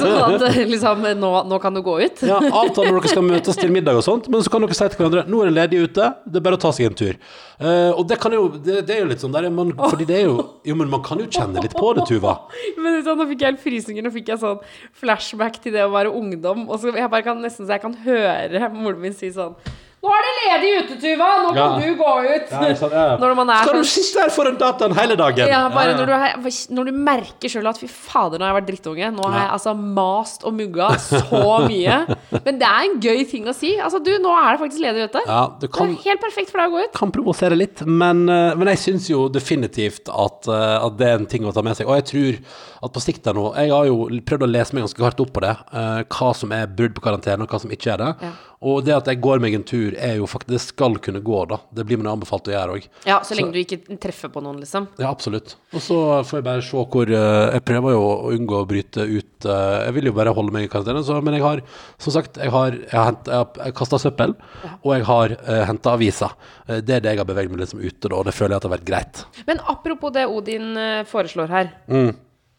Sånn 0.00 0.38
at 0.40 0.54
liksom, 0.56 1.02
nå, 1.20 1.30
nå 1.44 1.56
kan 1.60 1.74
du 1.76 1.82
gå 1.84 1.98
ut. 2.00 2.22
Ja, 2.24 2.38
Avtale 2.40 2.88
når 2.88 3.02
dere 3.02 3.10
skal 3.12 3.26
møtes 3.26 3.58
til 3.60 3.72
middag 3.74 3.98
og 4.00 4.06
sånt, 4.06 4.30
men 4.32 4.40
så 4.40 4.52
kan 4.52 4.64
dere 4.64 4.76
si 4.78 4.86
til 4.88 5.02
hverandre 5.02 5.26
nå 5.28 5.42
er 5.42 5.50
det 5.50 5.56
ledig 5.58 5.82
ute, 5.90 6.06
det 6.24 6.40
er 6.40 6.46
bare 6.46 6.56
å 6.56 6.62
ta 6.62 6.70
seg 6.72 6.88
en 6.88 6.96
tur. 6.96 7.18
Uh, 7.60 7.92
og 7.92 8.06
det 8.08 8.16
kan 8.22 8.32
jo 8.32 8.46
det, 8.56 8.78
det 8.88 8.96
er 8.96 9.02
jo 9.02 9.10
litt 9.10 9.20
sånn 9.20 9.36
der, 9.36 9.50
man, 9.52 9.74
fordi 9.76 10.08
det 10.08 10.16
er 10.22 10.24
jo 10.30 10.38
Jo, 10.66 10.78
men 10.80 10.88
man 10.90 11.04
kan 11.04 11.20
jo 11.20 11.28
kjenne 11.28 11.60
litt 11.60 11.76
på 11.76 11.92
det, 11.98 12.06
Tuva. 12.08 12.38
Men 12.80 13.02
sånn, 13.04 13.20
Nå 13.20 13.28
fikk 13.28 13.44
jeg 13.44 13.52
helt 13.52 13.62
frysninger. 13.62 14.06
Nå 14.06 14.14
fikk 14.14 14.32
jeg 14.32 14.40
sånn 14.40 14.64
flashback 14.96 15.60
til 15.62 15.76
det 15.76 15.84
å 15.84 15.92
være 15.92 16.10
ungdom. 16.16 16.64
Og 16.70 16.80
så 16.80 16.94
jeg 16.96 17.12
bare 17.12 17.26
kan 17.26 17.40
nesten 17.42 17.68
så 17.68 17.76
jeg 17.76 17.84
kan 17.84 17.94
høre 18.06 18.72
moren 18.72 19.02
min 19.02 19.16
si 19.16 19.28
sånn 19.34 19.58
Nå 20.02 20.10
er 20.10 20.24
det 20.26 20.30
ledig 20.36 20.70
ute, 20.82 20.94
Tuva! 20.98 21.26
Nå 21.44 21.50
kan 21.54 21.58
Ja. 21.62 21.66
du 21.78 21.92
gå 21.94 22.12
ut! 22.26 22.48
Ja, 22.50 22.62
ja. 22.74 23.16
Når 23.22 23.34
man 23.38 23.50
er 23.54 23.60
Skal 23.62 23.76
du 23.78 23.84
sitte 23.86 24.18
her 24.24 24.30
foran 24.34 24.56
dataen 24.58 24.94
hele 24.98 25.14
dagen? 25.14 25.46
ja, 25.46 25.60
bare 25.70 25.92
Ja, 25.92 25.94
ja. 25.94 25.98
Når, 26.00 26.06
du 26.10 26.12
er, 26.48 26.56
når 26.74 26.88
du 26.88 26.92
merker 27.06 27.48
sjøl 27.52 27.68
at 27.70 27.78
fy 27.78 27.86
fader, 27.86 28.38
nå 28.42 28.42
har 28.48 28.50
jeg 28.50 28.56
vært 28.58 28.68
drittunge. 28.72 29.10
Nå 29.14 29.28
har 29.30 29.38
jeg 29.44 29.50
altså 29.54 29.74
mast 29.78 30.42
og 30.48 30.56
mugga 30.58 30.88
så 30.98 31.44
mye. 31.68 32.00
Men 32.42 32.58
det 32.58 32.66
er 32.66 32.88
en 32.88 32.98
gøy 33.04 33.22
ting 33.30 33.46
å 33.46 33.54
si. 33.54 33.76
Altså, 33.78 34.02
du, 34.02 34.10
nå 34.18 34.34
er 34.34 34.56
det 34.56 34.62
faktisk 34.64 34.82
ledig 34.82 35.06
ute. 35.06 35.22
Ja, 35.28 35.44
Det 35.62 35.70
kan, 35.70 35.94
er 35.94 36.02
helt 36.08 36.20
perfekt 36.26 36.50
for 36.50 36.58
deg 36.64 36.72
å 36.72 36.74
gå 36.74 36.82
ut. 36.88 36.92
kan 36.98 37.14
provosere 37.14 37.56
litt, 37.62 37.86
men, 37.86 38.24
eh, 38.28 38.56
men 38.58 38.72
jeg 38.74 38.82
syns 38.88 39.06
jo 39.08 39.28
definitivt 39.30 40.10
at, 40.10 40.48
eh, 40.50 40.76
at 40.82 40.98
det 40.98 41.06
er 41.12 41.14
en 41.20 41.26
ting 41.30 41.46
å 41.46 41.54
ta 41.54 41.62
med 41.62 41.78
seg. 41.78 41.86
Og 41.86 41.94
jeg 42.02 42.08
tror 42.10 42.42
at 42.82 42.92
på 42.92 43.00
sikt 43.06 43.24
her 43.30 43.34
nå 43.38 43.52
Jeg 43.54 43.70
har 43.70 43.86
jo 43.86 44.08
prøvd 44.26 44.42
å 44.48 44.50
lese 44.50 44.74
meg 44.74 44.82
ganske 44.88 45.04
hardt 45.06 45.20
opp 45.22 45.32
på 45.32 45.40
det. 45.46 45.54
eh, 45.72 46.02
hva 46.10 46.34
som 46.34 46.50
er 46.58 46.66
brudd 46.66 46.94
på 46.98 47.06
karantene, 47.06 47.46
og 47.46 47.48
hva 47.54 47.60
som 47.62 47.70
ikke 47.70 47.92
er 47.94 48.02
det. 48.02 48.10
Ja. 48.26 48.32
Og 48.62 48.84
det 48.86 48.94
at 48.94 49.06
jeg 49.10 49.18
går 49.20 49.40
meg 49.42 49.54
en 49.54 49.64
tur, 49.66 49.91
er 49.98 50.16
jo 50.20 50.26
faktisk 50.30 50.52
Det 50.52 50.60
skal 50.60 50.96
kunne 51.02 51.20
gå, 51.24 51.38
da. 51.50 51.58
Det 51.74 51.84
blir 51.88 51.98
man 52.00 52.12
anbefalt 52.14 52.48
å 52.48 52.52
gjøre 52.54 52.76
òg. 52.78 52.86
Ja, 53.08 53.20
Så 53.24 53.34
lenge 53.38 53.52
du 53.54 53.58
ikke 53.60 53.78
treffer 54.00 54.28
på 54.32 54.42
noen, 54.44 54.58
liksom. 54.62 54.88
Ja, 55.00 55.10
absolutt. 55.10 55.56
Og 55.72 55.80
så 55.84 55.98
får 56.28 56.38
jeg 56.40 56.46
bare 56.46 56.62
se 56.66 56.84
hvor 56.94 57.12
eh, 57.12 57.52
Jeg 57.56 57.64
prøver 57.68 57.94
jo 57.96 58.02
å 58.06 58.30
unngå 58.34 58.60
å 58.62 58.68
bryte 58.68 59.04
ut 59.08 59.46
eh, 59.48 59.78
Jeg 59.86 59.96
vil 59.98 60.10
jo 60.10 60.14
bare 60.16 60.34
holde 60.36 60.52
meg 60.54 60.66
i 60.66 60.70
karantene, 60.72 61.02
så, 61.06 61.18
men 61.24 61.34
jeg 61.38 61.44
har 61.46 61.62
som 61.98 62.12
sagt 62.16 62.36
Jeg 62.42 62.50
har, 62.54 62.72
jeg 62.78 62.92
har, 62.96 63.10
hent- 63.12 63.30
jeg 63.32 63.64
har 63.66 63.76
kasta 63.82 63.98
søppel, 64.02 64.34
og 64.82 64.90
jeg 64.96 65.04
har 65.08 65.36
uh, 65.38 65.62
henta 65.68 65.92
aviser. 65.96 66.34
Eh, 66.68 66.80
det 66.82 66.96
er 66.98 67.04
det 67.06 67.14
jeg 67.14 67.22
har 67.22 67.28
beveget 67.28 67.52
meg 67.52 67.62
liksom 67.64 67.82
ute, 67.84 68.08
da, 68.08 68.16
og 68.18 68.26
det 68.28 68.34
føler 68.36 68.56
jeg 68.56 68.62
at 68.62 68.68
har 68.68 68.74
vært 68.78 68.88
greit. 68.88 69.22
Men 69.48 69.60
apropos 69.72 70.12
det 70.14 70.26
Odin 70.30 70.72
eh, 70.76 71.02
foreslår 71.08 71.52
her. 71.52 71.72
Mm. 71.90 72.12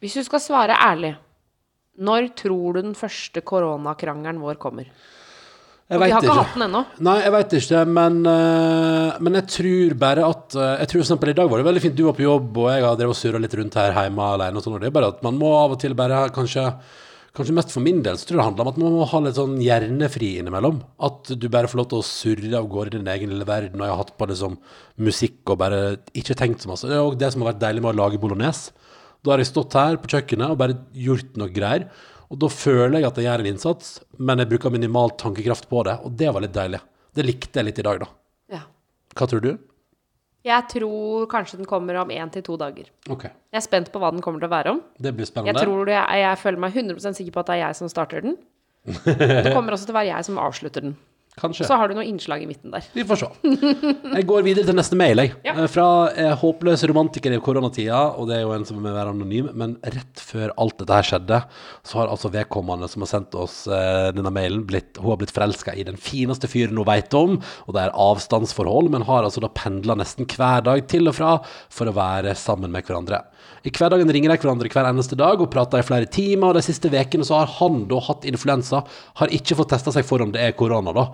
Hvis 0.04 0.18
du 0.18 0.24
skal 0.26 0.42
svare 0.44 0.76
ærlig, 0.84 1.14
når 1.94 2.32
tror 2.36 2.74
du 2.74 2.80
den 2.82 2.96
første 2.98 3.40
koronakrangelen 3.46 4.40
vår 4.42 4.58
kommer? 4.62 4.88
Jeg 5.84 5.98
Og 5.98 6.00
vi 6.00 6.10
har 6.10 6.22
ikke 6.22 6.30
ikke. 6.30 6.38
hatt 6.40 6.54
den 6.56 6.64
ennå. 6.64 6.80
Nei, 7.04 7.14
jeg 7.20 7.32
veit 7.34 7.54
ikke, 7.58 7.80
men, 7.92 8.14
eh, 8.26 9.18
men 9.20 9.34
jeg 9.36 9.46
tror 9.52 9.94
bare 10.00 10.22
at 10.24 10.54
eh, 10.56 10.78
Jeg 10.80 10.88
tror 10.88 10.98
for 11.02 11.04
eksempel 11.04 11.28
i 11.28 11.36
dag 11.36 11.50
var 11.50 11.60
det 11.60 11.66
veldig 11.68 11.82
fint 11.84 11.96
du 11.98 12.04
var 12.06 12.16
på 12.16 12.24
jobb, 12.24 12.56
og 12.56 12.70
jeg 12.72 12.84
har 12.86 12.96
drevet 12.96 13.12
og 13.12 13.20
surra 13.20 13.40
litt 13.42 13.56
rundt 13.60 13.74
her 13.76 13.92
hjemme 13.92 14.28
alene. 14.32 14.56
Og 14.56 14.64
sånn, 14.64 14.78
og 14.78 14.80
det 14.80 14.88
er 14.88 14.96
bare 14.96 15.12
at 15.12 15.22
man 15.26 15.36
må 15.36 15.50
av 15.60 15.76
og 15.76 15.80
til 15.84 15.94
bare 15.98 16.28
kanskje 16.34 16.70
Kanskje 17.34 17.50
mest 17.56 17.72
for 17.74 17.82
min 17.82 17.96
del 18.00 18.14
så 18.14 18.28
tror 18.28 18.36
jeg 18.38 18.38
det 18.38 18.46
handler 18.46 18.62
om 18.62 18.68
at 18.70 18.76
man 18.78 18.92
må 18.94 19.06
ha 19.10 19.18
litt 19.24 19.34
sånn 19.34 19.56
hjernefri 19.58 20.28
innimellom. 20.38 20.76
At 21.02 21.32
du 21.34 21.48
bare 21.50 21.66
får 21.66 21.80
lov 21.80 21.88
til 21.90 21.98
å 21.98 22.06
surre 22.06 22.52
av 22.60 22.68
gårde 22.70 22.92
i 22.94 22.98
din 23.00 23.10
egen 23.10 23.32
lille 23.32 23.42
verden. 23.48 23.80
Og 23.80 23.88
jeg 23.88 23.90
har 23.90 23.98
hatt 24.04 24.12
på 24.16 24.28
liksom 24.30 24.54
musikk 25.02 25.50
og 25.50 25.58
bare 25.58 25.80
ikke 26.14 26.36
tenkt 26.38 26.62
så 26.62 26.70
masse. 26.70 26.86
Det 26.86 26.94
er 26.94 27.02
òg 27.02 27.18
det 27.18 27.32
som 27.34 27.42
har 27.42 27.50
vært 27.50 27.64
deilig 27.64 27.82
med 27.82 27.90
å 27.90 27.98
lage 28.04 28.20
bolognese. 28.22 28.70
Da 29.24 29.32
har 29.34 29.42
jeg 29.42 29.50
stått 29.50 29.74
her 29.74 29.98
på 29.98 30.12
kjøkkenet 30.14 30.54
og 30.54 30.60
bare 30.62 30.78
gjort 30.94 31.34
noe 31.42 31.50
greier. 31.50 31.88
Og 32.34 32.40
da 32.42 32.48
føler 32.50 32.98
jeg 32.98 33.06
at 33.06 33.18
jeg 33.20 33.28
gjør 33.28 33.44
en 33.44 33.48
innsats, 33.52 33.92
men 34.18 34.42
jeg 34.42 34.50
bruker 34.50 34.72
minimal 34.74 35.12
tankekraft 35.20 35.68
på 35.70 35.84
det. 35.86 35.94
Og 36.02 36.16
det 36.18 36.32
var 36.34 36.42
litt 36.42 36.54
deilig. 36.56 36.80
Det 37.14 37.22
likte 37.28 37.60
jeg 37.60 37.68
litt 37.68 37.78
i 37.78 37.84
dag, 37.86 38.00
da. 38.02 38.08
Ja. 38.56 38.62
Hva 39.14 39.28
tror 39.30 39.44
du? 39.44 39.52
Jeg 40.44 40.66
tror 40.68 41.28
kanskje 41.30 41.56
den 41.62 41.68
kommer 41.70 41.96
om 42.02 42.10
én 42.12 42.32
til 42.34 42.42
to 42.44 42.56
dager. 42.60 42.90
Ok, 43.08 43.22
Jeg 43.24 43.60
er 43.60 43.64
spent 43.64 43.92
på 43.94 44.02
hva 44.02 44.10
den 44.12 44.20
kommer 44.20 44.42
til 44.42 44.50
å 44.50 44.52
være 44.52 44.74
om. 44.74 44.82
det 45.00 45.14
blir 45.14 45.24
Jeg, 45.24 45.30
spennende. 45.32 45.62
tror 45.62 45.86
det, 45.88 45.94
jeg 45.94 46.38
føler 46.42 46.58
meg 46.66 46.74
100% 46.74 47.16
sikker 47.16 47.32
på 47.32 47.40
at 47.40 47.46
det 47.46 47.54
er 47.54 47.62
jeg 47.68 47.78
som 47.78 47.88
starter 47.88 48.20
den. 48.26 48.36
Det 49.46 49.54
kommer 49.54 49.72
også 49.72 49.86
til 49.88 49.94
å 49.94 50.00
være 50.02 50.10
jeg 50.10 50.24
som 50.26 50.36
avslutter 50.42 50.82
den. 50.84 50.96
Kanskje. 51.34 51.66
Så 51.66 51.74
har 51.74 51.90
du 51.90 51.96
noe 51.96 52.04
innslag 52.06 52.44
i 52.44 52.46
midten 52.46 52.70
der. 52.70 52.84
Vi 52.94 53.02
får 53.06 53.18
se. 53.24 53.28
Jeg 53.42 54.26
går 54.28 54.44
videre 54.46 54.68
til 54.68 54.76
neste 54.78 54.94
mail, 54.98 55.18
jeg. 55.18 55.32
Ja. 55.42 55.56
Eh, 55.58 55.66
Fra 55.72 55.86
eh, 56.14 56.30
håpløs 56.38 56.84
romantiker 56.86 57.34
i 57.34 57.40
koronatida, 57.42 58.04
og 58.14 58.28
det 58.30 58.36
er 58.36 58.44
jo 58.44 58.52
en 58.54 58.66
som 58.68 58.78
vil 58.78 58.94
være 58.94 59.10
anonym, 59.16 59.48
men 59.58 59.74
rett 59.82 60.22
før 60.22 60.52
alt 60.62 60.78
dette 60.78 60.94
her 60.94 61.08
skjedde, 61.08 61.40
så 61.82 61.98
har 62.00 62.12
altså 62.14 62.30
vedkommende 62.30 62.86
som 62.92 63.02
har 63.02 63.10
sendt 63.10 63.34
oss 63.34 63.64
eh, 63.66 64.12
denne 64.14 64.30
mailen, 64.34 64.62
blitt, 64.68 64.94
hun 65.02 65.10
har 65.10 65.18
blitt 65.24 65.34
forelska 65.34 65.74
i 65.74 65.86
den 65.90 65.98
fineste 65.98 66.46
fyren 66.50 66.78
hun 66.78 66.86
vet 66.86 67.18
om, 67.18 67.40
og 67.66 67.74
det 67.74 67.82
er 67.82 67.98
avstandsforhold, 68.06 68.92
men 68.94 69.08
har 69.10 69.26
altså 69.26 69.42
da 69.42 69.50
pendla 69.50 69.98
nesten 69.98 70.30
hver 70.30 70.62
dag 70.70 70.86
til 70.90 71.10
og 71.10 71.18
fra 71.18 71.34
for 71.66 71.90
å 71.90 71.96
være 71.98 72.38
sammen 72.38 72.70
med 72.70 72.86
hverandre. 72.86 73.24
I 73.64 73.72
hverdagen 73.72 74.10
ringer 74.12 74.32
de 74.32 74.36
hverandre 74.40 74.68
hver 74.72 74.86
eneste 74.90 75.16
dag 75.16 75.40
og 75.40 75.50
prater 75.52 75.80
i 75.80 75.86
flere 75.86 76.08
timer, 76.08 76.50
og 76.52 76.58
de 76.58 76.64
siste 76.64 76.90
ukene 76.92 77.24
så 77.26 77.40
har 77.40 77.52
han 77.58 77.86
da 77.88 77.98
hatt 78.06 78.26
influensa, 78.28 78.82
har 79.20 79.32
ikke 79.32 79.56
fått 79.58 79.72
testa 79.72 79.92
seg 79.94 80.04
for 80.06 80.22
om 80.24 80.32
det 80.34 80.42
er 80.44 80.56
korona, 80.56 80.92
da. 80.96 81.06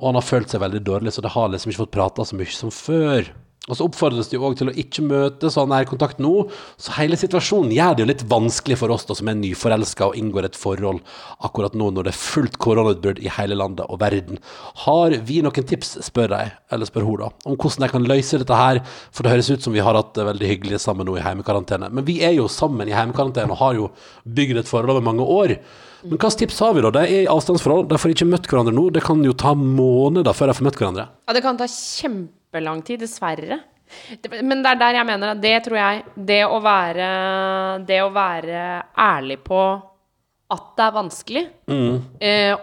Og 0.00 0.10
han 0.10 0.18
har 0.18 0.26
følt 0.26 0.52
seg 0.52 0.62
veldig 0.64 0.82
dårlig, 0.86 1.14
så 1.14 1.24
det 1.24 1.34
har 1.36 1.50
liksom 1.52 1.72
ikke 1.72 1.84
fått 1.86 1.96
prata 1.96 2.26
så 2.26 2.38
mye 2.38 2.54
som 2.54 2.72
før. 2.74 3.32
Og 3.64 3.78
så 3.78 3.86
oppfordres 3.86 4.28
de 4.28 4.36
òg 4.36 4.58
til 4.58 4.68
å 4.68 4.74
ikke 4.76 5.02
møte 5.06 5.48
sånn 5.48 5.70
nærkontakt 5.72 6.18
nå, 6.20 6.32
så 6.76 6.92
hele 6.98 7.16
situasjonen 7.16 7.72
gjør 7.72 7.94
det 7.94 8.02
jo 8.02 8.08
litt 8.10 8.24
vanskelig 8.28 8.76
for 8.76 8.92
oss 8.92 9.06
da 9.08 9.16
som 9.16 9.30
er 9.30 9.38
nyforelska 9.38 10.10
og 10.10 10.18
inngår 10.20 10.50
et 10.50 10.58
forhold 10.58 11.00
akkurat 11.48 11.76
nå 11.78 11.88
når 11.94 12.04
det 12.04 12.12
er 12.12 12.20
fullt 12.20 12.58
koronautbrudd 12.60 13.22
i 13.24 13.32
hele 13.38 13.56
landet 13.56 13.88
og 13.88 14.02
verden. 14.02 14.42
Har 14.84 15.16
vi 15.24 15.38
noen 15.46 15.68
tips, 15.70 15.94
spør 16.04 16.34
de, 16.34 16.42
eller 16.76 16.90
spør 16.90 17.08
hun 17.08 17.22
da, 17.22 17.30
om 17.48 17.56
hvordan 17.56 17.86
jeg 17.86 17.94
kan 17.94 18.10
løse 18.10 18.42
dette 18.44 18.60
her, 18.60 18.82
for 19.08 19.24
det 19.24 19.32
høres 19.32 19.50
ut 19.54 19.64
som 19.64 19.76
vi 19.76 19.84
har 19.86 19.96
hatt 19.96 20.12
det 20.18 20.28
veldig 20.28 20.52
hyggelig 20.52 20.82
sammen 20.84 21.08
nå 21.08 21.16
i 21.16 21.24
heimekarantene. 21.24 21.88
Men 21.88 22.04
vi 22.04 22.20
er 22.20 22.36
jo 22.36 22.50
sammen 22.52 22.90
i 22.90 22.96
heimekarantene 22.96 23.56
og 23.56 23.62
har 23.64 23.80
jo 23.80 23.90
bygd 24.28 24.60
et 24.60 24.68
forhold 24.68 24.92
over 24.92 25.08
mange 25.08 25.24
år. 25.24 25.56
Men 26.04 26.18
hvilke 26.18 26.30
tips 26.44 26.58
har 26.60 26.74
vi 26.76 26.82
da? 26.84 26.90
De 26.92 27.02
er 27.04 27.22
i 27.24 27.28
avstandsforhold, 27.32 27.86
de 27.88 27.98
får 28.00 28.12
ikke 28.12 28.28
møtt 28.28 28.48
hverandre 28.50 28.74
nå. 28.76 28.88
Det 28.92 29.02
kan 29.04 29.22
jo 29.24 29.32
ta 29.40 29.54
måneder 29.56 30.36
før 30.36 30.50
de 30.50 30.56
får 30.58 30.66
møtt 30.68 30.80
hverandre. 30.80 31.06
Ja, 31.24 31.36
det 31.36 31.42
kan 31.44 31.60
ta 31.60 31.68
kjempelang 31.70 32.84
tid, 32.84 33.00
dessverre. 33.06 33.62
Men 34.42 34.60
det 34.64 34.74
er 34.74 34.80
der 34.80 34.98
jeg 34.98 35.08
mener 35.08 35.34
at 35.34 35.40
det 35.42 35.52
tror 35.66 35.76
jeg 35.76 35.98
Det 36.16 36.38
å 36.48 36.56
være 36.64 37.08
Det 37.86 37.98
å 38.02 38.08
være 38.10 38.62
ærlig 38.98 39.36
på 39.44 39.60
at 40.54 40.64
det 40.76 40.84
er 40.84 40.92
vanskelig, 40.94 41.42
mm. 41.72 41.94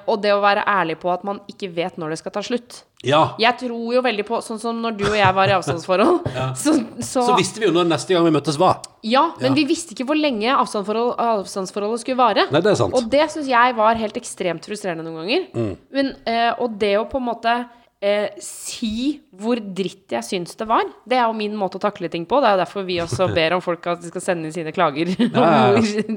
og 0.06 0.20
det 0.22 0.32
å 0.32 0.42
være 0.44 0.62
ærlig 0.70 0.96
på 1.02 1.10
at 1.12 1.24
man 1.28 1.40
ikke 1.50 1.72
vet 1.76 1.98
når 2.00 2.14
det 2.14 2.20
skal 2.22 2.34
ta 2.36 2.44
slutt. 2.46 2.78
Ja, 3.04 3.36
Jeg 3.42 3.58
tror 3.58 3.94
jo 3.96 4.02
veldig 4.06 4.26
på 4.28 4.38
Sånn 4.46 4.60
som 4.62 4.78
når 4.84 4.98
du 5.00 5.06
og 5.10 5.16
jeg 5.18 5.34
var 5.34 5.50
i 5.50 5.56
avstandsforhold, 5.56 6.28
så, 6.64 6.74
så, 7.02 7.24
så 7.32 7.38
visste 7.40 7.62
vi 7.64 7.66
jo 7.66 7.74
når 7.74 7.88
neste 7.90 8.14
gang 8.14 8.28
vi 8.28 8.34
møttes 8.36 8.60
var. 8.62 8.82
Ja, 9.02 9.24
men 9.40 9.52
Ja. 9.52 9.56
vi 9.58 9.66
visste 9.72 9.96
ikke 9.96 10.06
hvor 10.06 10.20
lenge 10.20 10.54
avstandsforhold, 10.54 11.16
avstandsforholdet 11.18 12.04
skulle 12.04 12.22
vare. 12.22 12.46
Nei, 12.54 12.62
det 12.62 12.72
er 12.76 12.80
sant. 12.84 12.94
Og 12.94 13.10
det 13.10 13.26
syns 13.34 13.50
jeg 13.50 13.76
var 13.80 13.98
helt 13.98 14.18
ekstremt 14.22 14.68
frustrerende 14.70 15.06
noen 15.08 15.24
ganger. 15.24 15.48
Mm. 15.58 15.72
Men, 15.98 16.14
eh, 16.30 16.52
og 16.62 16.78
det 16.78 16.94
å 17.02 17.08
på 17.10 17.18
en 17.18 17.26
måte 17.32 17.56
eh, 18.02 18.34
si 18.42 19.22
hvor 19.38 19.60
dritt 19.62 20.12
jeg 20.16 20.26
syns 20.26 20.58
det 20.58 20.66
var, 20.70 20.88
det 21.08 21.20
er 21.20 21.28
jo 21.30 21.36
min 21.38 21.54
måte 21.58 21.78
å 21.78 21.84
takle 21.84 22.10
ting 22.12 22.26
på. 22.30 22.40
Det 22.42 22.50
er 22.50 22.56
jo 22.56 22.62
derfor 22.64 22.86
vi 22.88 22.98
også 23.04 23.28
ber 23.38 23.56
om 23.58 23.64
folk 23.64 23.86
at 23.94 24.02
de 24.02 24.10
skal 24.12 24.26
sende 24.26 24.50
inn 24.50 24.56
sine 24.56 24.74
klager. 24.76 25.12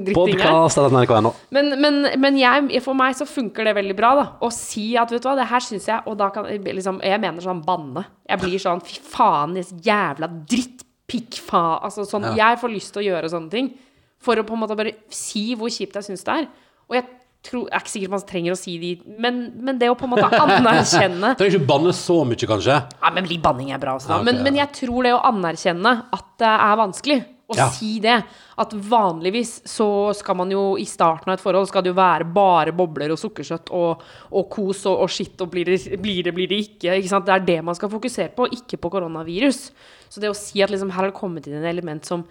dritt 0.07 0.17
er. 0.41 0.49
Men, 1.55 1.71
men, 1.81 2.01
men 2.21 2.39
jeg, 2.41 2.81
for 2.85 2.97
meg 2.97 3.17
så 3.17 3.27
funker 3.29 3.69
det 3.69 3.75
veldig 3.77 3.97
bra, 3.97 4.13
da. 4.19 4.25
Å 4.41 4.51
si 4.53 4.87
at 4.99 5.13
vet 5.13 5.23
du 5.23 5.29
hva, 5.29 5.37
det 5.39 5.49
her 5.49 5.63
syns 5.63 5.87
jeg 5.89 6.03
Og 6.09 6.17
da 6.19 6.27
kan 6.33 6.47
liksom 6.49 6.97
Jeg 7.05 7.21
mener 7.21 7.43
sånn 7.43 7.61
banne. 7.65 8.05
Jeg 8.25 8.41
blir 8.41 8.61
sånn 8.61 8.83
fy 8.85 8.99
faen, 9.05 9.55
jævla 9.85 10.29
drittpikkfa... 10.49 11.65
Altså 11.85 12.07
sånn 12.09 12.31
Jeg 12.37 12.61
får 12.61 12.73
lyst 12.73 12.95
til 12.95 13.03
å 13.03 13.07
gjøre 13.11 13.31
sånne 13.31 13.53
ting. 13.53 13.69
For 14.25 14.39
å 14.39 14.45
på 14.47 14.55
en 14.57 14.63
måte 14.63 14.77
bare 14.77 14.97
si 15.13 15.51
hvor 15.57 15.69
kjipt 15.73 15.99
jeg 15.99 16.09
syns 16.09 16.25
det 16.25 16.39
er. 16.41 16.49
Og 16.89 16.97
jeg 16.97 17.05
jeg 17.51 17.67
er 17.69 17.83
ikke 17.83 17.93
sikker 17.93 18.09
på 18.09 18.13
om 18.13 18.17
man 18.17 18.25
trenger 18.29 18.55
å 18.55 18.59
si 18.59 18.73
de 18.81 18.91
Men, 19.21 19.39
men 19.61 19.77
det 19.81 19.91
å 19.91 19.95
på 19.99 20.07
en 20.07 20.15
måte 20.15 20.27
anerkjenne 20.29 21.33
Trenger 21.37 21.59
ikke 21.59 21.69
banne 21.69 21.93
så 21.95 22.17
mye, 22.27 22.49
kanskje. 22.49 22.79
Ja, 23.01 23.13
men 23.13 23.29
banning 23.43 23.71
er 23.75 23.81
bra 23.81 23.95
også, 23.99 24.09
da. 24.09 24.17
Ja, 24.17 24.21
okay, 24.23 24.31
men, 24.31 24.41
ja. 24.41 24.47
men 24.49 24.59
jeg 24.63 24.73
tror 24.81 25.05
det 25.05 25.13
å 25.15 25.23
anerkjenne 25.29 25.95
at 26.15 26.27
det 26.41 26.51
er 26.51 26.77
vanskelig, 26.81 27.21
å 27.45 27.53
Ja. 27.59 27.67
si 27.69 27.99
det 28.01 28.23
At 28.57 28.71
vanligvis 28.73 29.67
så 29.69 30.13
skal 30.17 30.37
man 30.39 30.49
jo 30.49 30.77
i 30.79 30.85
starten 30.89 31.29
av 31.29 31.35
et 31.35 31.43
forhold 31.43 31.67
skal 31.69 31.83
det 31.83 31.91
jo 31.91 31.97
være 31.97 32.25
bare 32.33 32.71
bobler 32.73 33.11
og 33.13 33.19
sukkersøtt 33.19 33.69
og, 33.75 34.01
og 34.31 34.47
kos 34.49 34.85
og, 34.87 35.03
og 35.03 35.11
skitt 35.11 35.43
og 35.43 35.51
blir 35.51 35.67
det, 35.67 35.99
blir 36.01 36.23
det, 36.23 36.33
blir 36.33 36.47
det 36.49 36.61
ikke. 36.63 36.95
ikke 36.95 37.11
sant? 37.11 37.27
Det 37.27 37.35
er 37.35 37.45
det 37.45 37.59
man 37.67 37.75
skal 37.77 37.91
fokusere 37.91 38.31
på, 38.33 38.47
ikke 38.55 38.79
på 38.81 38.89
koronavirus. 38.95 39.59
Så 40.09 40.23
det 40.23 40.31
å 40.31 40.37
si 40.39 40.63
at 40.63 40.71
liksom 40.71 40.89
her 40.95 41.03
har 41.03 41.11
det 41.11 41.19
kommet 41.19 41.45
inn 41.51 41.59
et 41.59 41.67
element 41.69 42.07
som, 42.07 42.23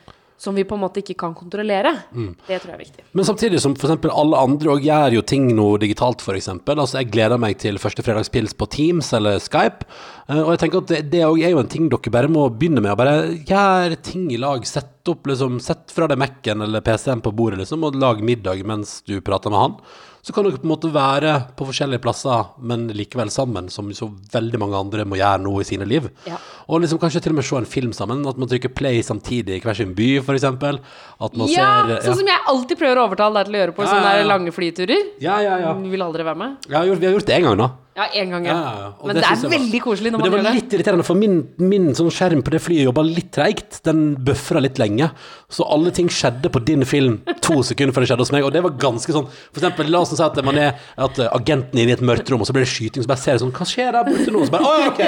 som 0.44 0.54
vi 0.56 0.66
på 0.68 0.76
en 0.76 0.82
måte 0.84 1.00
ikke 1.02 1.16
kan 1.24 1.34
kontrollere, 1.36 1.94
Mm. 2.14 2.34
det 2.46 2.60
tror 2.60 2.74
jeg 2.74 2.76
er 2.76 2.82
viktig. 2.84 3.04
Men 3.16 3.24
samtidig 3.26 3.60
som 3.64 3.74
eksempel 3.74 4.12
alle 4.12 4.36
andre 4.44 4.74
og 4.74 4.84
gjør 4.84 5.16
jo 5.16 5.22
ting 5.22 5.48
nå 5.56 5.66
digitalt, 5.80 6.20
eksempel. 6.36 6.76
Altså, 6.78 7.00
jeg 7.00 7.10
gleder 7.14 7.40
meg 7.40 7.56
til 7.64 7.80
første 7.80 8.04
fredagspils 8.04 8.54
på 8.54 8.68
Teams 8.70 9.12
eller 9.16 9.40
Skype. 9.40 9.88
Eh, 10.28 10.40
og 10.42 10.52
jeg 10.54 10.62
tenker 10.64 10.82
at 10.84 10.92
det, 10.92 11.02
det 11.10 11.22
er 11.24 11.50
jo 11.50 11.58
en 11.64 11.72
ting 11.72 11.88
dere 11.92 12.12
bare 12.12 12.28
må 12.32 12.46
begynne 12.52 12.84
med. 12.84 12.92
å 12.92 13.00
Bare 13.00 13.16
gjøre 13.44 14.00
ting 14.04 14.28
i 14.32 14.38
lag. 14.40 14.64
Sett 14.68 15.08
opp, 15.08 15.26
liksom, 15.28 15.58
sett 15.60 15.90
fra 15.92 16.06
deg 16.08 16.18
Mac-en 16.20 16.62
eller 16.64 16.80
PC-en 16.84 17.20
på 17.24 17.32
bordet, 17.34 17.58
liksom, 17.64 17.84
og 17.84 17.96
lag 18.00 18.22
middag 18.24 18.62
mens 18.64 19.02
du 19.08 19.18
prater 19.24 19.50
med 19.52 19.60
han. 19.60 19.78
Så 20.24 20.32
kan 20.32 20.46
dere 20.46 20.56
på 20.56 20.64
en 20.64 20.70
måte 20.70 20.88
være 20.88 21.32
på 21.52 21.66
forskjellige 21.68 22.00
plasser, 22.00 22.46
men 22.64 22.86
likevel 22.96 23.28
sammen, 23.28 23.66
som 23.68 23.90
så 23.92 24.06
veldig 24.32 24.60
mange 24.62 24.78
andre 24.78 25.04
må 25.04 25.18
gjøre 25.20 25.42
nå 25.44 25.52
i 25.60 25.66
sine 25.68 25.84
liv. 25.84 26.06
Ja. 26.24 26.38
Og 26.64 26.80
liksom 26.80 26.96
kanskje 27.02 27.20
til 27.26 27.34
og 27.34 27.36
med 27.42 27.44
se 27.44 27.58
en 27.60 27.68
film 27.68 27.92
sammen. 27.92 28.22
At 28.24 28.40
man 28.40 28.48
trykker 28.48 28.72
play 28.72 29.02
samtidig 29.04 29.58
i 29.58 29.60
hver 29.60 29.76
sin 29.76 29.92
by, 29.92 30.08
f.eks. 30.22 30.46
At 30.48 31.36
man 31.36 31.52
Ja, 31.52 31.68
ser 31.90 32.08
sånn 32.08 32.22
som 32.22 32.32
jeg 32.32 32.40
alltid 32.54 32.80
prøver 32.80 33.02
å 33.02 33.06
overtale 33.10 33.42
deg 33.42 33.50
til 33.50 33.58
å 33.58 33.62
gjøre 33.62 33.76
på 33.76 33.84
Ja, 33.84 33.92
sånne 33.92 34.16
ja, 34.16 34.26
lange 34.32 34.56
flyturer. 34.56 35.10
Ja, 35.20 35.36
ja, 35.44 35.58
ja. 35.60 35.76
Du 35.76 35.92
vil 35.92 36.08
aldri 36.08 36.24
være 36.24 36.40
med? 36.40 36.56
Ja, 36.70 36.78
har 36.80 36.88
gjort, 36.88 37.04
vi 37.04 37.10
har 37.10 37.18
gjort 37.18 37.28
det 37.28 37.36
én 37.36 37.44
gang, 37.50 37.60
da. 37.60 37.68
Ja, 37.94 38.08
én 38.18 38.30
gang, 38.34 38.44
ja. 38.48 38.54
Ja. 38.54 38.86
Men 39.06 39.14
det, 39.14 39.22
det 39.22 39.28
er 39.30 39.36
var- 39.44 39.50
veldig 39.54 39.80
koselig 39.84 40.10
når 40.10 40.18
det 40.18 40.24
man 40.24 40.32
var 40.32 40.38
gjør 40.40 40.46
det. 40.48 40.54
litt 40.62 40.72
irriterende, 40.74 41.04
for 41.06 41.14
min, 41.14 41.36
min 41.62 41.84
sånn 41.94 42.10
skjerm 42.10 42.40
på 42.42 42.50
det 42.50 42.58
flyet 42.64 42.88
jobba 42.88 43.04
litt 43.06 43.28
treigt. 43.36 43.78
Den 43.86 44.16
bøfra 44.26 44.60
litt 44.64 44.80
lenge. 44.82 45.12
Så 45.48 45.62
alle 45.70 45.92
ting 45.94 46.08
skjedde 46.10 46.50
på 46.50 46.58
din 46.66 46.82
film 46.84 47.20
to 47.44 47.60
sekunder 47.62 47.94
før 47.94 48.02
det 48.02 48.08
skjedde 48.10 48.24
hos 48.26 48.32
meg. 48.34 48.42
Og 48.48 48.50
det 48.56 48.62
var 48.64 48.74
ganske 48.82 49.14
sånn 49.14 49.28
For 49.30 49.60
eksempel, 49.62 49.92
la 49.94 50.00
oss 50.02 50.10
si 50.16 50.22
at 50.26 50.40
man 50.44 50.58
er 50.58 50.72
at 50.98 51.18
eh, 51.22 51.28
agenten 51.36 51.78
er 51.78 51.84
inne 51.84 51.94
i 51.94 51.98
et 51.98 52.02
mørkt 52.02 52.32
rom, 52.34 52.42
og 52.42 52.48
så 52.48 52.52
blir 52.56 52.64
det 52.66 52.72
skyting, 52.72 53.04
så 53.04 53.10
bare 53.12 53.22
ser 53.22 53.36
jeg 53.36 53.44
sånn 53.44 53.52
Hva 53.54 53.66
skjer 53.68 53.92
der 53.94 54.08
borte 54.08 54.34
nå? 54.34 54.42
Så 54.48 54.54
bare 54.56 54.66
Å, 54.66 54.88
ok! 54.90 55.02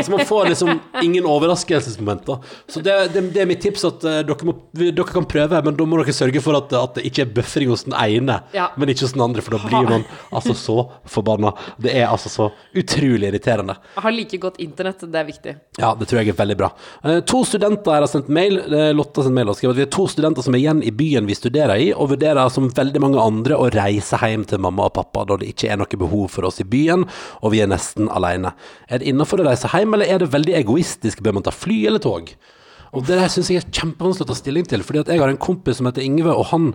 Altså 0.00 0.14
man 0.16 0.24
får 0.30 0.48
liksom 0.54 0.72
ingen 1.04 1.28
overraskelsesmomenter. 1.28 2.40
Så 2.70 2.80
det, 2.84 2.96
det, 3.14 3.22
det 3.34 3.42
er 3.44 3.48
mitt 3.50 3.60
tips, 3.62 3.84
at 3.88 4.04
uh, 4.08 4.20
dere, 4.24 4.48
må, 4.48 4.54
dere 4.80 5.04
kan 5.08 5.26
prøve, 5.28 5.60
men 5.66 5.76
da 5.76 5.86
må 5.88 6.00
dere 6.00 6.14
sørge 6.16 6.40
for 6.44 6.56
at, 6.58 6.72
at 6.78 6.96
det 6.98 7.04
ikke 7.10 7.26
er 7.26 7.32
bøfring 7.40 7.70
hos 7.72 7.84
den 7.88 7.96
ene, 8.00 8.40
Ja. 8.56 8.70
men 8.80 8.88
ikke 8.92 9.04
hos 9.06 9.14
den 9.16 9.24
andre, 9.24 9.44
for 9.44 9.56
da 9.58 9.62
blir 9.66 9.88
man 9.90 10.04
altså 10.32 10.56
så 10.56 10.78
forbanna. 11.10 11.52
Det 11.80 11.92
er 11.96 12.08
altså 12.08 12.29
så 12.30 12.48
utrolig 12.76 13.28
irriterende. 13.28 13.76
Jeg 13.96 14.04
Har 14.06 14.14
like 14.14 14.40
godt 14.42 14.60
internett, 14.62 15.04
det 15.04 15.20
er 15.20 15.26
viktig. 15.28 15.54
Ja, 15.80 15.92
det 15.98 16.08
tror 16.10 16.20
jeg 16.20 16.32
er 16.32 16.38
veldig 16.38 16.56
bra. 16.60 16.70
Eh, 17.04 17.20
to 17.26 17.42
studenter 17.48 17.96
her 17.96 18.06
har 18.06 18.10
sendt 18.10 18.30
mail. 18.32 18.60
Lotte 18.60 18.94
Lotta 19.00 19.20
har 19.20 19.28
sendt 19.28 19.38
mail 19.40 19.50
og 19.50 19.58
skrevet 19.58 19.76
at 19.76 19.80
vi 19.80 19.86
er 19.86 19.92
to 19.96 20.06
studenter 20.10 20.46
som 20.46 20.54
er 20.54 20.62
igjen 20.62 20.84
i 20.86 20.94
byen 20.94 21.28
vi 21.28 21.36
studerer 21.38 21.82
i, 21.82 21.90
og 21.92 22.12
vurderer 22.14 22.52
som 22.54 22.70
veldig 22.70 23.02
mange 23.02 23.22
andre 23.22 23.58
å 23.58 23.68
reise 23.74 24.20
hjem 24.22 24.46
til 24.48 24.62
mamma 24.62 24.86
og 24.88 24.94
pappa 24.98 25.26
da 25.28 25.40
det 25.40 25.50
ikke 25.52 25.72
er 25.72 25.80
noe 25.80 26.00
behov 26.00 26.30
for 26.36 26.48
oss 26.48 26.62
i 26.62 26.68
byen, 26.68 27.04
og 27.42 27.54
vi 27.54 27.62
er 27.64 27.70
nesten 27.70 28.08
alene. 28.12 28.54
Er 28.88 29.02
det 29.02 29.10
innafor 29.10 29.42
å 29.42 29.50
reise 29.50 29.70
hjem, 29.72 29.96
eller 29.96 30.10
er 30.10 30.22
det 30.22 30.32
veldig 30.32 30.56
egoistisk? 30.62 31.22
Bør 31.24 31.38
man 31.38 31.46
ta 31.46 31.54
fly 31.54 31.82
eller 31.90 32.02
tog? 32.02 32.32
Og 32.90 33.04
det 33.06 33.20
der 33.20 33.30
syns 33.30 33.50
jeg 33.52 33.60
er 33.60 33.68
kjempevanskelig 33.70 34.26
å 34.26 34.30
ta 34.32 34.36
stilling 34.38 34.66
til, 34.66 34.82
fordi 34.86 35.04
at 35.04 35.10
jeg 35.12 35.22
har 35.22 35.30
en 35.30 35.40
kompis 35.40 35.78
som 35.78 35.86
heter 35.86 36.02
Ingve, 36.02 36.32
og 36.34 36.48
han, 36.50 36.72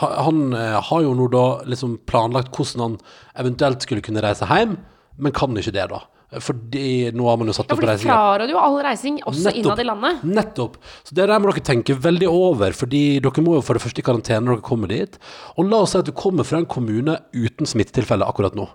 han, 0.00 0.14
han 0.24 0.38
eh, 0.56 0.76
har 0.88 1.02
jo 1.04 1.16
nå 1.16 1.26
da 1.32 1.46
liksom 1.68 1.98
planlagt 2.08 2.56
hvordan 2.56 2.84
han 2.84 2.94
eventuelt 3.42 3.84
skulle 3.84 4.04
kunne 4.04 4.24
reise 4.24 4.48
hjem, 4.48 4.78
men 5.18 5.34
kan 5.34 5.56
ikke 5.58 5.74
det, 5.74 5.88
da. 5.90 6.00
Fordi 6.44 7.10
nå 7.16 7.24
har 7.24 7.38
man 7.40 7.48
jo 7.48 7.54
satt 7.56 7.70
Ja, 7.70 7.74
opp 7.74 7.80
for 7.80 7.88
de 7.88 8.02
klarer 8.04 8.42
fraråder 8.44 8.50
jo 8.52 8.58
all 8.60 8.74
reising, 8.84 9.16
også 9.24 9.46
Nettopp. 9.46 9.60
innad 9.62 9.80
i 9.80 9.86
landet. 9.88 10.24
Nettopp. 10.28 10.76
Så 11.08 11.16
det 11.16 11.26
der 11.30 11.40
må 11.40 11.48
dere 11.52 11.64
tenke 11.64 11.96
veldig 11.96 12.28
over, 12.28 12.76
fordi 12.76 13.02
dere 13.24 13.44
må 13.46 13.54
jo 13.56 13.62
for 13.64 13.78
det 13.78 13.84
første 13.86 14.02
i 14.02 14.04
karantene 14.04 14.44
når 14.44 14.58
dere 14.58 14.68
kommer 14.68 14.92
dit. 14.92 15.16
Og 15.56 15.70
la 15.70 15.80
oss 15.86 15.96
si 15.96 16.02
at 16.02 16.04
du 16.04 16.12
kommer 16.12 16.44
fra 16.44 16.60
en 16.60 16.68
kommune 16.68 17.16
uten 17.32 17.66
smittetilfelle 17.68 18.28
akkurat 18.28 18.58
nå. 18.58 18.68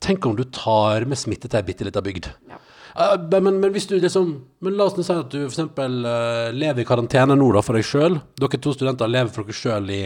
Tenk 0.00 0.24
om 0.24 0.36
du 0.38 0.44
tar 0.44 1.04
med 1.04 1.18
smitte 1.18 1.50
til 1.50 1.58
ei 1.58 1.66
bitte 1.66 1.84
lita 1.84 2.00
bygd. 2.00 2.30
Eh, 2.50 3.16
men, 3.42 3.58
men 3.60 3.70
hvis 3.70 3.86
du 3.86 3.92
liksom 4.00 4.30
Men 4.62 4.74
la 4.78 4.88
oss 4.88 4.96
si 4.98 5.12
at 5.12 5.30
du 5.30 5.44
f.eks. 5.46 5.60
Uh, 5.78 6.50
lever 6.54 6.82
i 6.82 6.86
karantene 6.88 7.36
nå 7.38 7.50
da 7.54 7.62
for 7.62 7.74
deg 7.78 7.86
sjøl. 7.86 8.20
Dere 8.38 8.62
to 8.62 8.72
studenter 8.76 9.10
lever 9.10 9.34
for 9.34 9.44
dere 9.50 9.58
sjøl 9.58 9.90
i, 9.90 10.00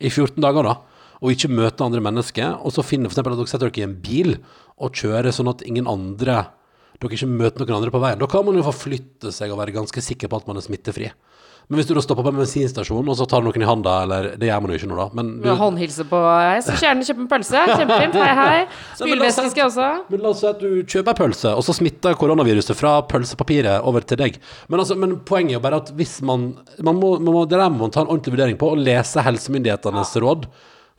i 0.00 0.12
14 0.12 0.38
dager, 0.44 0.68
da. 0.68 0.76
Og 1.20 1.34
ikke 1.34 1.52
møte 1.52 1.84
andre 1.84 2.00
mennesker. 2.04 2.56
Og 2.64 2.72
så 2.74 2.84
finner 2.86 3.10
for 3.10 3.18
eksempel 3.18 3.36
at 3.36 3.42
dere 3.42 3.52
setter 3.52 3.68
dere 3.70 3.82
i 3.84 3.88
en 3.88 3.98
bil 4.00 4.36
og 4.80 4.96
kjører 4.96 5.34
sånn 5.36 5.52
at 5.52 5.64
ingen 5.68 5.88
andre 5.90 6.46
dere 7.00 7.16
ikke 7.16 7.30
møter 7.30 7.64
noen 7.64 7.78
andre 7.78 7.92
på 7.94 8.00
veien. 8.02 8.20
Da 8.20 8.28
kan 8.28 8.44
man 8.44 8.58
jo 8.58 8.66
forflytte 8.66 9.32
seg 9.32 9.52
og 9.52 9.60
være 9.60 9.76
ganske 9.76 10.02
sikker 10.04 10.28
på 10.28 10.40
at 10.40 10.48
man 10.48 10.60
er 10.60 10.64
smittefri. 10.64 11.08
Men 11.70 11.78
hvis 11.78 11.86
du 11.86 11.92
da 11.94 12.02
stopper 12.02 12.24
på 12.26 12.32
en 12.32 12.40
bensinstasjon, 12.40 13.06
og 13.06 13.14
så 13.14 13.24
tar 13.30 13.44
noen 13.46 13.62
i 13.62 13.66
handa, 13.68 13.92
eller 14.02 14.32
Det 14.40 14.48
gjør 14.48 14.62
man 14.64 14.72
jo 14.72 14.78
ikke 14.80 14.88
nå, 14.90 14.96
da. 14.98 15.04
Men 15.14 15.28
du, 15.38 15.46
håndhilse 15.54 16.06
på 16.10 16.22
Jeg 16.42 16.64
skal 16.66 16.80
gjerne 16.82 17.06
kjøpe 17.06 17.22
en 17.22 17.28
pølse. 17.30 17.60
Kjempefint. 17.70 18.16
Hei, 18.18 18.32
hei. 18.40 18.64
Spylevæske 18.98 19.44
skal 19.52 19.62
jeg 19.62 19.68
også. 19.68 19.90
Men 20.10 20.24
la 20.24 20.32
oss 20.32 20.42
si 20.42 20.48
at 20.50 20.64
du 20.64 20.80
kjøper 20.82 21.14
en 21.14 21.20
pølse, 21.20 21.52
og 21.54 21.62
så 21.68 21.76
smitter 21.78 22.18
koronaviruset 22.18 22.74
fra 22.74 22.96
pølsepapiret 23.12 23.86
over 23.86 24.02
til 24.02 24.18
deg. 24.18 24.40
Men, 24.66 24.82
altså, 24.82 24.98
men 24.98 25.14
poenget 25.22 25.54
er 25.54 25.60
jo 25.60 25.62
bare 25.68 25.80
at 25.84 25.94
hvis 25.94 26.16
man, 26.26 26.50
man, 26.82 26.98
må, 26.98 27.12
man 27.20 27.30
må, 27.38 27.46
Det 27.46 27.62
der 27.62 27.70
må 27.70 27.84
man 27.84 27.94
ta 27.94 28.02
en 28.02 28.10
ordentlig 28.10 28.34
vurdering 28.34 28.58
på, 28.58 28.72
og 28.74 28.82
lese 28.90 29.22
helsemyndighetenes 29.30 30.16
råd. 30.26 30.50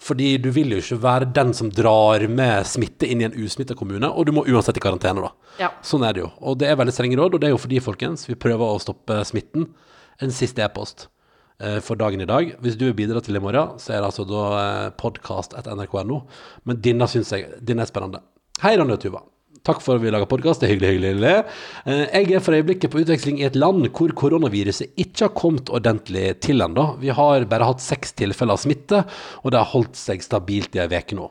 Fordi 0.02 0.32
du 0.42 0.50
vil 0.54 0.74
jo 0.74 0.80
ikke 0.82 0.98
være 1.04 1.30
den 1.36 1.52
som 1.54 1.70
drar 1.70 2.24
med 2.32 2.66
smitte 2.66 3.06
inn 3.06 3.22
i 3.22 3.28
en 3.28 3.36
usmitta 3.38 3.76
kommune, 3.78 4.10
og 4.10 4.26
du 4.26 4.34
må 4.34 4.44
uansett 4.50 4.80
i 4.80 4.84
karantene, 4.84 5.28
da. 5.28 5.52
Ja. 5.62 5.70
Sånn 5.86 6.06
er 6.08 6.18
det 6.18 6.24
jo. 6.24 6.32
Og 6.42 6.58
det 6.62 6.72
er 6.72 6.80
veldig 6.80 6.96
strenge 6.96 7.20
råd, 7.20 7.38
og 7.38 7.44
det 7.44 7.52
er 7.52 7.54
jo 7.54 7.62
fordi, 7.62 7.82
folkens, 7.86 8.26
vi 8.30 8.38
prøver 8.40 8.66
å 8.66 8.82
stoppe 8.82 9.20
smitten. 9.30 9.70
En 10.22 10.34
siste 10.34 10.64
e-post 10.66 11.08
eh, 11.62 11.78
for 11.86 12.02
dagen 12.02 12.22
i 12.22 12.30
dag. 12.30 12.56
Hvis 12.66 12.80
du 12.82 12.88
vil 12.88 12.98
bidra 12.98 13.22
til 13.22 13.38
i 13.38 13.44
morgen, 13.44 13.78
så 13.82 13.94
er 13.94 14.02
det 14.02 14.10
altså 14.10 14.26
da 14.30 14.46
eh, 14.62 14.90
podkast.nrk.no. 15.02 16.20
Men 16.70 16.82
denne 16.82 17.10
syns 17.10 17.34
jeg 17.34 17.62
denne 17.62 17.86
er 17.86 17.94
spennende. 17.94 18.24
Hei, 18.62 18.74
Ronny 18.78 18.98
og 18.98 19.02
Tuva. 19.06 19.22
Takk 19.62 19.82
for 19.86 20.00
at 20.00 20.02
vi 20.02 20.10
lager 20.10 20.26
podkast. 20.26 20.64
Det 20.64 20.68
er 20.70 20.74
hyggelig, 20.74 20.96
hyggelig. 20.96 21.10
hyggelig. 21.14 21.34
Eh, 21.86 22.22
Jeg 22.22 22.32
er 22.34 22.40
for 22.42 22.58
øyeblikket 22.58 22.90
på 22.90 23.02
utveksling 23.04 23.42
i 23.42 23.46
et 23.46 23.56
land 23.56 23.86
hvor 23.94 24.10
koronaviruset 24.18 24.90
ikke 24.98 25.28
har 25.28 25.36
kommet 25.38 25.70
ordentlig 25.70 26.40
til 26.42 26.62
ennå. 26.66 26.98
Vi 27.00 27.10
har 27.14 27.46
bare 27.46 27.68
hatt 27.70 27.84
seks 27.84 28.14
tilfeller 28.18 28.58
av 28.58 28.64
smitte, 28.64 29.06
og 29.44 29.52
det 29.52 29.60
har 29.62 29.70
holdt 29.70 29.96
seg 29.96 30.24
stabilt 30.26 30.74
i 30.76 30.82
ei 30.82 30.90
uke 30.90 31.14
nå. 31.16 31.30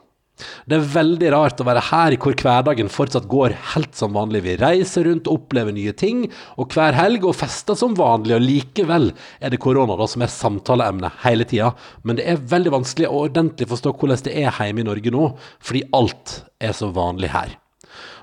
Det 0.65 0.77
er 0.79 0.87
veldig 0.95 1.31
rart 1.35 1.59
å 1.61 1.67
være 1.67 1.83
her 1.91 2.17
hvor 2.17 2.33
hverdagen 2.39 2.89
fortsatt 2.89 3.27
går 3.29 3.53
helt 3.75 3.99
som 3.99 4.15
vanlig. 4.15 4.45
Vi 4.47 4.55
reiser 4.63 5.05
rundt 5.05 5.27
og 5.27 5.41
opplever 5.43 5.75
nye 5.75 5.93
ting, 5.93 6.31
og 6.57 6.71
hver 6.73 6.95
helg 6.97 7.27
og 7.27 7.35
fester 7.37 7.75
som 7.75 7.97
vanlig. 7.99 8.37
Og 8.39 8.47
likevel 8.47 9.11
er 9.41 9.51
det 9.51 9.61
korona 9.61 9.99
da 9.99 10.07
som 10.07 10.23
er 10.23 10.33
samtaleemnet 10.33 11.19
hele 11.27 11.45
tida. 11.45 11.75
Men 12.05 12.17
det 12.17 12.29
er 12.31 12.47
veldig 12.55 12.77
vanskelig 12.79 13.11
å 13.11 13.27
ordentlig 13.27 13.69
forstå 13.69 13.93
hvordan 13.93 14.23
det 14.31 14.39
er 14.39 14.55
hjemme 14.55 14.81
i 14.81 14.89
Norge 14.89 15.11
nå, 15.11 15.33
fordi 15.59 15.83
alt 15.99 16.45
er 16.63 16.73
så 16.79 16.95
vanlig 16.95 17.35
her. 17.35 17.59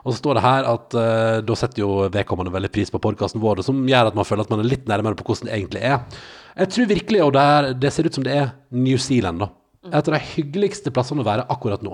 Og 0.04 0.14
så 0.14 0.18
står 0.20 0.38
det 0.38 0.46
her 0.46 0.72
at 0.72 0.98
uh, 0.98 1.38
da 1.46 1.60
setter 1.60 1.84
jo 1.84 1.92
vedkommende 2.14 2.54
veldig 2.54 2.72
pris 2.74 2.94
på 2.94 3.02
podkasten 3.04 3.44
vår, 3.44 3.64
som 3.66 3.86
gjør 3.88 4.12
at 4.12 4.18
man 4.18 4.28
føler 4.28 4.48
at 4.48 4.54
man 4.54 4.64
er 4.64 4.72
litt 4.72 4.90
nærmere 4.90 5.18
på 5.18 5.28
hvordan 5.28 5.50
det 5.50 5.56
egentlig 5.58 5.86
er. 5.88 6.20
Jeg 6.58 6.74
tror 6.74 6.92
virkelig, 6.94 7.24
og 7.24 7.34
det, 7.38 7.46
er, 7.54 7.72
det 7.86 7.94
ser 7.94 8.10
ut 8.10 8.18
som 8.18 8.26
det 8.26 8.36
er 8.36 8.52
New 8.74 8.98
Zealand, 9.02 9.46
da. 9.46 9.52
Et 9.88 10.08
av 10.10 10.16
de 10.18 10.20
hyggeligste 10.34 10.92
plassene 10.92 11.24
å 11.24 11.28
være 11.28 11.46
akkurat 11.54 11.84
nå. 11.86 11.94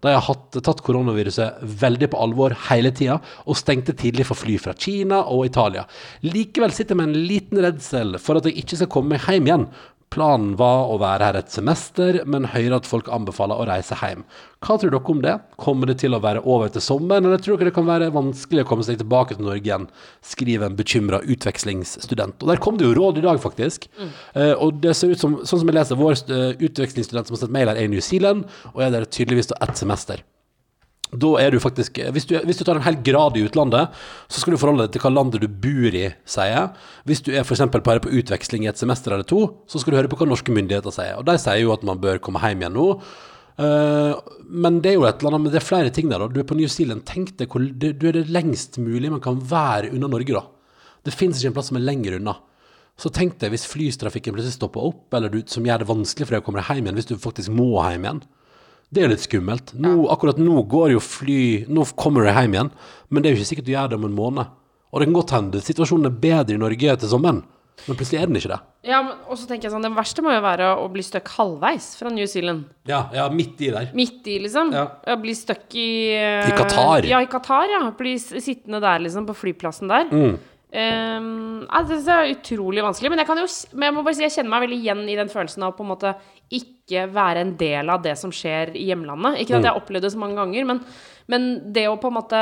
De 0.00 0.12
har 0.12 0.22
hatt, 0.24 0.56
tatt 0.64 0.80
koronaviruset 0.84 1.60
veldig 1.80 2.08
på 2.12 2.20
alvor 2.24 2.54
hele 2.70 2.92
tida, 2.94 3.18
og 3.44 3.58
stengte 3.58 3.94
tidlig 3.98 4.26
for 4.28 4.38
fly 4.38 4.56
fra 4.60 4.74
Kina 4.78 5.22
og 5.32 5.44
Italia. 5.50 5.84
Likevel 6.24 6.72
sitter 6.72 6.94
jeg 6.94 7.02
med 7.02 7.10
en 7.10 7.26
liten 7.28 7.60
redsel 7.64 8.16
for 8.22 8.40
at 8.40 8.48
jeg 8.48 8.64
ikke 8.64 8.80
skal 8.80 8.90
komme 8.94 9.14
meg 9.14 9.28
hjem 9.28 9.50
igjen. 9.50 9.66
Planen 10.14 10.52
var 10.58 10.92
å 10.92 10.98
være 11.02 11.26
her 11.26 11.36
et 11.40 11.50
semester, 11.50 12.20
men 12.30 12.46
hører 12.52 12.76
at 12.76 12.86
folk 12.86 13.08
anbefaler 13.10 13.58
å 13.58 13.66
reise 13.66 13.96
hjem. 13.98 14.22
Hva 14.62 14.76
tror 14.78 14.92
dere 14.92 15.10
om 15.10 15.22
det? 15.24 15.32
Kommer 15.60 15.90
det 15.90 15.96
til 16.04 16.14
å 16.14 16.20
være 16.22 16.44
over 16.46 16.70
til 16.70 16.84
sommeren, 16.84 17.26
eller 17.26 17.42
tror 17.42 17.58
dere 17.58 17.72
det 17.72 17.76
kan 17.76 17.88
være 17.88 18.12
vanskelig 18.14 18.62
å 18.62 18.68
komme 18.68 18.86
seg 18.86 19.00
tilbake 19.00 19.34
til 19.34 19.48
Norge 19.48 19.66
igjen? 19.66 19.88
Skriver 20.24 20.70
en 20.70 20.78
bekymra 20.78 21.18
utvekslingsstudent. 21.34 22.38
Og 22.44 22.52
der 22.52 22.62
kom 22.62 22.78
det 22.78 22.86
jo 22.86 22.94
råd 22.94 23.18
i 23.18 23.26
dag, 23.26 23.40
faktisk. 23.42 23.88
Eh, 24.38 24.54
og 24.54 24.78
det 24.84 24.94
ser 24.94 25.16
ut 25.16 25.24
som, 25.24 25.40
sånn 25.42 25.64
som 25.64 25.72
jeg 25.72 25.78
leser, 25.80 25.98
vår 25.98 26.20
eh, 26.30 26.62
utvekslingsstudent 26.68 27.28
som 27.28 27.36
har 27.36 27.42
sett 27.42 27.56
mail 27.58 27.72
her, 27.72 27.80
er 27.80 27.90
i 27.90 27.92
New 27.96 28.04
Zealand, 28.04 28.46
og 28.70 28.86
er 28.86 28.94
der 28.94 29.10
tydeligvis 29.10 29.50
ett 29.58 29.82
semester. 29.82 30.22
Da 31.20 31.30
er 31.40 31.54
du 31.54 31.60
faktisk 31.62 31.98
hvis 32.14 32.26
du, 32.30 32.34
hvis 32.46 32.58
du 32.58 32.64
tar 32.66 32.78
en 32.78 32.86
hel 32.86 32.96
grad 33.06 33.36
i 33.38 33.44
utlandet, 33.46 33.92
så 34.28 34.40
skal 34.40 34.54
du 34.54 34.60
forholde 34.60 34.86
deg 34.86 34.94
til 34.94 35.04
hva 35.04 35.12
landet 35.12 35.44
du 35.44 35.48
bor 35.48 35.98
i, 35.98 36.08
sier. 36.28 36.72
Hvis 37.08 37.22
du 37.26 37.30
er 37.34 37.44
f.eks. 37.44 37.62
bare 37.74 38.02
på 38.02 38.12
utveksling 38.20 38.66
i 38.66 38.72
et 38.72 38.80
semester 38.80 39.14
eller 39.14 39.28
to, 39.28 39.44
så 39.70 39.82
skal 39.82 39.94
du 39.94 40.00
høre 40.00 40.10
på 40.10 40.18
hva 40.20 40.28
norske 40.30 40.54
myndigheter 40.54 40.94
sier. 40.94 41.18
Og 41.20 41.28
de 41.28 41.36
sier 41.40 41.62
jo 41.62 41.74
at 41.76 41.86
man 41.86 42.02
bør 42.02 42.22
komme 42.24 42.42
hjem 42.42 42.64
igjen 42.64 42.76
nå. 42.78 42.88
Eh, 43.54 44.14
men 44.64 44.80
det 44.82 44.92
er 44.92 44.98
jo 44.98 45.06
et 45.06 45.20
eller 45.20 45.34
annet, 45.36 45.44
men 45.44 45.54
det 45.54 45.60
er 45.60 45.68
flere 45.68 45.92
ting 45.94 46.10
der. 46.10 46.24
Da. 46.24 46.30
Du 46.32 46.40
er 46.42 46.48
på 46.48 46.58
New 46.58 46.70
Zealand. 46.70 47.04
Tenk 47.08 47.36
deg 47.38 47.52
hvor 47.52 47.62
du, 47.62 47.88
er 47.92 48.18
det 48.18 48.26
lengst 48.32 48.80
mulig 48.82 49.12
man 49.12 49.22
kan 49.24 49.38
være 49.38 49.92
unna 49.94 50.10
Norge, 50.10 50.34
da. 50.34 50.44
Det 51.04 51.14
finnes 51.14 51.40
ikke 51.40 51.52
en 51.52 51.56
plass 51.58 51.70
som 51.70 51.78
er 51.78 51.86
lenger 51.86 52.18
unna. 52.18 52.38
Så 53.00 53.10
tenk 53.10 53.40
deg 53.42 53.50
hvis 53.50 53.66
flytrafikken 53.66 54.34
plutselig 54.36 54.56
stopper 54.56 54.86
opp, 54.90 55.06
eller 55.16 55.32
du, 55.32 55.40
som 55.50 55.66
gjør 55.66 55.82
det 55.82 55.90
vanskelig 55.90 56.28
for 56.28 56.36
deg 56.36 56.44
å 56.44 56.46
komme 56.46 56.62
deg 56.62 56.70
hjem 56.70 56.88
igjen, 56.88 56.98
hvis 57.00 57.10
du 57.10 57.16
faktisk 57.20 57.54
må 57.54 57.72
hjem 57.82 58.06
igjen. 58.06 58.22
Det 58.90 59.02
er 59.02 59.08
jo 59.08 59.14
litt 59.14 59.24
skummelt. 59.24 59.72
Nå, 59.80 59.94
Akkurat 60.12 60.38
nå 60.40 60.62
går 60.70 60.92
jo 60.94 61.00
fly 61.02 61.38
Nå 61.72 61.86
kommer 61.98 62.26
du 62.26 62.30
hjem 62.30 62.54
igjen, 62.54 62.70
men 63.08 63.22
det 63.22 63.30
er 63.30 63.34
jo 63.34 63.40
ikke 63.40 63.50
sikkert 63.54 63.68
du 63.68 63.74
gjør 63.74 63.90
det 63.92 63.98
om 64.00 64.06
en 64.08 64.18
måned. 64.18 64.52
Og 64.94 65.00
det 65.00 65.08
kan 65.08 65.16
godt 65.16 65.34
hende 65.34 65.64
situasjonen 65.64 66.06
er 66.06 66.22
bedre 66.22 66.54
i 66.54 66.60
Norge 66.60 66.94
til 67.02 67.10
sommeren, 67.10 67.40
men 67.88 67.98
plutselig 67.98 68.20
er 68.22 68.30
den 68.30 68.38
ikke 68.38 68.52
det. 68.52 68.60
Ja, 68.86 69.00
men 69.02 69.16
og 69.26 69.38
så 69.40 69.48
tenker 69.48 69.66
jeg 69.66 69.72
sånn 69.72 69.82
Det 69.82 69.90
verste 69.96 70.22
må 70.22 70.34
jo 70.34 70.42
være 70.44 70.68
å 70.78 70.84
bli 70.92 71.02
stuck 71.02 71.30
halvveis 71.34 71.88
fra 71.98 72.12
New 72.12 72.28
Zealand. 72.30 72.68
Ja, 72.86 73.06
ja 73.16 73.24
midt 73.32 73.62
i 73.64 73.72
der. 73.74 73.88
Midt 73.96 74.28
i, 74.30 74.36
liksom. 74.44 74.70
Ja. 74.76 74.84
Ja, 75.08 75.16
Bli 75.20 75.34
stuck 75.34 75.74
i 75.74 75.88
uh, 76.14 76.50
I 76.50 76.54
Qatar. 76.54 77.08
Ja, 77.08 77.22
i 77.24 77.30
Qatar, 77.30 77.66
ja. 77.72 77.80
Bli 77.98 78.14
sittende 78.20 78.82
der, 78.84 79.02
liksom, 79.06 79.26
på 79.26 79.36
flyplassen 79.40 79.90
der. 79.90 80.12
Mm. 80.12 80.36
Um, 80.74 81.66
ja, 81.70 81.82
det 81.86 82.00
er 82.10 82.32
utrolig 82.34 82.82
vanskelig. 82.82 83.10
Men 83.12 83.20
jeg 83.22 83.28
kan 83.28 83.38
jo 83.38 83.46
Men 83.78 83.86
jeg 83.86 83.94
må 83.94 84.02
bare 84.02 84.16
si 84.18 84.24
jeg 84.24 84.32
kjenner 84.34 84.50
meg 84.56 84.64
veldig 84.66 84.78
igjen 84.82 85.02
i 85.08 85.18
den 85.20 85.30
følelsen 85.30 85.62
av 85.62 85.76
på 85.78 85.84
en 85.86 85.92
måte 85.92 86.14
ikke 86.50 87.04
være 87.14 87.44
en 87.44 87.52
del 87.60 87.90
av 87.94 88.02
det 88.02 88.16
som 88.18 88.32
skjer 88.34 88.74
i 88.74 88.88
hjemlandet. 88.90 89.38
Ikke 89.38 89.54
Mm. 89.54 89.58
at 89.60 89.64
jeg 89.64 89.70
har 89.72 89.80
opplevd 89.80 90.02
det 90.02 90.12
så 90.12 90.18
mange 90.18 90.34
ganger, 90.40 90.64
men, 90.66 90.80
men 91.30 91.72
det 91.72 91.86
å 91.88 91.98
på 92.00 92.10
en 92.10 92.18
måte 92.20 92.40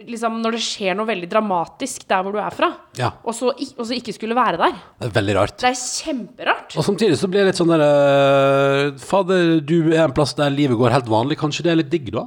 Liksom 0.00 0.38
når 0.40 0.54
det 0.56 0.60
skjer 0.64 0.94
noe 0.96 1.04
veldig 1.04 1.26
dramatisk 1.28 2.06
der 2.08 2.22
hvor 2.24 2.32
du 2.32 2.38
er 2.40 2.54
fra, 2.56 2.70
Ja, 2.96 3.10
og 3.22 3.34
så, 3.36 3.50
og 3.52 3.84
så 3.84 3.92
ikke 3.92 4.14
skulle 4.16 4.32
være 4.34 4.56
der. 4.56 4.72
det 4.96 5.08
er 5.10 5.12
veldig 5.12 5.34
rart. 5.36 5.58
Det 5.60 5.68
er 5.68 5.76
kjemperart. 5.76 6.72
Og 6.80 6.86
samtidig 6.86 7.18
så 7.20 7.28
blir 7.28 7.44
det 7.44 7.50
litt 7.50 7.60
sånn 7.60 7.68
der 7.68 7.84
eh, 7.84 8.96
Fader, 8.96 9.60
du 9.60 9.92
er 9.92 10.06
en 10.06 10.14
plass 10.16 10.32
der 10.38 10.48
livet 10.48 10.78
går 10.80 10.94
helt 10.94 11.10
vanlig. 11.12 11.36
Kanskje 11.36 11.66
det 11.66 11.72
er 11.74 11.76
litt 11.82 11.90
digg, 11.92 12.08
da? 12.16 12.24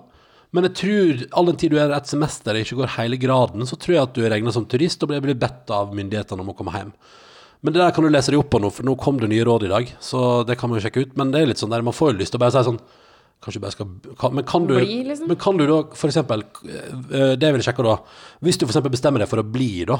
Men 0.53 0.67
jeg 0.67 0.75
tror, 0.77 1.21
all 1.33 1.49
den 1.49 1.59
tid 1.59 1.73
du 1.73 1.79
er 1.81 1.91
et 1.95 2.09
semester 2.09 2.53
og 2.53 2.61
ikke 2.61 2.77
går 2.77 2.95
hele 2.99 3.17
graden, 3.21 3.65
så 3.65 3.77
tror 3.79 3.95
jeg 3.95 4.05
at 4.05 4.15
du 4.15 4.21
er 4.21 4.33
regna 4.35 4.53
som 4.53 4.67
turist 4.69 5.01
og 5.01 5.13
blir 5.13 5.37
bedt 5.39 5.71
av 5.73 5.93
myndighetene 5.97 6.45
om 6.45 6.51
å 6.53 6.57
komme 6.57 6.75
hjem. 6.75 6.91
Men 7.63 7.73
det 7.73 7.79
der 7.79 7.93
kan 7.95 8.03
du 8.05 8.11
lese 8.11 8.33
deg 8.33 8.41
opp 8.41 8.51
på 8.53 8.59
nå, 8.61 8.69
for 8.75 8.85
nå 8.85 8.93
kom 8.99 9.21
det 9.21 9.31
nye 9.31 9.45
råd 9.47 9.65
i 9.65 9.71
dag. 9.71 9.93
Så 10.03 10.43
det 10.45 10.59
kan 10.59 10.69
man 10.69 10.77
jo 10.77 10.83
sjekke 10.83 11.05
ut. 11.05 11.15
Men 11.19 11.31
det 11.33 11.41
er 11.41 11.49
litt 11.49 11.61
sånn 11.63 11.71
der, 11.73 11.85
man 11.85 11.95
får 11.95 12.11
jo 12.11 12.19
lyst 12.19 12.35
til 12.35 12.41
å 12.41 12.45
bare 12.45 12.55
si 12.57 12.67
sånn 12.69 12.81
Kanskje 13.43 13.59
bare 13.59 13.75
skal 13.75 13.87
kan, 14.19 14.35
Men 14.37 14.45
kan 14.47 14.67
du, 14.69 14.77
Bli, 14.77 15.01
liksom? 15.03 15.27
men 15.27 15.39
kan 15.39 15.57
du 15.59 15.65
da 15.67 15.81
for 15.99 16.07
eksempel 16.07 16.45
eh, 16.63 17.33
Det 17.35 17.43
jeg 17.43 17.55
vil 17.57 17.65
sjekke 17.65 17.83
da 17.83 17.97
Hvis 18.45 18.59
du 18.59 18.63
for 18.63 18.71
eksempel 18.71 18.93
bestemmer 18.93 19.23
deg 19.23 19.31
for 19.31 19.41
å 19.41 19.43
bli, 19.43 19.83
da, 19.89 19.97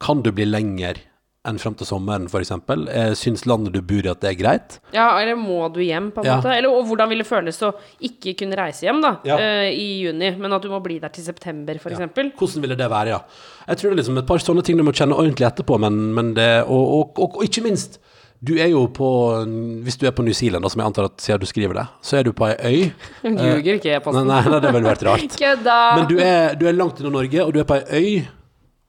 kan 0.00 0.22
du 0.24 0.30
bli 0.32 0.46
lenger 0.48 1.02
enn 1.48 1.56
fram 1.60 1.74
til 1.78 1.88
sommeren, 1.88 2.26
eksempel? 2.28 2.82
Eh, 2.92 3.12
Syns 3.16 3.46
landet 3.48 3.72
du 3.72 3.80
bor 3.80 4.04
i 4.04 4.10
at 4.12 4.20
det 4.20 4.28
er 4.28 4.36
greit? 4.36 4.74
Ja, 4.92 5.06
eller 5.22 5.38
må 5.40 5.72
du 5.72 5.80
hjem, 5.80 6.10
på 6.12 6.20
en 6.20 6.26
Ja. 6.26 6.36
måte? 6.36 6.52
Eller 6.52 6.68
og 6.68 6.84
hvordan 6.86 7.08
vil 7.08 7.18
det 7.22 7.26
føles 7.26 7.62
å 7.62 7.72
ikke 8.02 8.36
kunne 8.36 8.56
reise 8.56 8.84
hjem, 8.84 9.00
da, 9.00 9.16
Ja. 9.24 9.36
uh, 9.36 9.70
i 9.72 10.04
juni, 10.04 10.36
men 10.36 10.52
at 10.52 10.60
du 10.62 10.68
må 10.68 10.82
bli 10.82 10.98
der 10.98 11.08
til 11.08 11.24
september, 11.24 11.78
for 11.78 11.90
eksempel? 11.90 12.32
Hvordan 12.36 12.60
ville 12.60 12.76
det 12.76 12.90
være, 12.90 13.08
ja? 13.08 13.20
Jeg 13.68 13.76
tror 13.78 13.90
det 13.90 13.98
er 13.98 14.02
liksom 14.02 14.18
et 14.18 14.26
par 14.26 14.36
sånne 14.38 14.62
ting 14.62 14.76
du 14.76 14.82
må 14.84 14.92
kjenne 14.92 15.16
ordentlig 15.16 15.46
etterpå, 15.48 15.80
men, 15.80 16.14
men 16.14 16.34
det 16.34 16.64
og, 16.68 16.68
og, 16.98 17.18
og, 17.18 17.36
og 17.38 17.42
ikke 17.44 17.62
minst 17.64 17.98
du 18.42 18.54
er 18.56 18.70
jo 18.72 18.86
på 18.88 19.44
Hvis 19.84 19.98
du 20.00 20.06
er 20.06 20.12
på 20.12 20.22
New 20.24 20.32
Zealand, 20.32 20.64
som 20.70 20.80
jeg 20.80 20.86
antar 20.88 21.04
at 21.10 21.20
siden 21.20 21.40
du 21.40 21.46
skriver 21.46 21.74
det, 21.74 21.86
så 22.00 22.16
er 22.18 22.22
du 22.24 22.32
på 22.32 22.48
ei 22.48 22.56
øy. 22.64 22.92
Ljuger 23.24 23.74
ikke, 23.76 23.88
jeg, 23.90 24.00
e-posten. 24.00 24.26
nei, 24.26 24.42
nei, 24.48 24.60
det 24.60 24.72
ville 24.72 24.88
vært 24.88 25.04
rart. 25.04 25.36
Kødda! 25.42 25.78
Men 25.96 26.06
du 26.08 26.18
er, 26.18 26.54
du 26.56 26.66
er 26.66 26.72
langt 26.72 27.00
unna 27.00 27.10
Norge, 27.10 27.44
og 27.44 27.52
du 27.52 27.60
er 27.60 27.64
på 27.68 27.76
ei 27.76 28.00
øy. 28.00 28.39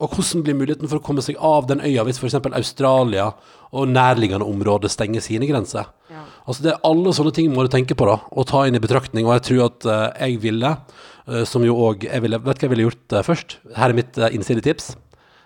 Og 0.01 0.15
hvordan 0.15 0.41
blir 0.45 0.57
muligheten 0.57 0.89
for 0.89 0.97
å 0.97 1.03
komme 1.05 1.21
seg 1.21 1.37
av 1.37 1.67
den 1.69 1.83
øya 1.85 2.05
hvis 2.07 2.17
f.eks. 2.17 2.39
Australia 2.49 3.27
og 3.69 3.91
nærliggende 3.91 4.47
områder 4.49 4.89
stenger 4.89 5.21
sine 5.21 5.45
grenser? 5.49 5.91
Ja. 6.09 6.23
Altså 6.49 6.65
det 6.65 6.71
er 6.73 6.87
Alle 6.87 7.13
sånne 7.13 7.33
ting 7.37 7.51
må 7.53 7.65
du 7.65 7.69
tenke 7.73 7.97
på 7.97 8.07
da, 8.09 8.17
og 8.33 8.47
ta 8.49 8.63
inn 8.65 8.77
i 8.77 8.81
betraktning. 8.81 9.27
Og 9.29 9.37
jeg 9.37 9.45
tror 9.49 9.67
at 9.67 9.85
uh, 9.85 10.07
jeg 10.17 10.41
ville, 10.41 10.73
uh, 11.29 11.43
som 11.45 11.65
jo 11.67 11.77
òg 11.85 12.07
Vet 12.09 12.33
du 12.33 12.39
hva 12.41 12.57
jeg 12.57 12.73
ville 12.73 12.87
gjort 12.89 13.17
uh, 13.17 13.21
først? 13.27 13.59
Her 13.77 13.93
er 13.93 13.99
mitt 14.01 14.17
innsidetips. 14.31 14.95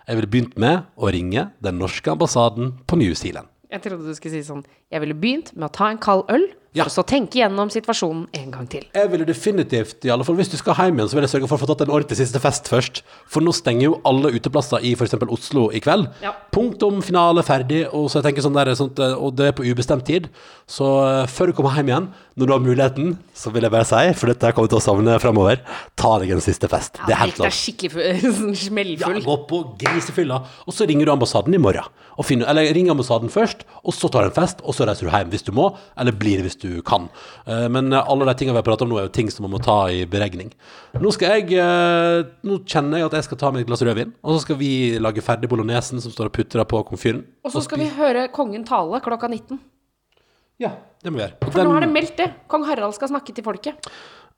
Jeg 0.05 0.21
ville 0.21 0.31
begynt 0.31 0.55
med 0.61 0.87
å 0.95 1.11
ringe 1.11 1.49
den 1.65 1.81
norske 1.81 2.13
ambassaden 2.13 2.77
på 2.87 3.01
New 3.01 3.15
Zealand. 3.17 3.49
Jeg 3.73 3.81
trodde 3.83 4.07
du 4.07 4.15
skulle 4.15 4.37
si 4.37 4.45
sånn 4.45 4.63
Jeg 4.95 5.03
ville 5.03 5.17
begynt 5.19 5.51
med 5.59 5.67
å 5.69 5.73
ta 5.75 5.89
en 5.91 5.99
kald 5.99 6.29
øl, 6.31 6.45
for 6.75 6.81
Ja. 6.81 6.85
å 6.89 6.91
så 6.91 7.03
tenke 7.07 7.39
gjennom 7.39 7.69
situasjonen 7.71 8.25
en 8.35 8.49
gang 8.51 8.65
til. 8.67 8.81
Jeg 8.93 9.07
ville 9.09 9.23
definitivt, 9.23 10.03
i 10.03 10.09
alle 10.11 10.25
fall 10.27 10.35
hvis 10.35 10.49
du 10.51 10.57
skal 10.59 10.75
hjem 10.75 10.97
igjen, 10.99 11.07
så 11.07 11.15
vil 11.15 11.23
jeg 11.23 11.31
sørge 11.31 11.47
for 11.47 11.55
å 11.55 11.61
få 11.63 11.67
tatt 11.71 11.83
en 11.87 11.93
ordentlig 11.95 12.17
siste 12.19 12.39
fest 12.43 12.67
først. 12.67 12.99
For 13.31 13.39
nå 13.39 13.53
stenger 13.55 13.85
jo 13.87 14.01
alle 14.03 14.33
uteplasser 14.35 14.83
i 14.83 14.91
f.eks. 14.91 15.15
Oslo 15.31 15.69
i 15.71 15.79
kveld. 15.79 16.09
Ja. 16.21 16.33
Punktum, 16.51 16.99
finale, 17.01 17.43
ferdig. 17.47 17.85
Og 17.95 18.09
så 18.11 18.19
jeg 18.19 18.27
tenker 18.27 18.43
sånn 18.43 18.57
der, 18.59 18.73
sånt, 18.75 18.99
eh, 18.99 19.15
og 19.15 19.37
det 19.39 19.47
er 19.47 19.55
på 19.55 19.63
ubestemt 19.63 20.03
tid. 20.03 20.27
Så 20.67 20.83
eh, 21.23 21.25
før 21.31 21.47
du 21.47 21.53
kommer 21.55 21.71
hjem 21.79 21.93
igjen, 21.93 22.09
når 22.35 22.45
du 22.45 22.51
har 22.57 22.59
muligheten, 22.67 23.17
så 23.33 23.53
vil 23.55 23.63
jeg 23.63 23.71
bare 23.71 23.87
si, 23.87 24.03
for 24.19 24.27
dette 24.33 24.51
kommer 24.51 24.67
jeg 24.67 24.75
til 24.75 24.81
å 24.81 24.87
savne 24.89 25.15
fremover, 25.23 25.61
ta 25.95 26.17
deg 26.19 26.31
en 26.35 26.43
siste 26.43 26.67
fest. 26.67 26.99
det 27.07 27.15
er 27.15 27.23
helt 27.23 27.39
lov. 27.39 27.55
skikkelig 27.55 28.19
sånn 28.35 28.83
Ja, 28.99 29.13
gå 29.23 29.37
på 29.47 29.61
grisefylla, 29.79 30.41
og 30.67 30.73
så 30.75 30.83
ringer 30.89 31.05
du 31.07 31.11
ambassaden 31.15 31.55
i 31.55 31.61
morgen. 31.61 31.87
Finner, 32.23 32.47
eller 32.51 32.67
ring 32.75 32.87
ambassaden 32.91 33.31
først, 33.31 33.63
og 33.83 33.93
så 33.95 34.09
tar 34.11 34.23
du 34.27 34.29
en 34.33 34.35
fest, 34.35 34.59
og 34.63 34.75
så 34.75 34.84
reiser 34.87 35.07
du 35.07 35.11
hjem 35.13 35.29
hvis 35.33 35.43
du 35.47 35.51
må, 35.51 35.65
eller 35.97 36.11
blir 36.15 36.41
hvis 36.45 36.57
du 36.61 36.81
kan. 36.85 37.09
Eh, 37.47 37.67
Men 37.69 37.91
alle 37.93 38.25
de 38.29 38.33
tingene 38.39 38.55
vi 38.55 38.61
har 38.63 38.67
pratet 38.67 38.85
om 38.87 38.89
nå, 38.93 38.97
er 39.01 39.07
jo 39.09 39.13
ting 39.17 39.29
som 39.33 39.43
man 39.47 39.51
må 39.57 39.61
ta 39.63 39.77
i 39.91 40.05
beregning. 40.05 40.51
Nå 41.01 41.11
skal 41.15 41.39
jeg 41.41 41.53
eh, 41.59 42.23
Nå 42.45 42.59
kjenner 42.65 42.99
jeg 43.01 43.05
at 43.09 43.17
jeg 43.19 43.27
skal 43.29 43.37
ta 43.41 43.51
meg 43.51 43.61
et 43.65 43.67
glass 43.69 43.81
rødvin, 43.85 44.13
og 44.23 44.35
så 44.37 44.41
skal 44.45 44.59
vi 44.61 44.71
lage 44.99 45.21
ferdig 45.25 45.49
bolognesen 45.49 46.01
som 46.03 46.11
står 46.13 46.29
og 46.31 46.35
putrer 46.37 46.65
på 46.69 46.83
komfyren. 46.89 47.23
Og 47.43 47.51
så 47.53 47.63
skal 47.65 47.79
vi 47.83 47.89
høre 47.97 48.27
kongen 48.33 48.63
tale 48.67 49.01
klokka 49.01 49.27
19. 49.31 49.59
Ja, 50.61 50.69
det 51.03 51.11
må 51.11 51.19
vi 51.19 51.25
gjøre. 51.25 51.37
For 51.43 51.51
For 51.51 51.63
nå 51.63 51.71
den- 51.73 51.77
er 51.77 51.85
det 51.87 51.93
meldt 51.93 52.15
det. 52.17 52.29
Kong 52.47 52.63
Harald 52.63 52.93
skal 52.95 53.09
snakke 53.11 53.33
til 53.35 53.43
folket. 53.43 53.89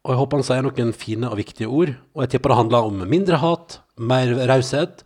Og 0.05 0.13
jeg 0.13 0.17
håper 0.21 0.37
han 0.39 0.43
sier 0.47 0.63
noen 0.63 0.93
fine 0.95 1.27
og 1.29 1.37
viktige 1.37 1.67
ord. 1.67 1.91
Og 2.15 2.21
jeg 2.23 2.29
tipper 2.37 2.49
det 2.53 2.57
handler 2.57 2.87
om 2.87 3.03
mindre 3.09 3.37
hat, 3.41 3.79
mer 3.99 4.29
raushet, 4.47 5.03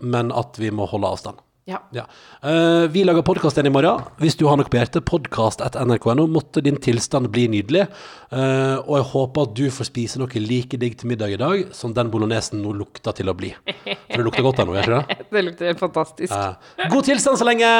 men 0.00 0.30
at 0.32 0.56
vi 0.60 0.70
må 0.70 0.86
holde 0.88 1.08
avstand. 1.08 1.36
Ja. 1.66 1.80
Ja. 1.90 2.04
Uh, 2.44 2.86
vi 2.94 3.02
lager 3.02 3.24
podkast 3.26 3.56
igjen 3.58 3.66
i 3.66 3.74
morgen. 3.74 4.04
Hvis 4.22 4.36
du 4.38 4.44
har 4.46 4.54
noe 4.54 4.68
på 4.70 4.78
hjertet, 4.78 5.02
podkast.nrk.no. 5.10 6.28
Måtte 6.30 6.62
din 6.62 6.78
tilstand 6.78 7.26
bli 7.34 7.48
nydelig. 7.50 7.88
Uh, 8.30 8.78
og 8.84 8.92
jeg 9.00 9.08
håper 9.10 9.48
at 9.48 9.56
du 9.58 9.64
får 9.74 9.90
spise 9.90 10.22
noe 10.22 10.44
like 10.44 10.78
digg 10.78 10.94
til 11.00 11.10
middag 11.10 11.34
i 11.34 11.40
dag 11.42 11.74
som 11.74 11.96
den 11.96 12.12
bolognesen 12.12 12.62
nå 12.62 12.70
lukter 12.84 13.18
til 13.18 13.34
å 13.34 13.34
bli. 13.34 13.50
For 13.66 14.14
det 14.14 14.28
lukter 14.28 14.46
godt 14.46 14.62
her 14.62 14.70
nå, 14.70 14.78
gjør 14.78 14.86
ikke 14.86 15.02
det? 15.02 15.18
Det 15.34 15.44
lukter 15.48 15.82
fantastisk. 15.82 16.38
Uh, 16.38 16.86
god 16.86 17.10
tilstand 17.10 17.42
så 17.42 17.50
lenge! 17.50 17.74